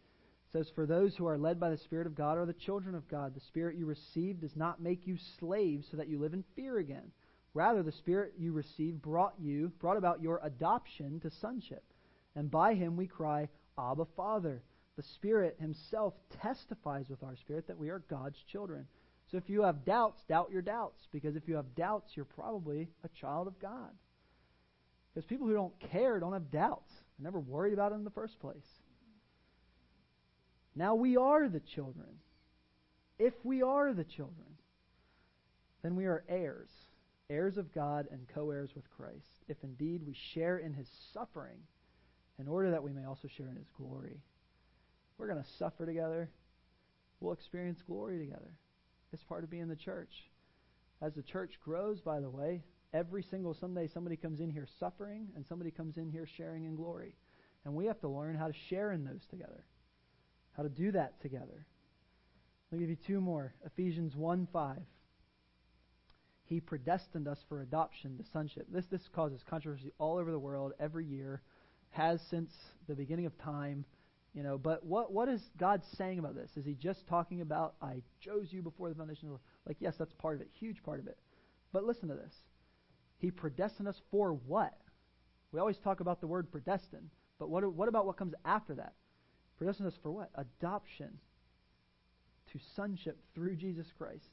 says, 0.52 0.70
For 0.74 0.86
those 0.86 1.16
who 1.16 1.26
are 1.26 1.38
led 1.38 1.58
by 1.58 1.70
the 1.70 1.78
Spirit 1.78 2.06
of 2.06 2.14
God 2.14 2.36
are 2.38 2.46
the 2.46 2.52
children 2.52 2.94
of 2.94 3.08
God. 3.08 3.34
The 3.34 3.40
Spirit 3.40 3.76
you 3.76 3.86
received 3.86 4.42
does 4.42 4.54
not 4.54 4.82
make 4.82 5.06
you 5.06 5.16
slaves 5.38 5.86
so 5.90 5.96
that 5.96 6.08
you 6.08 6.18
live 6.18 6.34
in 6.34 6.44
fear 6.54 6.78
again. 6.78 7.10
Rather, 7.54 7.82
the 7.82 7.92
Spirit 7.92 8.34
you 8.38 8.52
received 8.52 9.02
brought 9.02 9.34
you, 9.38 9.72
brought 9.80 9.96
about 9.96 10.22
your 10.22 10.40
adoption 10.42 11.20
to 11.20 11.30
sonship. 11.40 11.82
And 12.34 12.50
by 12.50 12.74
him 12.74 12.96
we 12.96 13.06
cry, 13.06 13.48
Abba, 13.78 14.06
Father. 14.16 14.62
The 14.96 15.02
Spirit 15.14 15.56
himself 15.58 16.14
testifies 16.42 17.08
with 17.08 17.22
our 17.22 17.36
spirit 17.36 17.66
that 17.66 17.78
we 17.78 17.88
are 17.88 18.02
God's 18.10 18.38
children. 18.50 18.86
So 19.30 19.38
if 19.38 19.48
you 19.48 19.62
have 19.62 19.86
doubts, 19.86 20.22
doubt 20.28 20.50
your 20.50 20.62
doubts. 20.62 21.08
Because 21.12 21.36
if 21.36 21.48
you 21.48 21.56
have 21.56 21.74
doubts, 21.74 22.10
you're 22.14 22.26
probably 22.26 22.88
a 23.04 23.08
child 23.20 23.46
of 23.46 23.58
God. 23.58 23.90
Because 25.14 25.26
people 25.26 25.46
who 25.46 25.54
don't 25.54 25.78
care 25.90 26.20
don't 26.20 26.34
have 26.34 26.50
doubts. 26.50 26.90
They're 27.18 27.24
never 27.24 27.40
worried 27.40 27.72
about 27.72 27.92
it 27.92 27.96
in 27.96 28.04
the 28.04 28.10
first 28.10 28.38
place. 28.40 28.81
Now 30.74 30.94
we 30.94 31.16
are 31.16 31.48
the 31.48 31.60
children. 31.60 32.08
If 33.18 33.34
we 33.44 33.62
are 33.62 33.92
the 33.92 34.04
children, 34.04 34.56
then 35.82 35.96
we 35.96 36.06
are 36.06 36.24
heirs, 36.28 36.70
heirs 37.28 37.56
of 37.56 37.74
God 37.74 38.08
and 38.10 38.26
co 38.34 38.50
heirs 38.50 38.70
with 38.74 38.90
Christ, 38.90 39.44
if 39.48 39.56
indeed 39.62 40.02
we 40.06 40.16
share 40.34 40.58
in 40.58 40.72
his 40.72 40.88
suffering, 41.12 41.58
in 42.38 42.48
order 42.48 42.70
that 42.70 42.82
we 42.82 42.92
may 42.92 43.04
also 43.04 43.28
share 43.28 43.48
in 43.48 43.56
his 43.56 43.68
glory. 43.76 44.20
We're 45.18 45.28
going 45.28 45.42
to 45.42 45.50
suffer 45.58 45.86
together. 45.86 46.30
We'll 47.20 47.34
experience 47.34 47.80
glory 47.86 48.18
together. 48.18 48.54
It's 49.12 49.22
part 49.22 49.44
of 49.44 49.50
being 49.50 49.68
the 49.68 49.76
church. 49.76 50.10
As 51.00 51.14
the 51.14 51.22
church 51.22 51.58
grows, 51.64 52.00
by 52.00 52.20
the 52.20 52.30
way, 52.30 52.62
every 52.94 53.22
single 53.22 53.54
Sunday 53.54 53.88
somebody 53.88 54.16
comes 54.16 54.40
in 54.40 54.50
here 54.50 54.66
suffering 54.80 55.28
and 55.36 55.44
somebody 55.46 55.70
comes 55.70 55.96
in 55.96 56.08
here 56.08 56.26
sharing 56.36 56.64
in 56.64 56.76
glory. 56.76 57.14
And 57.64 57.74
we 57.74 57.86
have 57.86 58.00
to 58.00 58.08
learn 58.08 58.36
how 58.36 58.48
to 58.48 58.54
share 58.68 58.92
in 58.92 59.04
those 59.04 59.24
together, 59.30 59.64
how 60.56 60.62
to 60.62 60.68
do 60.68 60.92
that 60.92 61.20
together. 61.20 61.66
I'll 62.72 62.78
give 62.78 62.88
you 62.88 62.96
two 63.06 63.20
more 63.20 63.54
Ephesians 63.66 64.16
1 64.16 64.48
5. 64.52 64.78
He 66.44 66.60
predestined 66.60 67.28
us 67.28 67.38
for 67.48 67.62
adoption 67.62 68.18
to 68.18 68.24
sonship. 68.32 68.66
This, 68.70 68.84
this 68.90 69.08
causes 69.14 69.40
controversy 69.48 69.92
all 69.98 70.18
over 70.18 70.30
the 70.30 70.38
world 70.38 70.72
every 70.80 71.06
year, 71.06 71.40
has 71.90 72.20
since 72.30 72.50
the 72.88 72.94
beginning 72.94 73.26
of 73.26 73.38
time. 73.38 73.84
You 74.34 74.42
know, 74.42 74.56
but 74.56 74.84
what, 74.84 75.12
what 75.12 75.28
is 75.28 75.42
God 75.58 75.82
saying 75.98 76.18
about 76.18 76.34
this? 76.34 76.50
Is 76.56 76.64
he 76.64 76.74
just 76.74 77.06
talking 77.06 77.42
about, 77.42 77.74
I 77.82 78.02
chose 78.20 78.48
you 78.50 78.62
before 78.62 78.88
the 78.88 78.94
foundation 78.94 79.24
of 79.24 79.28
the 79.28 79.32
world? 79.32 79.40
Like, 79.66 79.76
yes, 79.80 79.94
that's 79.98 80.12
part 80.14 80.36
of 80.36 80.40
it, 80.40 80.48
huge 80.58 80.82
part 80.82 81.00
of 81.00 81.06
it. 81.06 81.18
But 81.72 81.84
listen 81.84 82.08
to 82.08 82.14
this. 82.14 82.34
He 83.18 83.30
predestined 83.30 83.88
us 83.88 84.00
for 84.10 84.32
what? 84.32 84.74
We 85.52 85.60
always 85.60 85.78
talk 85.78 86.00
about 86.00 86.20
the 86.20 86.26
word 86.26 86.50
predestined, 86.50 87.10
but 87.38 87.50
what, 87.50 87.70
what 87.74 87.88
about 87.88 88.06
what 88.06 88.16
comes 88.16 88.32
after 88.44 88.74
that? 88.76 88.94
Predestined 89.58 89.88
us 89.88 89.98
for 90.02 90.10
what? 90.10 90.30
Adoption 90.34 91.18
to 92.52 92.58
sonship 92.76 93.18
through 93.34 93.56
Jesus 93.56 93.86
Christ 93.96 94.28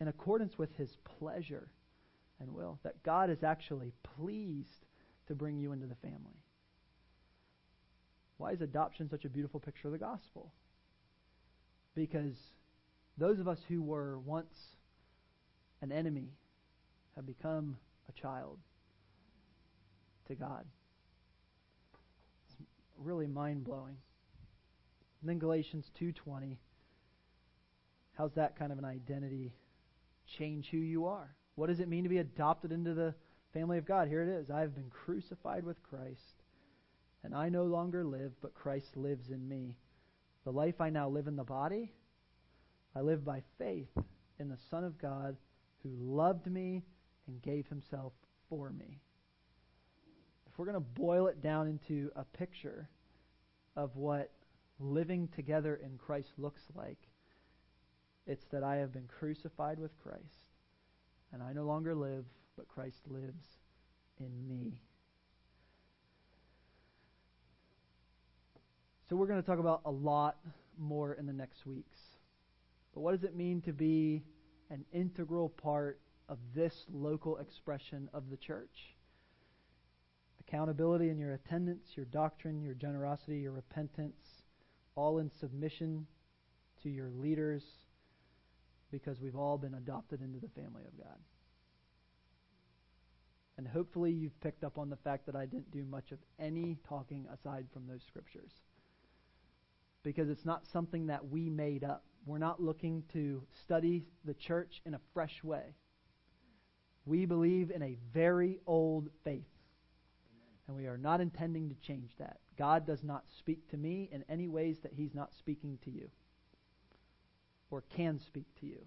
in 0.00 0.08
accordance 0.08 0.58
with 0.58 0.74
his 0.76 0.90
pleasure 1.18 1.68
and 2.40 2.52
will. 2.54 2.78
That 2.82 3.02
God 3.02 3.30
is 3.30 3.42
actually 3.42 3.92
pleased 4.16 4.86
to 5.28 5.34
bring 5.34 5.58
you 5.58 5.72
into 5.72 5.86
the 5.86 5.94
family. 5.96 6.40
Why 8.38 8.52
is 8.52 8.60
adoption 8.60 9.08
such 9.08 9.24
a 9.24 9.28
beautiful 9.28 9.60
picture 9.60 9.88
of 9.88 9.92
the 9.92 9.98
gospel? 9.98 10.52
Because 11.94 12.34
those 13.18 13.38
of 13.38 13.46
us 13.46 13.58
who 13.68 13.82
were 13.82 14.18
once 14.18 14.58
an 15.82 15.92
enemy 15.92 16.30
have 17.14 17.26
become 17.26 17.76
a 18.08 18.20
child 18.20 18.58
to 20.26 20.34
God. 20.34 20.64
It's 22.48 22.56
really 22.98 23.26
mind-blowing. 23.26 23.96
And 25.22 25.30
then 25.30 25.38
Galatians 25.38 25.88
2:20 25.98 26.58
How's 28.14 28.34
that 28.34 28.56
kind 28.56 28.72
of 28.72 28.78
an 28.78 28.84
identity 28.84 29.54
change 30.26 30.68
who 30.68 30.76
you 30.76 31.06
are? 31.06 31.34
What 31.54 31.68
does 31.68 31.80
it 31.80 31.88
mean 31.88 32.02
to 32.02 32.10
be 32.10 32.18
adopted 32.18 32.72
into 32.72 32.92
the 32.92 33.14
family 33.52 33.78
of 33.78 33.86
God? 33.86 34.08
Here 34.08 34.22
it 34.22 34.28
is. 34.28 34.50
I 34.50 34.60
have 34.60 34.74
been 34.74 34.90
crucified 34.90 35.64
with 35.64 35.82
Christ, 35.82 36.42
and 37.22 37.34
I 37.34 37.48
no 37.48 37.64
longer 37.64 38.04
live, 38.04 38.32
but 38.42 38.54
Christ 38.54 38.96
lives 38.96 39.30
in 39.30 39.48
me. 39.48 39.76
The 40.44 40.52
life 40.52 40.80
I 40.80 40.90
now 40.90 41.08
live 41.08 41.26
in 41.26 41.36
the 41.36 41.44
body, 41.44 41.92
I 42.94 43.00
live 43.00 43.24
by 43.24 43.42
faith 43.58 43.96
in 44.38 44.48
the 44.48 44.58
Son 44.70 44.84
of 44.84 44.98
God 44.98 45.36
who 45.82 45.90
loved 45.98 46.46
me 46.46 46.84
and 47.26 47.40
gave 47.42 47.66
himself 47.68 48.12
for 48.48 48.70
me. 48.70 49.00
If 50.46 50.58
we're 50.58 50.66
going 50.66 50.74
to 50.74 50.80
boil 50.80 51.28
it 51.28 51.40
down 51.40 51.68
into 51.68 52.10
a 52.14 52.24
picture 52.24 52.88
of 53.76 53.96
what 53.96 54.30
living 54.82 55.28
together 55.34 55.80
in 55.82 55.98
Christ 55.98 56.30
looks 56.38 56.62
like, 56.74 56.98
it's 58.26 58.44
that 58.52 58.62
I 58.62 58.76
have 58.76 58.92
been 58.92 59.08
crucified 59.18 59.78
with 59.78 59.90
Christ, 60.02 60.46
and 61.32 61.42
I 61.42 61.52
no 61.52 61.64
longer 61.64 61.94
live, 61.94 62.24
but 62.56 62.68
Christ 62.68 63.00
lives 63.08 63.44
in 64.20 64.48
me. 64.48 64.80
So 69.08 69.16
we're 69.16 69.26
going 69.26 69.40
to 69.40 69.46
talk 69.46 69.58
about 69.58 69.82
a 69.84 69.90
lot 69.90 70.36
more 70.78 71.14
in 71.14 71.26
the 71.26 71.32
next 71.32 71.66
weeks. 71.66 71.98
But 72.94 73.00
what 73.00 73.12
does 73.12 73.24
it 73.24 73.36
mean 73.36 73.60
to 73.62 73.72
be 73.72 74.22
an 74.70 74.84
integral 74.92 75.48
part 75.48 76.00
of 76.28 76.38
this 76.54 76.74
local 76.90 77.36
expression 77.38 78.08
of 78.14 78.30
the 78.30 78.36
church? 78.36 78.94
Accountability 80.40 81.10
in 81.10 81.18
your 81.18 81.32
attendance, 81.32 81.88
your 81.94 82.06
doctrine, 82.06 82.62
your 82.62 82.74
generosity, 82.74 83.38
your 83.38 83.52
repentance, 83.52 84.16
all 84.94 85.18
in 85.18 85.30
submission 85.40 86.06
to 86.82 86.88
your 86.88 87.10
leaders 87.10 87.62
because 88.90 89.20
we've 89.20 89.36
all 89.36 89.58
been 89.58 89.74
adopted 89.74 90.20
into 90.20 90.38
the 90.38 90.48
family 90.48 90.84
of 90.86 90.96
God. 90.98 91.18
And 93.58 93.66
hopefully 93.66 94.10
you've 94.10 94.40
picked 94.40 94.64
up 94.64 94.78
on 94.78 94.90
the 94.90 94.96
fact 94.96 95.26
that 95.26 95.36
I 95.36 95.46
didn't 95.46 95.70
do 95.70 95.84
much 95.84 96.12
of 96.12 96.18
any 96.38 96.78
talking 96.88 97.26
aside 97.32 97.66
from 97.72 97.86
those 97.86 98.02
scriptures. 98.06 98.50
Because 100.02 100.28
it's 100.28 100.44
not 100.44 100.66
something 100.72 101.06
that 101.06 101.28
we 101.28 101.48
made 101.48 101.84
up. 101.84 102.04
We're 102.26 102.38
not 102.38 102.62
looking 102.62 103.04
to 103.12 103.42
study 103.64 104.04
the 104.24 104.34
church 104.34 104.80
in 104.84 104.94
a 104.94 105.00
fresh 105.14 105.42
way. 105.44 105.74
We 107.04 107.26
believe 107.26 107.70
in 107.70 107.82
a 107.82 107.98
very 108.12 108.58
old 108.66 109.08
faith. 109.24 109.46
And 110.66 110.76
we 110.76 110.86
are 110.86 110.98
not 110.98 111.20
intending 111.20 111.68
to 111.68 111.74
change 111.86 112.10
that. 112.18 112.38
God 112.56 112.86
does 112.86 113.02
not 113.02 113.24
speak 113.38 113.68
to 113.70 113.76
me 113.76 114.08
in 114.12 114.24
any 114.28 114.48
ways 114.48 114.78
that 114.82 114.92
He's 114.94 115.14
not 115.14 115.34
speaking 115.34 115.78
to 115.84 115.90
you 115.90 116.08
or 117.70 117.82
can 117.96 118.20
speak 118.20 118.46
to 118.60 118.66
you. 118.66 118.78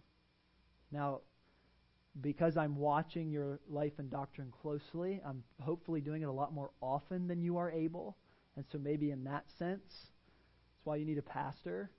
Now, 0.91 1.21
because 2.21 2.55
I'm 2.55 2.78
watching 2.78 3.30
your 3.30 3.59
life 3.67 3.93
and 3.97 4.09
doctrine 4.09 4.53
closely, 4.61 5.21
I'm 5.26 5.43
hopefully 5.61 5.99
doing 5.99 6.21
it 6.21 6.30
a 6.30 6.32
lot 6.32 6.53
more 6.53 6.71
often 6.82 7.28
than 7.28 7.41
you 7.41 7.57
are 7.57 7.71
able. 7.71 8.15
And 8.55 8.65
so 8.71 8.78
maybe 8.78 9.11
in 9.11 9.26
that 9.26 9.43
sense, 9.57 9.84
that's 9.89 10.86
why 10.86 10.95
you 10.95 11.05
need 11.05 11.17
a 11.17 11.23
pastor. 11.23 11.91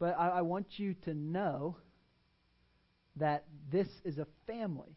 But 0.00 0.18
I, 0.18 0.28
I 0.28 0.42
want 0.42 0.78
you 0.78 0.94
to 1.04 1.14
know 1.14 1.76
that 3.16 3.44
this 3.70 3.88
is 4.04 4.18
a 4.18 4.26
family. 4.46 4.96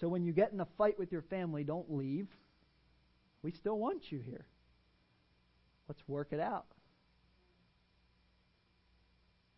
So 0.00 0.08
when 0.08 0.24
you 0.24 0.32
get 0.32 0.52
in 0.52 0.60
a 0.60 0.66
fight 0.76 0.98
with 0.98 1.10
your 1.10 1.22
family, 1.22 1.64
don't 1.64 1.90
leave. 1.92 2.28
We 3.42 3.50
still 3.52 3.78
want 3.78 4.10
you 4.10 4.20
here. 4.20 4.46
Let's 5.88 6.02
work 6.06 6.28
it 6.32 6.40
out. 6.40 6.66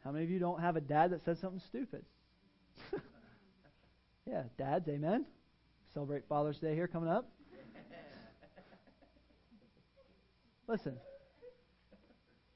How 0.05 0.13
many 0.13 0.25
of 0.25 0.31
you 0.31 0.39
don't 0.39 0.61
have 0.61 0.77
a 0.77 0.81
dad 0.81 1.11
that 1.11 1.25
says 1.25 1.39
something 1.41 1.61
stupid? 1.67 2.05
yeah, 4.27 4.45
dads, 4.57 4.89
amen. 4.89 5.27
Celebrate 5.93 6.27
Father's 6.29 6.59
Day 6.59 6.75
here 6.75 6.89
coming 6.89 7.11
up. 7.11 7.29
Listen, 10.67 10.97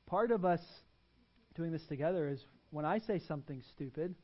part 0.07 0.31
of 0.31 0.45
us 0.45 0.61
doing 1.57 1.73
this 1.73 1.85
together 1.87 2.29
is 2.29 2.45
when 2.71 2.85
I 2.85 2.99
say 3.01 3.19
something 3.19 3.61
stupid, 3.75 4.15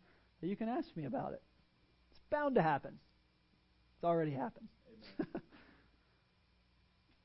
that 0.40 0.46
you 0.46 0.56
can 0.56 0.68
ask 0.68 0.88
me 0.96 1.06
about 1.06 1.32
it. 1.32 1.42
It's 2.10 2.20
bound 2.30 2.54
to 2.54 2.62
happen. 2.62 2.98
It's 4.00 4.04
already 4.06 4.30
happened. 4.30 4.68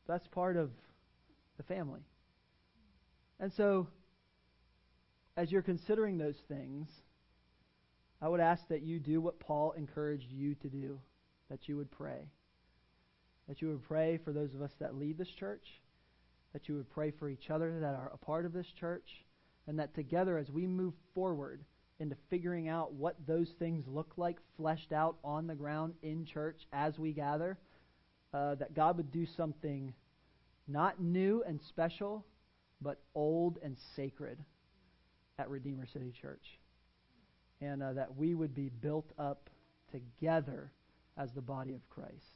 That's 0.10 0.28
part 0.28 0.58
of 0.58 0.72
the 1.56 1.64
family. 1.64 2.02
And 3.40 3.54
so 3.56 3.88
as 5.38 5.50
you're 5.54 5.62
considering 5.62 6.18
those 6.18 6.36
things, 6.50 6.90
I 8.22 8.28
would 8.28 8.42
ask 8.42 8.62
that 8.68 8.82
you 8.82 9.00
do 9.00 9.22
what 9.22 9.40
Paul 9.40 9.74
encouraged 9.78 10.30
you 10.30 10.56
to 10.56 10.68
do, 10.68 11.00
that 11.50 11.70
you 11.70 11.78
would 11.78 11.92
pray. 11.92 12.28
That 13.48 13.62
you 13.62 13.70
would 13.70 13.88
pray 13.88 14.20
for 14.26 14.34
those 14.34 14.54
of 14.54 14.62
us 14.62 14.72
that 14.82 14.96
lead 14.96 15.18
this 15.18 15.32
church, 15.40 15.64
that 16.52 16.68
you 16.68 16.76
would 16.76 16.90
pray 16.90 17.12
for 17.12 17.30
each 17.30 17.50
other 17.50 17.80
that 17.80 17.96
are 17.96 18.12
a 18.14 18.18
part 18.18 18.46
of 18.46 18.52
this 18.52 18.68
church, 18.78 19.08
and 19.66 19.80
that 19.80 19.96
together 19.96 20.38
as 20.38 20.50
we 20.50 20.68
move 20.68 20.94
forward 21.14 21.62
into 22.00 22.16
figuring 22.30 22.68
out 22.68 22.94
what 22.94 23.16
those 23.26 23.50
things 23.60 23.84
look 23.88 24.14
like, 24.18 24.38
fleshed 24.58 24.92
out 24.92 25.16
on 25.24 25.48
the 25.48 25.56
ground 25.56 25.94
in 26.02 26.26
church 26.26 26.68
as 26.74 26.98
we 27.00 27.14
gather, 27.14 27.58
uh, 28.34 28.56
that 28.56 28.74
God 28.74 28.98
would 28.98 29.12
do 29.12 29.26
something 29.38 29.94
not 30.68 31.00
new 31.00 31.44
and 31.48 31.60
special, 31.70 32.26
but 32.82 33.00
old 33.14 33.60
and 33.64 33.78
sacred 33.96 34.38
at 35.40 35.50
Redeemer 35.50 35.86
City 35.92 36.12
Church. 36.22 36.46
And 37.62 37.82
uh, 37.82 37.94
that 37.94 38.18
we 38.18 38.36
would 38.36 38.54
be 38.54 38.70
built 38.70 39.10
up 39.18 39.50
together 39.92 40.72
as 41.18 41.32
the 41.32 41.42
body 41.42 41.74
of 41.74 41.90
Christ. 41.90 42.34